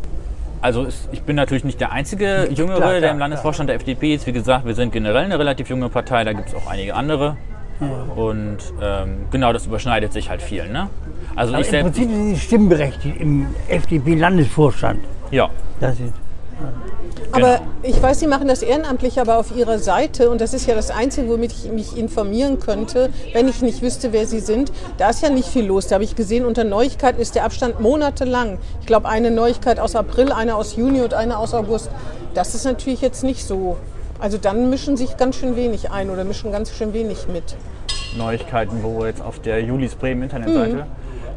also 0.61 0.85
es, 0.85 1.09
ich 1.12 1.23
bin 1.23 1.37
natürlich 1.37 1.64
nicht 1.64 1.81
der 1.81 1.92
einzige 1.92 2.49
Jüngere, 2.53 2.77
Klar, 2.77 2.90
der 2.92 3.01
klar, 3.01 3.12
im 3.12 3.18
Landesvorstand 3.18 3.68
der 3.68 3.77
FDP 3.77 4.14
ist. 4.14 4.27
Wie 4.27 4.33
gesagt, 4.33 4.66
wir 4.66 4.75
sind 4.75 4.92
generell 4.92 5.25
eine 5.25 5.38
relativ 5.38 5.68
junge 5.71 5.88
Partei, 5.88 6.25
da 6.25 6.33
gibt 6.33 6.49
es 6.49 6.55
auch 6.55 6.66
einige 6.68 6.94
andere. 6.94 7.37
Und 8.16 8.59
ähm, 8.83 9.27
genau, 9.31 9.53
das 9.53 9.66
überschneidet 9.66 10.12
sich 10.12 10.29
halt 10.31 10.42
viel. 10.42 10.68
Ne? 10.68 10.88
Also 11.37 11.53
Aber 11.53 11.61
ich 11.61 11.68
im 11.68 11.71
selbst, 11.71 11.85
Prinzip 11.94 12.11
sind 12.11 12.35
Sie 12.35 12.40
stimmberechtigt 12.40 13.21
im 13.21 13.47
FDP-Landesvorstand. 13.68 14.99
ja, 15.31 15.49
Das 15.79 15.94
ist, 16.01 16.12
Aber 17.33 17.59
Genau. 17.59 17.71
ich 17.83 18.03
weiß, 18.03 18.21
Sie 18.21 18.27
machen 18.27 18.49
das 18.49 18.62
ehrenamtlich, 18.62 19.21
aber 19.21 19.38
auf 19.38 19.55
Ihrer 19.55 19.79
Seite, 19.79 20.31
und 20.31 20.40
das 20.40 20.55
ist 20.55 20.66
ja 20.66 20.75
das 20.75 20.90
Einzige, 20.90 21.29
womit 21.29 21.53
ich 21.53 21.71
mich 21.71 21.97
informieren 21.97 22.59
könnte, 22.59 23.11
wenn 23.33 23.49
ich 23.49 23.61
nicht 23.61 23.83
wüsste, 23.83 24.12
wer 24.12 24.27
Sie 24.27 24.40
sind, 24.40 24.73
da 24.97 25.11
ist 25.11 25.23
ja 25.23 25.29
nicht 25.31 25.49
viel 25.49 25.66
los. 25.66 25.87
Da 25.88 25.94
habe 25.94 26.05
ich 26.05 26.16
gesehen, 26.16 26.44
unter 26.47 26.64
Neuigkeiten 26.64 27.21
ist 27.21 27.35
der 27.35 27.44
Abstand 27.44 27.81
monatelang. 27.81 28.59
Ich 28.81 28.87
glaube, 28.87 29.09
eine 29.09 29.31
Neuigkeit 29.31 29.79
aus 29.79 29.94
April, 29.94 30.33
eine 30.33 30.57
aus 30.57 30.77
Juni 30.77 31.03
und 31.03 31.14
eine 31.14 31.38
aus 31.38 31.55
August. 31.55 31.90
Das 32.35 32.55
ist 32.55 32.64
natürlich 32.64 33.01
jetzt 33.01 33.25
nicht 33.25 33.44
so. 33.44 33.77
Also 34.21 34.38
dann 34.38 34.71
mischen 34.71 34.97
sich 34.97 35.16
ganz 35.16 35.37
schön 35.37 35.55
wenig 35.55 35.90
ein 35.90 36.11
oder 36.11 36.25
mischen 36.25 36.51
ganz 36.51 36.73
schön 36.73 36.92
wenig 36.92 37.29
mit. 37.33 37.57
Neuigkeiten, 38.16 38.83
wo 38.83 39.05
jetzt 39.05 39.23
auf 39.23 39.38
der 39.40 39.62
Julis 39.62 39.94
Bremen 39.94 40.23
Internetseite. 40.23 40.87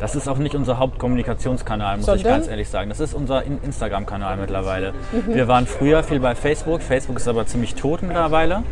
Das 0.01 0.15
ist 0.15 0.27
auch 0.27 0.39
nicht 0.39 0.55
unser 0.55 0.79
Hauptkommunikationskanal, 0.79 1.97
muss 1.97 2.07
ich 2.07 2.13
Sondern? 2.23 2.31
ganz 2.33 2.47
ehrlich 2.47 2.67
sagen. 2.69 2.89
Das 2.89 2.99
ist 2.99 3.13
unser 3.13 3.43
In- 3.43 3.61
Instagram-Kanal 3.63 4.35
mittlerweile. 4.37 4.93
Wir 5.27 5.47
waren 5.47 5.67
früher 5.67 6.01
viel 6.03 6.19
bei 6.19 6.33
Facebook. 6.33 6.81
Facebook 6.81 7.17
ist 7.17 7.27
aber 7.27 7.45
ziemlich 7.45 7.75
tot 7.75 8.01
mittlerweile. 8.01 8.63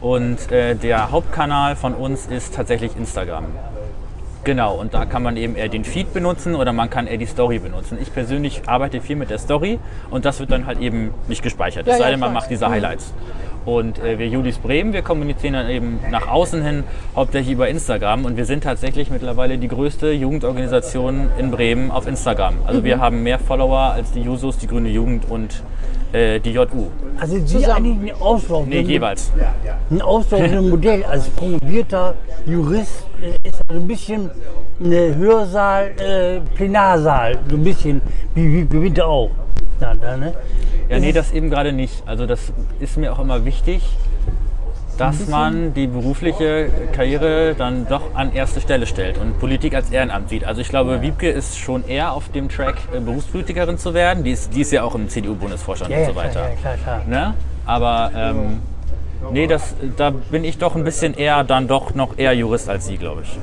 Und 0.00 0.50
äh, 0.50 0.74
der 0.74 1.12
Hauptkanal 1.12 1.76
von 1.76 1.94
uns 1.94 2.26
ist 2.26 2.56
tatsächlich 2.56 2.96
Instagram. 2.96 3.44
Genau, 4.42 4.74
und 4.74 4.92
da 4.92 5.06
kann 5.06 5.22
man 5.22 5.36
eben 5.36 5.54
eher 5.54 5.68
den 5.68 5.84
Feed 5.84 6.12
benutzen 6.12 6.56
oder 6.56 6.72
man 6.72 6.90
kann 6.90 7.06
eher 7.06 7.16
die 7.18 7.26
Story 7.26 7.58
benutzen. 7.60 7.98
Ich 8.00 8.12
persönlich 8.12 8.62
arbeite 8.66 9.00
viel 9.00 9.16
mit 9.16 9.30
der 9.30 9.38
Story 9.38 9.78
und 10.10 10.24
das 10.24 10.40
wird 10.40 10.50
dann 10.50 10.66
halt 10.66 10.80
eben 10.80 11.14
nicht 11.28 11.42
gespeichert. 11.42 11.86
Ja, 11.86 11.92
es 11.94 11.98
sei 12.00 12.10
denn, 12.10 12.20
man 12.20 12.32
macht 12.32 12.50
diese 12.50 12.68
Highlights. 12.68 13.12
Und 13.66 13.98
äh, 13.98 14.18
wir 14.18 14.28
Julis 14.28 14.58
Bremen, 14.58 14.92
wir 14.92 15.02
kommunizieren 15.02 15.54
dann 15.54 15.68
eben 15.68 15.98
nach 16.10 16.28
außen 16.28 16.62
hin 16.62 16.84
hauptsächlich 17.16 17.52
über 17.52 17.68
Instagram 17.68 18.24
und 18.24 18.36
wir 18.36 18.44
sind 18.44 18.62
tatsächlich 18.62 19.10
mittlerweile 19.10 19.58
die 19.58 19.66
größte 19.66 20.12
Jugendorganisation 20.12 21.28
in 21.36 21.50
Bremen 21.50 21.90
auf 21.90 22.06
Instagram. 22.06 22.54
Also 22.64 22.84
wir 22.84 23.00
haben 23.00 23.24
mehr 23.24 23.40
Follower 23.40 23.92
als 23.92 24.12
die 24.12 24.20
Jusos, 24.22 24.56
die 24.58 24.68
Grüne 24.68 24.88
Jugend 24.88 25.28
und 25.28 25.64
äh, 26.12 26.38
die 26.38 26.50
JU. 26.52 26.86
Also 27.18 27.38
Sie 27.38 27.44
Zusammen. 27.44 27.86
eigentlich 27.98 28.12
ein 28.14 28.20
Auslauf, 28.22 28.66
Nee, 28.66 28.80
jeweils. 28.82 29.32
ein 29.90 30.00
auslaufendes 30.00 30.62
Modell 30.70 31.04
als 31.04 31.28
promovierter 31.30 32.14
Jurist 32.46 33.04
äh, 33.20 33.48
ist 33.48 33.60
also 33.68 33.80
ein 33.82 33.88
bisschen 33.88 34.30
eine 34.82 35.16
Hörsaal, 35.16 35.90
äh, 35.98 36.40
Plenarsaal, 36.54 37.36
so 37.50 37.56
ein 37.56 37.64
bisschen 37.64 38.00
wie, 38.34 38.70
wie 38.70 38.92
er 38.96 39.08
auch. 39.08 39.30
Da, 39.80 39.92
da, 39.94 40.16
ne? 40.16 40.32
Ja, 40.88 40.98
nee, 40.98 41.12
das 41.12 41.32
eben 41.32 41.50
gerade 41.50 41.72
nicht. 41.72 42.02
Also 42.06 42.26
das 42.26 42.52
ist 42.80 42.96
mir 42.96 43.12
auch 43.12 43.18
immer 43.18 43.44
wichtig, 43.44 43.82
dass 44.98 45.28
man 45.28 45.74
die 45.74 45.86
berufliche 45.88 46.70
Karriere 46.92 47.54
dann 47.56 47.86
doch 47.86 48.14
an 48.14 48.32
erste 48.32 48.60
Stelle 48.60 48.86
stellt 48.86 49.18
und 49.18 49.38
Politik 49.38 49.74
als 49.74 49.90
Ehrenamt 49.90 50.28
sieht. 50.30 50.44
Also 50.44 50.60
ich 50.60 50.68
glaube, 50.68 51.02
Wiebke 51.02 51.28
ist 51.28 51.58
schon 51.58 51.86
eher 51.86 52.12
auf 52.12 52.30
dem 52.30 52.48
Track, 52.48 52.76
äh, 52.94 53.00
Berufspolitikerin 53.00 53.78
zu 53.78 53.92
werden. 53.94 54.24
Die 54.24 54.30
ist, 54.30 54.54
die 54.54 54.62
ist 54.62 54.72
ja 54.72 54.84
auch 54.84 54.94
im 54.94 55.08
CDU-Bundesvorstand 55.08 55.90
Ja, 55.90 55.98
und 55.98 56.06
so 56.06 56.14
weiter. 56.14 56.48
ja, 56.48 56.54
klar, 56.56 56.74
klar. 56.82 57.02
Ne? 57.06 57.34
Aber 57.66 58.10
ähm, 58.16 58.60
nee, 59.32 59.46
das, 59.46 59.74
da 59.96 60.10
bin 60.10 60.44
ich 60.44 60.56
doch 60.58 60.76
ein 60.76 60.84
bisschen 60.84 61.14
eher 61.14 61.44
dann 61.44 61.68
doch 61.68 61.94
noch 61.94 62.16
eher 62.16 62.32
Jurist 62.32 62.70
als 62.70 62.86
Sie, 62.86 62.96
glaube 62.96 63.22
ich. 63.22 63.38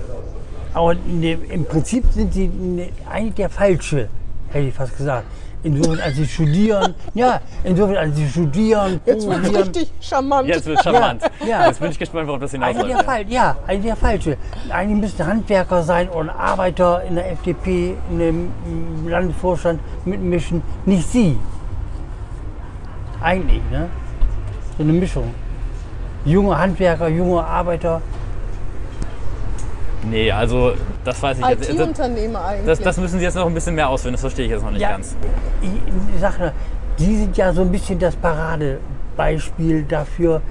Aber 0.74 0.96
ne, 0.96 1.38
im 1.50 1.66
Prinzip 1.66 2.06
sind 2.12 2.34
sie 2.34 2.48
ne, 2.48 2.90
eigentlich 3.08 3.36
der 3.36 3.50
Falsche, 3.50 4.10
hätte 4.50 4.68
ich 4.70 4.74
fast 4.74 4.98
gesagt. 4.98 5.26
Insofern, 5.64 6.00
als 6.02 6.16
sie 6.18 6.28
studieren, 6.28 6.94
ja, 7.14 7.40
insofern, 7.64 7.96
als 7.96 8.16
sie 8.18 8.28
studieren, 8.28 9.00
Jetzt 9.06 9.26
wird 9.28 9.42
promovieren, 9.42 9.64
richtig 9.64 9.92
charmant. 10.02 10.48
Jetzt 10.50 10.66
wird 10.66 10.84
charmant. 10.84 11.22
ja. 11.48 11.68
Jetzt 11.68 11.80
bin 11.80 11.92
ich 11.92 12.00
gespannt, 12.00 12.28
worauf 12.28 12.42
das 12.42 12.54
Eigentlich 12.54 12.76
der 12.76 12.84
hinausläuft. 12.84 13.06
Fall, 13.06 13.26
ja, 13.30 13.56
eigentlich 13.66 13.86
der 13.86 13.96
Falsche. 13.96 14.38
Eigentlich 14.70 15.00
müsste 15.02 15.26
Handwerker 15.26 15.84
sein 15.84 16.10
oder 16.10 16.36
Arbeiter 16.36 17.04
in 17.08 17.16
der 17.16 17.32
FDP, 17.32 17.96
in 18.12 18.20
dem 18.20 18.52
Landesvorstand 19.08 19.80
mitmischen, 20.06 20.62
nicht 20.86 21.08
Sie. 21.10 21.38
Eigentlich, 23.22 23.62
ne? 23.72 23.90
So 24.78 24.84
eine 24.84 24.92
Mischung. 24.94 25.34
Junge 26.26 26.58
Handwerker, 26.58 27.08
junge 27.08 27.42
Arbeiter. 27.44 28.02
Nee, 30.10 30.32
also 30.32 30.74
das 31.04 31.22
weiß 31.22 31.38
ich 31.40 31.46
jetzt. 31.46 31.70
IT-Unternehmer 31.70 32.44
eigentlich. 32.46 32.66
das, 32.66 32.80
das 32.80 32.98
müssen 32.98 33.20
Sie 33.20 33.24
jetzt 33.26 33.36
noch 33.36 33.46
ein 33.48 33.54
bisschen 33.54 33.76
mehr 33.76 33.90
ausführen, 33.90 34.14
das 34.14 34.22
verstehe 34.22 34.46
ich 34.46 34.52
jetzt 34.52 34.64
noch 34.64 34.72
nicht 34.72 34.82
Ja, 34.82 34.92
ganz. 34.92 35.16
ich, 35.62 35.70
ich 35.70 36.22
sag 36.22 36.40
nur, 36.40 36.52
die 37.00 37.16
sind 37.18 37.38
ja 37.38 37.54
so 37.54 37.62
ein 37.62 37.72
bisschen 37.72 37.98
das 38.00 38.16
Paradebeispiel 38.16 39.84
dafür, 39.84 40.42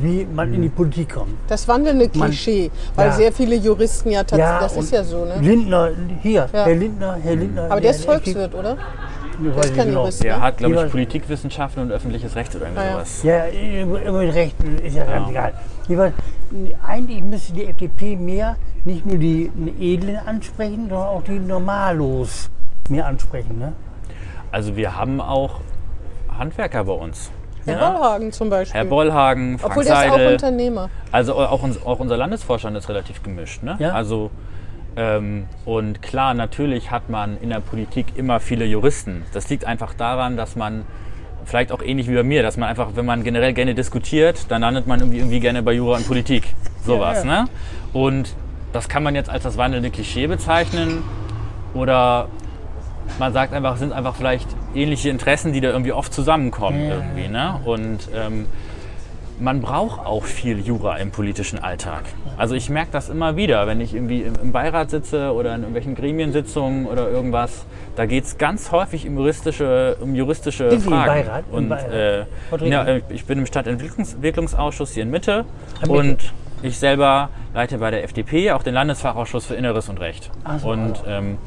wie 0.00 0.26
man 0.26 0.52
in 0.52 0.62
die 0.62 0.68
Politik 0.68 1.14
kommt. 1.14 1.34
das 1.46 1.68
wandelnde 1.68 2.10
Man- 2.14 2.28
Klischee, 2.30 2.70
weil 2.96 3.08
ja. 3.08 3.12
sehr 3.12 3.32
viele 3.32 3.54
Juristen 3.56 4.10
ja 4.10 4.24
tatsächlich, 4.24 4.58
das 4.60 4.72
und 4.76 4.82
ist 4.84 4.92
ja 4.92 5.04
so, 5.04 5.24
ne? 5.24 5.36
Lindner, 5.40 5.90
hier, 6.22 6.48
Ja. 6.52 6.64
Herr 6.64 6.74
Lindner, 6.74 7.16
Herr 7.22 7.36
Lindner. 7.36 7.70
Aber 7.70 7.80
der 7.80 7.90
ist 7.92 8.04
Volkswirt, 8.04 8.54
oder? 8.54 8.76
Der 9.38 9.52
Der 9.52 9.64
ist 9.64 9.76
kein 9.76 9.92
Jurist, 9.92 10.24
Der 10.24 10.36
ne? 10.38 10.42
hat, 10.42 10.56
glaube 10.56 10.86
ich, 10.86 10.90
Politikwissenschaften 10.90 11.82
und 11.82 11.92
öffentliches 11.92 12.34
Recht 12.34 12.56
oder 12.56 12.64
irgendwie 12.66 12.82
Ah, 12.82 13.04
ja. 13.22 13.44
Ja, 13.46 13.86
mit 14.12 14.34
Rechten 14.34 14.78
ist 14.78 14.96
ja 14.96 15.04
ganz 15.04 15.28
egal. 15.30 15.52
Eigentlich 16.86 17.22
müsste 17.22 17.52
die 17.52 17.66
FDP 17.66 18.16
mehr 18.16 18.56
nicht 18.86 19.04
nur 19.04 19.18
die 19.18 19.50
Edlen 19.80 20.16
ansprechen, 20.16 20.88
sondern 20.88 21.08
auch 21.08 21.22
die 21.22 21.38
Normalos 21.38 22.50
mehr 22.88 23.06
ansprechen. 23.06 23.58
Ne? 23.58 23.72
Also 24.52 24.76
wir 24.76 24.96
haben 24.96 25.20
auch 25.20 25.60
Handwerker 26.38 26.84
bei 26.84 26.92
uns. 26.92 27.30
Herr 27.64 27.80
Ja. 27.80 27.90
Bollhagen 27.90 28.32
zum 28.32 28.48
Beispiel. 28.48 28.80
Herr 28.80 28.84
Bollhagen, 28.84 29.58
Frank 29.58 29.72
Obwohl 29.72 29.84
der 29.84 29.92
ist 29.92 30.08
auch 30.08 30.12
Seidel. 30.12 30.32
Unternehmer. 30.34 30.88
Also 31.10 31.34
auch, 31.34 31.62
uns, 31.62 31.84
auch 31.84 31.98
unser 31.98 32.16
Landesvorstand 32.16 32.76
ist 32.76 32.88
relativ 32.88 33.22
gemischt. 33.24 33.64
Ne? 33.64 33.74
Ja. 33.80 33.90
Also, 33.90 34.30
ähm, 34.96 35.46
und 35.64 36.00
klar, 36.00 36.34
natürlich 36.34 36.92
hat 36.92 37.10
man 37.10 37.36
in 37.40 37.50
der 37.50 37.60
Politik 37.60 38.16
immer 38.16 38.38
viele 38.38 38.64
Juristen. 38.66 39.24
Das 39.34 39.48
liegt 39.48 39.64
einfach 39.64 39.94
daran, 39.94 40.36
dass 40.36 40.54
man, 40.54 40.84
vielleicht 41.44 41.72
auch 41.72 41.82
ähnlich 41.82 42.08
wie 42.08 42.14
bei 42.14 42.22
mir, 42.22 42.42
dass 42.44 42.56
man 42.56 42.68
einfach, 42.68 42.90
wenn 42.94 43.04
man 43.04 43.24
generell 43.24 43.52
gerne 43.52 43.74
diskutiert, 43.74 44.46
dann 44.48 44.62
landet 44.62 44.86
man 44.86 45.00
irgendwie, 45.00 45.18
irgendwie 45.18 45.40
gerne 45.40 45.62
bei 45.62 45.72
Jura 45.72 45.96
und 45.96 46.06
Politik. 46.06 46.54
Sowas. 46.84 47.24
Ja, 47.24 47.30
ja. 47.30 47.42
Ne? 47.42 47.48
Und 47.92 48.34
das 48.72 48.88
kann 48.88 49.02
man 49.02 49.14
jetzt 49.14 49.30
als 49.30 49.42
das 49.44 49.56
wandelnde 49.56 49.90
Klischee 49.90 50.26
bezeichnen. 50.26 51.02
Oder 51.74 52.28
man 53.18 53.32
sagt 53.32 53.52
einfach, 53.52 53.74
es 53.74 53.80
sind 53.80 53.92
einfach 53.92 54.16
vielleicht 54.16 54.48
ähnliche 54.74 55.10
Interessen, 55.10 55.52
die 55.52 55.60
da 55.60 55.68
irgendwie 55.68 55.92
oft 55.92 56.12
zusammenkommen. 56.12 56.90
Irgendwie, 56.90 57.28
ne? 57.28 57.60
Und 57.64 58.08
ähm, 58.14 58.46
man 59.38 59.60
braucht 59.60 60.04
auch 60.04 60.24
viel 60.24 60.60
Jura 60.60 60.96
im 60.96 61.10
politischen 61.10 61.58
Alltag. 61.58 62.04
Also 62.38 62.54
ich 62.54 62.70
merke 62.70 62.90
das 62.92 63.08
immer 63.08 63.36
wieder, 63.36 63.66
wenn 63.66 63.80
ich 63.80 63.94
irgendwie 63.94 64.22
im, 64.22 64.34
im 64.42 64.52
Beirat 64.52 64.90
sitze 64.90 65.32
oder 65.32 65.54
in 65.54 65.60
irgendwelchen 65.60 65.94
Gremiensitzungen 65.94 66.86
oder 66.86 67.10
irgendwas. 67.10 67.66
Da 67.96 68.06
geht 68.06 68.24
es 68.24 68.38
ganz 68.38 68.72
häufig 68.72 69.06
um 69.06 69.16
juristische, 69.16 69.96
um 70.00 70.14
juristische 70.14 70.70
Sind 70.70 70.80
Sie 70.80 70.86
im 70.86 70.92
Fragen. 70.92 71.06
Beirat? 71.06 71.44
Im 71.50 71.54
Und 71.54 71.68
Beirat? 71.68 72.62
äh, 72.62 72.68
ja, 72.68 72.96
ich 73.10 73.26
bin 73.26 73.38
im 73.38 73.46
Stadtentwicklungsausschuss 73.46 74.92
hier 74.92 75.02
in 75.02 75.10
Mitte 75.10 75.44
Mitte. 75.80 75.92
und 75.92 76.32
ich 76.62 76.78
selber 76.78 77.30
leite 77.54 77.78
bei 77.78 77.90
der 77.90 78.04
FDP 78.04 78.52
auch 78.52 78.62
den 78.62 78.74
Landesfachausschuss 78.74 79.46
für 79.46 79.54
Inneres 79.54 79.88
und 79.88 80.00
Recht. 80.00 80.30
So, 80.60 80.70
und 80.70 81.02
ähm, 81.06 81.38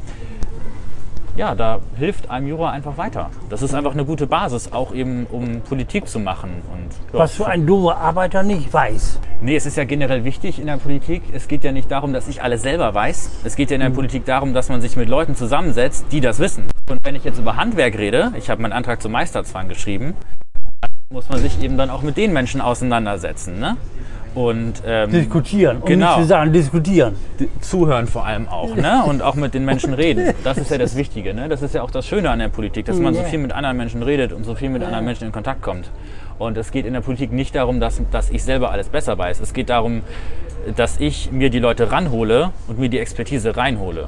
ja, 1.40 1.56
da 1.56 1.80
hilft 1.98 2.30
einem 2.30 2.48
Jura 2.48 2.72
einfach 2.72 2.98
weiter. 2.98 3.30
Das 3.50 3.62
ist 3.62 3.74
einfach 3.74 3.94
eine 3.94 4.04
gute 4.04 4.28
Basis, 4.28 4.74
auch 4.74 4.94
eben 4.94 5.26
um 5.32 5.62
Politik 5.62 6.08
zu 6.08 6.20
machen. 6.20 6.50
Und, 6.74 6.90
ja, 7.14 7.20
Was 7.20 7.38
so 7.38 7.46
ein 7.46 7.66
dummer 7.66 7.96
Arbeiter 7.96 8.44
nicht 8.44 8.74
weiß. 8.74 9.22
Nee, 9.42 9.56
es 9.56 9.66
ist 9.66 9.78
ja 9.78 9.86
generell 9.86 10.26
wichtig 10.26 10.60
in 10.60 10.68
der 10.68 10.76
Politik. 10.76 11.24
Es 11.32 11.48
geht 11.48 11.64
ja 11.64 11.72
nicht 11.72 11.90
darum, 11.90 12.12
dass 12.12 12.28
ich 12.28 12.44
alles 12.44 12.62
selber 12.62 12.94
weiß. 12.94 13.40
Es 13.46 13.56
geht 13.56 13.72
ja 13.72 13.76
in 13.76 13.82
der 13.82 13.90
Politik 13.90 14.26
darum, 14.26 14.54
dass 14.54 14.68
man 14.68 14.82
sich 14.82 14.98
mit 14.98 15.08
Leuten 15.08 15.34
zusammensetzt, 15.34 16.08
die 16.12 16.20
das 16.20 16.40
wissen. 16.40 16.66
Und 16.90 17.00
wenn 17.04 17.16
ich 17.16 17.24
jetzt 17.24 17.40
über 17.40 17.56
Handwerk 17.56 17.98
rede, 17.98 18.34
ich 18.38 18.50
habe 18.50 18.62
meinen 18.62 18.74
Antrag 18.74 19.02
zum 19.02 19.14
Meisterzwang 19.14 19.70
geschrieben, 19.70 20.16
dann 20.82 20.92
muss 21.10 21.30
man 21.30 21.40
sich 21.40 21.64
eben 21.64 21.78
dann 21.78 21.90
auch 21.90 22.02
mit 22.02 22.18
den 22.18 22.34
Menschen 22.34 22.60
auseinandersetzen. 22.60 23.60
Ne? 23.60 23.78
Und 24.36 24.84
ähm, 24.86 25.12
Diskutieren. 25.12 25.78
Um 25.78 25.86
Genau. 25.88 26.16
nicht 26.16 26.22
zu 26.22 26.28
sagen, 26.28 26.54
diskutieren. 26.54 27.16
zuhören 27.62 28.08
vor 28.08 28.26
allem 28.26 28.48
auch. 28.48 28.76
Ne? 28.76 29.04
Und 29.08 29.22
auch 29.22 29.36
mit 29.36 29.54
den 29.54 29.66
Menschen 29.66 29.94
reden. 29.94 30.34
Das 30.44 30.58
ist 30.58 30.70
ja 30.72 30.78
das 30.78 30.96
Wichtige. 30.96 31.34
Ne? 31.34 31.50
Das 31.50 31.62
ist 31.62 31.74
ja 31.74 31.82
auch 31.82 31.92
das 31.92 32.06
Schöne 32.06 32.30
an 32.30 32.40
der 32.40 32.50
Politik, 32.50 32.86
dass 32.86 32.98
man 33.00 33.14
so 33.14 33.24
viel 33.24 33.40
mit 33.40 33.52
anderen 33.52 33.78
Menschen 33.78 34.04
redet 34.04 34.32
und 34.32 34.44
so 34.44 34.56
viel 34.56 34.70
mit 34.70 34.84
anderen 34.84 35.06
Menschen 35.06 35.26
in 35.26 35.32
Kontakt 35.32 35.62
kommt. 35.62 35.90
Und 36.38 36.58
es 36.58 36.72
geht 36.72 36.86
in 36.86 36.94
der 36.94 37.02
Politik 37.02 37.32
nicht 37.34 37.56
darum, 37.56 37.80
dass, 37.80 38.02
dass 38.12 38.30
ich 38.30 38.44
selber 38.44 38.72
alles 38.72 38.90
besser 38.90 39.18
weiß. 39.18 39.42
Es 39.42 39.54
geht 39.54 39.70
darum, 39.70 40.02
dass 40.76 41.00
ich 41.00 41.32
mir 41.32 41.50
die 41.50 41.60
Leute 41.60 41.92
ranhole 41.92 42.52
und 42.68 42.80
mir 42.80 42.90
die 42.90 43.00
Expertise 43.00 43.58
reinhole. 43.58 44.08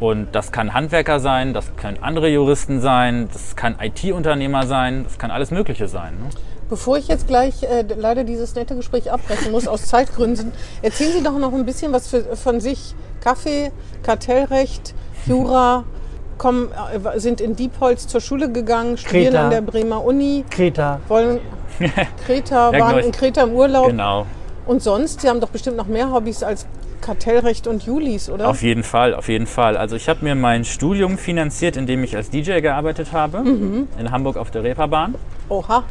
Und 0.00 0.28
das 0.32 0.50
kann 0.50 0.74
Handwerker 0.74 1.20
sein, 1.20 1.54
das 1.54 1.76
können 1.76 1.98
andere 2.00 2.28
Juristen 2.28 2.80
sein, 2.80 3.28
das 3.32 3.54
kann 3.54 3.76
IT-Unternehmer 3.80 4.66
sein, 4.66 5.04
das 5.04 5.18
kann 5.18 5.30
alles 5.30 5.50
Mögliche 5.50 5.86
sein. 5.86 6.14
Ne? 6.14 6.30
Bevor 6.74 6.98
ich 6.98 7.06
jetzt 7.06 7.28
gleich 7.28 7.62
äh, 7.62 7.84
leider 7.96 8.24
dieses 8.24 8.56
nette 8.56 8.74
Gespräch 8.74 9.12
abbrechen 9.12 9.52
muss, 9.52 9.68
aus 9.68 9.86
Zeitgründen, 9.86 10.50
erzählen 10.82 11.12
Sie 11.12 11.22
doch 11.22 11.38
noch 11.38 11.52
ein 11.52 11.64
bisschen 11.64 11.92
was 11.92 12.08
für, 12.08 12.34
von 12.34 12.58
sich. 12.58 12.96
Kaffee, 13.22 13.70
Kartellrecht, 14.02 14.92
Jura, 15.24 15.84
kommen, 16.36 16.70
äh, 16.72 17.20
sind 17.20 17.40
in 17.40 17.54
Diepholz 17.54 18.08
zur 18.08 18.20
Schule 18.20 18.50
gegangen, 18.50 18.98
studieren 18.98 19.26
Kreta. 19.26 19.44
an 19.44 19.50
der 19.52 19.60
Bremer 19.60 20.04
Uni, 20.04 20.44
Kreta. 20.50 20.98
wollen 21.06 21.38
Kreta, 22.26 22.72
waren 22.72 22.96
genau. 22.96 23.06
in 23.06 23.12
Kreta 23.12 23.42
im 23.44 23.52
Urlaub. 23.52 23.90
Genau. 23.90 24.26
Und 24.66 24.82
sonst, 24.82 25.20
Sie 25.20 25.28
haben 25.28 25.40
doch 25.40 25.50
bestimmt 25.50 25.76
noch 25.76 25.86
mehr 25.86 26.10
Hobbys 26.10 26.42
als 26.42 26.66
Kartellrecht 27.00 27.68
und 27.68 27.84
Julis, 27.84 28.28
oder? 28.28 28.48
Auf 28.48 28.62
jeden 28.62 28.82
Fall, 28.82 29.14
auf 29.14 29.28
jeden 29.28 29.46
Fall. 29.46 29.76
Also 29.76 29.94
ich 29.94 30.08
habe 30.08 30.24
mir 30.24 30.34
mein 30.34 30.64
Studium 30.64 31.18
finanziert, 31.18 31.76
indem 31.76 32.02
ich 32.02 32.16
als 32.16 32.30
DJ 32.30 32.58
gearbeitet 32.58 33.12
habe, 33.12 33.44
in 33.46 34.10
Hamburg 34.10 34.36
auf 34.36 34.50
der 34.50 34.64
Reeperbahn. 34.64 35.14
Oha. 35.48 35.84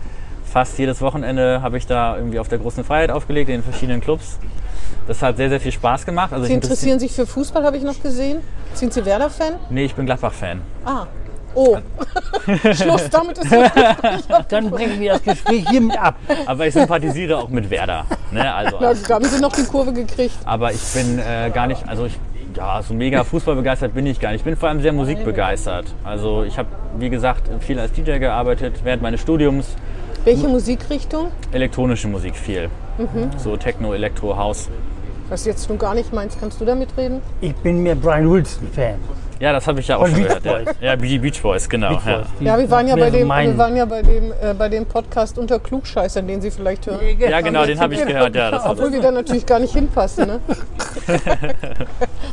Fast 0.54 0.78
jedes 0.78 1.02
Wochenende 1.02 1.64
habe 1.64 1.80
ich 1.80 1.88
da 1.88 2.16
irgendwie 2.16 2.38
auf 2.38 2.48
der 2.48 2.60
großen 2.60 2.84
Freiheit 2.84 3.10
aufgelegt, 3.10 3.50
in 3.50 3.64
verschiedenen 3.64 4.02
Clubs. 4.02 4.38
Das 5.08 5.20
hat 5.24 5.38
sehr, 5.38 5.50
sehr 5.50 5.60
viel 5.60 5.72
Spaß 5.72 6.06
gemacht. 6.06 6.32
Also 6.32 6.46
Sie 6.46 6.54
interessieren 6.54 7.00
sich 7.00 7.12
für 7.12 7.26
Fußball, 7.26 7.64
habe 7.64 7.76
ich 7.76 7.82
noch 7.82 8.00
gesehen. 8.04 8.40
Sind 8.76 8.94
Sie 8.94 9.04
Werder-Fan? 9.04 9.54
Nee, 9.72 9.86
ich 9.86 9.96
bin 9.96 10.06
Gladbach-Fan. 10.06 10.62
Ah. 10.86 11.08
Oh. 11.56 11.78
Schluss, 12.72 13.10
damit 13.10 13.40
ist 13.40 13.52
das 13.52 14.30
ab. 14.30 14.46
Dann 14.50 14.70
brechen 14.70 15.00
wir 15.00 15.14
das 15.14 15.24
Gespräch 15.24 15.68
hiermit 15.68 15.98
ab. 15.98 16.18
Aber 16.46 16.68
ich 16.68 16.74
sympathisiere 16.76 17.36
auch 17.36 17.50
mit 17.50 17.72
Werder. 17.72 18.06
Ne? 18.30 18.54
Also, 18.54 18.78
Na, 18.80 18.94
da 18.94 19.16
haben 19.16 19.26
Sie 19.26 19.42
noch 19.42 19.54
die 19.54 19.64
Kurve 19.64 19.92
gekriegt. 19.92 20.38
aber 20.46 20.72
ich 20.72 20.84
bin 20.94 21.18
äh, 21.18 21.50
gar 21.52 21.66
nicht, 21.66 21.84
also 21.90 22.06
ich, 22.06 22.20
ja, 22.56 22.80
so 22.84 22.94
mega 22.94 23.24
Fußball 23.24 23.56
begeistert 23.56 23.96
bin 23.96 24.06
ich 24.06 24.20
gar 24.20 24.30
nicht. 24.30 24.42
Ich 24.42 24.46
bin 24.46 24.56
vor 24.56 24.70
allem 24.70 24.84
sehr 24.84 24.94
musikbegeistert. 24.94 25.88
Also 26.04 26.44
ich 26.44 26.60
habe, 26.60 26.70
wie 27.00 27.10
gesagt, 27.10 27.50
viel 27.64 27.80
als 27.80 27.92
DJ 27.92 28.20
gearbeitet 28.20 28.82
während 28.84 29.02
meines 29.02 29.20
Studiums. 29.20 29.76
Welche 30.24 30.48
Musikrichtung? 30.48 31.32
Elektronische 31.52 32.08
Musik 32.08 32.36
viel. 32.36 32.70
So 33.38 33.58
Techno, 33.58 33.94
Elektro, 33.94 34.38
House. 34.38 34.70
Was 35.30 35.44
du 35.44 35.50
jetzt 35.50 35.68
nun 35.68 35.78
gar 35.78 35.94
nicht 35.96 36.14
meinst, 36.14 36.40
kannst 36.40 36.62
du 36.62 36.66
damit 36.66 36.90
reden? 36.98 37.22
Ich 37.42 37.54
bin 37.56 37.84
mehr 37.84 37.96
Brian 37.96 38.30
Wilson-Fan. 38.32 38.96
Ja, 39.40 39.52
das 39.52 39.68
habe 39.68 39.82
ich 39.82 39.88
ja 39.90 39.98
auch 39.98 40.02
Von 40.02 40.12
schon 40.12 40.24
Beach 40.24 40.42
gehört. 40.42 40.66
Boys. 40.66 40.76
Ja, 40.80 40.88
ja 40.92 40.96
die 40.96 41.20
Beach 41.20 41.42
Boys, 41.42 41.68
genau. 41.68 41.90
Beach 41.90 42.06
ja. 42.06 42.18
Boys, 42.18 42.28
die 42.40 42.46
Ja, 42.46 42.58
wir 42.58 42.72
waren 42.72 42.88
ja 42.88 42.96
bei 42.96 43.10
dem, 43.10 43.28
wir 43.28 43.58
waren 43.58 43.76
ja 43.76 43.84
bei 43.84 44.02
dem, 44.02 44.32
äh, 44.32 44.54
bei 44.58 44.70
dem 44.70 44.86
Podcast 44.86 45.38
unter 45.38 45.60
Klugscheißern, 45.60 46.26
den 46.26 46.40
Sie 46.40 46.52
vielleicht 46.52 46.86
hören. 46.88 47.00
ja, 47.20 47.42
genau, 47.42 47.66
den 47.66 47.80
habe 47.80 47.96
ich 47.96 48.06
gehört. 48.06 48.34
Ja, 48.36 48.52
das 48.52 48.66
Obwohl 48.66 48.94
wir 48.94 49.02
da 49.02 49.12
natürlich 49.12 49.46
gar 49.46 49.60
nicht 49.60 49.74
hinpassen. 49.74 50.28
Ne? 50.28 50.40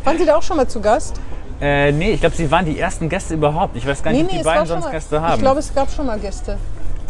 waren 0.05 0.19
Sie 0.19 0.27
da 0.27 0.37
auch 0.37 0.43
schon 0.43 0.59
mal 0.59 0.69
zu 0.69 0.81
Gast? 0.81 1.21
äh, 1.61 1.91
nee, 1.91 2.13
ich 2.13 2.21
glaube, 2.21 2.37
Sie 2.37 2.49
waren 2.51 2.65
die 2.65 2.79
ersten 2.79 3.09
Gäste 3.09 3.35
überhaupt. 3.35 3.77
Ich 3.77 3.87
weiß 3.87 4.03
gar 4.03 4.13
nicht, 4.13 4.23
ob 4.25 4.31
die 4.31 4.37
es 4.37 4.45
war 4.45 4.55
beiden 4.55 4.69
sonst 4.69 4.85
mal. 4.85 4.91
Gäste 4.93 5.21
haben. 5.21 5.35
Ich 5.35 5.41
glaube, 5.41 5.59
es 5.59 5.75
gab 5.75 5.91
schon 5.91 6.07
mal 6.07 6.19
Gäste. 6.19 6.59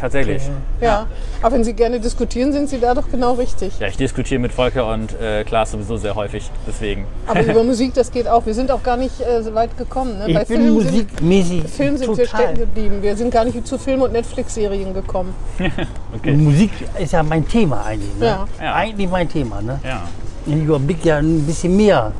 Tatsächlich. 0.00 0.42
Ja. 0.80 1.06
Aber 1.42 1.56
wenn 1.56 1.64
Sie 1.64 1.74
gerne 1.74 2.00
diskutieren, 2.00 2.52
sind 2.52 2.70
Sie 2.70 2.80
da 2.80 2.94
doch 2.94 3.10
genau 3.10 3.34
richtig. 3.34 3.78
Ja, 3.78 3.86
ich 3.88 3.98
diskutiere 3.98 4.40
mit 4.40 4.50
Volker 4.50 4.90
und 4.90 5.12
äh, 5.20 5.44
Klaas 5.44 5.72
sowieso 5.72 5.98
sehr 5.98 6.14
häufig. 6.14 6.50
Deswegen. 6.66 7.06
Aber 7.26 7.42
über 7.42 7.62
Musik, 7.70 7.92
das 7.92 8.10
geht 8.10 8.26
auch. 8.26 8.46
Wir 8.46 8.54
sind 8.54 8.70
auch 8.70 8.82
gar 8.82 8.96
nicht 8.96 9.20
äh, 9.20 9.42
so 9.42 9.54
weit 9.54 9.76
gekommen. 9.76 10.18
Ne? 10.18 10.28
Ich 10.28 10.36
bin 10.38 10.46
Film 10.46 10.62
sind, 10.62 10.74
musikmäßig 10.92 11.64
Film 11.64 11.98
sind 11.98 12.16
wir 12.16 12.24
total. 12.24 12.40
stecken 12.40 12.58
geblieben. 12.60 13.02
Wir 13.02 13.14
sind 13.14 13.30
gar 13.30 13.44
nicht 13.44 13.66
zu 13.66 13.76
Film- 13.76 14.00
und 14.00 14.12
Netflix-Serien 14.12 14.94
gekommen. 14.94 15.34
Okay. 16.12 16.32
Musik 16.32 16.72
ist 16.98 17.12
ja 17.12 17.22
mein 17.22 17.46
Thema 17.46 17.84
eigentlich. 17.84 18.14
Ne? 18.18 18.26
Ja. 18.26 18.48
Ja. 18.60 18.74
Eigentlich 18.74 19.08
mein 19.08 19.28
Thema. 19.28 19.62
Ne? 19.62 19.78
Ja. 19.84 20.02
Ich 20.44 20.54
überblicke 20.54 21.08
ja 21.08 21.18
ein 21.18 21.46
bisschen 21.46 21.76
mehr. 21.76 22.12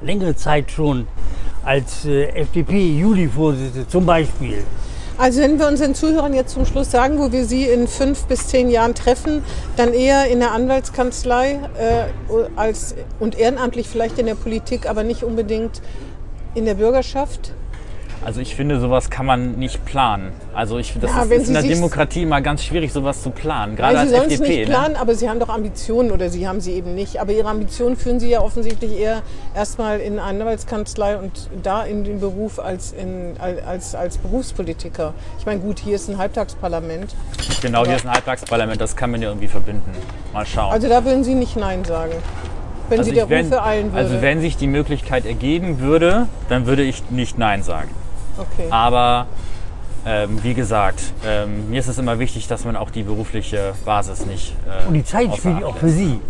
Längere 0.00 0.34
Zeit 0.34 0.70
schon 0.70 1.06
als 1.64 2.06
äh, 2.06 2.28
FDP-Juli-Vorsitzende 2.28 3.86
zum 3.88 4.06
Beispiel. 4.06 4.64
Also 5.18 5.40
wenn 5.40 5.58
wir 5.58 5.68
unseren 5.68 5.94
Zuhörern 5.94 6.34
jetzt 6.34 6.54
zum 6.54 6.64
Schluss 6.64 6.90
sagen, 6.90 7.18
wo 7.18 7.32
wir 7.32 7.44
sie 7.44 7.64
in 7.64 7.86
fünf 7.86 8.24
bis 8.24 8.48
zehn 8.48 8.70
Jahren 8.70 8.94
treffen, 8.94 9.44
dann 9.76 9.92
eher 9.92 10.26
in 10.26 10.40
der 10.40 10.52
Anwaltskanzlei 10.52 11.60
äh, 11.78 12.04
als, 12.56 12.94
und 13.20 13.38
ehrenamtlich 13.38 13.88
vielleicht 13.88 14.18
in 14.18 14.26
der 14.26 14.34
Politik, 14.34 14.88
aber 14.88 15.04
nicht 15.04 15.22
unbedingt 15.22 15.82
in 16.54 16.64
der 16.64 16.74
Bürgerschaft. 16.74 17.52
Also 18.24 18.40
ich 18.40 18.54
finde, 18.54 18.78
sowas 18.78 19.10
kann 19.10 19.26
man 19.26 19.56
nicht 19.58 19.84
planen. 19.84 20.32
Also 20.54 20.78
ich, 20.78 20.94
das 21.00 21.10
Ja, 21.10 21.22
ist, 21.22 21.30
ist 21.32 21.46
Sie 21.46 21.54
in 21.54 21.54
der 21.54 21.62
Demokratie 21.74 22.22
immer 22.22 22.40
ganz 22.40 22.62
schwierig, 22.62 22.92
sowas 22.92 23.20
zu 23.20 23.30
planen. 23.30 23.74
Gerade 23.74 23.94
Nein, 23.96 24.08
Sie 24.08 24.14
als 24.14 24.24
FDP. 24.32 24.48
nicht 24.48 24.58
ne? 24.68 24.74
planen, 24.74 24.94
aber 24.96 25.16
Sie 25.16 25.28
haben 25.28 25.40
doch 25.40 25.48
Ambitionen 25.48 26.12
oder 26.12 26.28
Sie 26.28 26.46
haben 26.46 26.60
sie 26.60 26.72
eben 26.72 26.94
nicht. 26.94 27.20
Aber 27.20 27.32
Ihre 27.32 27.48
Ambitionen 27.48 27.96
führen 27.96 28.20
Sie 28.20 28.28
ja 28.30 28.40
offensichtlich 28.40 28.96
eher 28.96 29.22
erstmal 29.56 29.98
in 29.98 30.20
eine 30.20 30.22
Anwaltskanzlei 30.42 31.16
und 31.18 31.48
da 31.64 31.82
in 31.82 32.04
den 32.04 32.20
Beruf 32.20 32.60
als, 32.60 32.92
in, 32.92 33.34
als, 33.66 33.96
als 33.96 34.18
Berufspolitiker. 34.18 35.14
Ich 35.40 35.46
meine, 35.46 35.58
gut, 35.60 35.80
hier 35.80 35.96
ist 35.96 36.08
ein 36.08 36.16
Halbtagsparlament. 36.18 37.16
Genau, 37.60 37.84
hier 37.84 37.96
ist 37.96 38.06
ein 38.06 38.12
Halbtagsparlament, 38.12 38.80
das 38.80 38.94
kann 38.94 39.10
man 39.10 39.20
ja 39.20 39.30
irgendwie 39.30 39.48
verbinden. 39.48 39.90
Mal 40.32 40.46
schauen. 40.46 40.72
Also 40.72 40.88
da 40.88 41.04
würden 41.04 41.24
Sie 41.24 41.34
nicht 41.34 41.56
Nein 41.56 41.84
sagen, 41.84 42.12
wenn 42.88 43.00
Also 43.00 43.10
Sie 43.10 43.16
der 43.16 43.28
wenn- 43.28 43.46
Ruf 43.46 43.52
ereilen 43.54 43.92
würde. 43.92 43.98
Also 43.98 44.22
wenn 44.22 44.40
sich 44.40 44.56
die 44.56 44.68
Möglichkeit 44.68 45.26
ergeben 45.26 45.80
würde, 45.80 46.28
dann 46.48 46.66
würde 46.66 46.82
ich 46.82 47.10
nicht 47.10 47.36
Nein 47.36 47.64
sagen. 47.64 47.88
Okay. 48.38 48.66
Aber 48.70 49.26
ähm, 50.04 50.42
wie 50.42 50.54
gesagt, 50.54 51.00
ähm, 51.24 51.70
mir 51.70 51.80
ist 51.80 51.88
es 51.88 51.98
immer 51.98 52.18
wichtig, 52.18 52.48
dass 52.48 52.64
man 52.64 52.76
auch 52.76 52.90
die 52.90 53.02
berufliche 53.02 53.74
Basis 53.84 54.26
nicht. 54.26 54.54
Äh, 54.66 54.88
Und 54.88 54.94
die 54.94 55.04
Zeit 55.04 55.34
spielt 55.36 55.62
auch 55.62 55.76
für 55.76 55.90
Sie. 55.90 56.20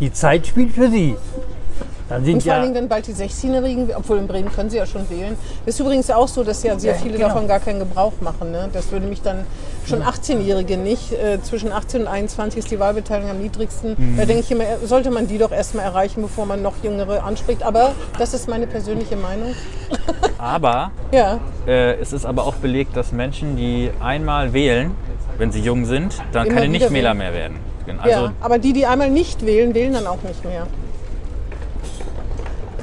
Die 0.00 0.12
Zeit 0.12 0.46
spielt 0.46 0.72
für 0.72 0.90
Sie. 0.90 1.16
Dann 2.10 2.24
sind 2.24 2.34
Und 2.34 2.42
vor 2.42 2.48
ja, 2.48 2.54
allen 2.54 2.64
Dingen 2.64 2.74
dann 2.74 2.88
bald 2.88 3.06
die 3.06 3.14
16-Jährigen, 3.14 3.88
obwohl 3.94 4.18
in 4.18 4.26
Bremen 4.26 4.50
können 4.52 4.68
sie 4.68 4.78
ja 4.78 4.84
schon 4.84 5.08
wählen. 5.08 5.38
Das 5.64 5.76
ist 5.76 5.80
übrigens 5.80 6.10
auch 6.10 6.26
so, 6.26 6.42
dass 6.42 6.62
ja 6.64 6.76
sehr 6.76 6.96
viele 6.96 7.14
genau. 7.14 7.28
davon 7.28 7.46
gar 7.46 7.60
keinen 7.60 7.78
Gebrauch 7.78 8.14
machen. 8.20 8.50
Ne? 8.50 8.68
Das 8.72 8.90
würde 8.90 9.06
mich 9.06 9.22
dann 9.22 9.46
schon 9.86 10.02
18-Jährige 10.02 10.76
nicht. 10.76 11.12
Äh, 11.12 11.40
zwischen 11.40 11.70
18 11.70 12.02
und 12.02 12.08
21 12.08 12.58
ist 12.58 12.70
die 12.70 12.80
Wahlbeteiligung 12.80 13.30
am 13.30 13.38
niedrigsten. 13.38 13.94
Mhm. 13.96 14.16
Da 14.16 14.24
denke 14.24 14.42
ich 14.42 14.50
immer, 14.50 14.64
sollte 14.84 15.12
man 15.12 15.28
die 15.28 15.38
doch 15.38 15.52
erstmal 15.52 15.84
erreichen, 15.84 16.22
bevor 16.22 16.46
man 16.46 16.62
noch 16.62 16.74
Jüngere 16.82 17.22
anspricht. 17.22 17.62
Aber 17.62 17.92
das 18.18 18.34
ist 18.34 18.48
meine 18.48 18.66
persönliche 18.66 19.14
Meinung. 19.14 19.54
Aber 20.38 20.90
Ja, 21.12 21.38
äh, 21.68 21.94
es 22.00 22.12
ist 22.12 22.26
aber 22.26 22.44
auch 22.44 22.54
belegt, 22.56 22.96
dass 22.96 23.12
Menschen, 23.12 23.56
die 23.56 23.90
einmal 24.00 24.52
wählen, 24.52 24.92
wenn 25.38 25.52
sie 25.52 25.60
jung 25.60 25.84
sind, 25.84 26.18
dann 26.32 26.46
Immer 26.46 26.56
keine 26.56 26.68
Nichtwähler 26.68 27.14
mehr 27.14 27.32
werden. 27.32 27.58
Genau. 27.86 28.02
Also 28.02 28.24
ja. 28.26 28.32
Aber 28.40 28.58
die, 28.58 28.72
die 28.72 28.86
einmal 28.86 29.10
nicht 29.10 29.46
wählen, 29.46 29.74
wählen 29.74 29.92
dann 29.92 30.06
auch 30.06 30.22
nicht 30.22 30.44
mehr. 30.44 30.66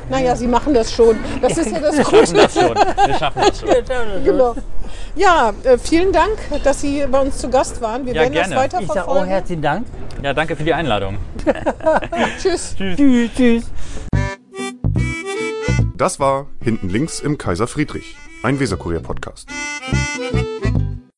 Naja, 0.09 0.35
sie 0.35 0.47
machen 0.47 0.73
das 0.73 0.91
schon. 0.91 1.17
Das 1.41 1.57
ist 1.57 1.71
ja 1.71 1.79
das 1.79 1.97
wir 1.97 2.03
schaffen 2.05 2.25
Gute. 2.27 2.33
das 2.41 2.53
schon. 2.53 2.75
Wir 2.75 3.13
schaffen 3.19 3.41
das 3.41 3.59
schon. 3.59 3.69
Genau. 4.23 4.55
Ja, 5.15 5.51
äh, 5.63 5.77
vielen 5.77 6.11
Dank, 6.13 6.37
dass 6.63 6.81
Sie 6.81 7.05
bei 7.11 7.19
uns 7.19 7.37
zu 7.39 7.49
Gast 7.49 7.81
waren. 7.81 8.05
Wir 8.05 8.13
Ja, 8.13 8.21
werden 8.21 8.33
gerne. 8.33 8.53
das 8.53 8.63
weiter 8.63 8.79
ich 8.81 8.87
sage 8.87 9.01
auch 9.01 9.05
verfolgen. 9.05 9.27
herzlichen 9.29 9.61
Dank. 9.61 9.87
Ja, 10.23 10.33
danke 10.33 10.55
für 10.55 10.63
die 10.63 10.73
Einladung. 10.73 11.17
Tschüss. 12.41 12.75
Tschüss, 12.77 13.29
tschüss. 13.35 13.63
Das 15.95 16.19
war 16.19 16.45
Hinten 16.63 16.89
links 16.89 17.19
im 17.19 17.37
Kaiser 17.37 17.67
Friedrich, 17.67 18.15
ein 18.43 18.59
Weserkurier-Podcast. 18.59 19.47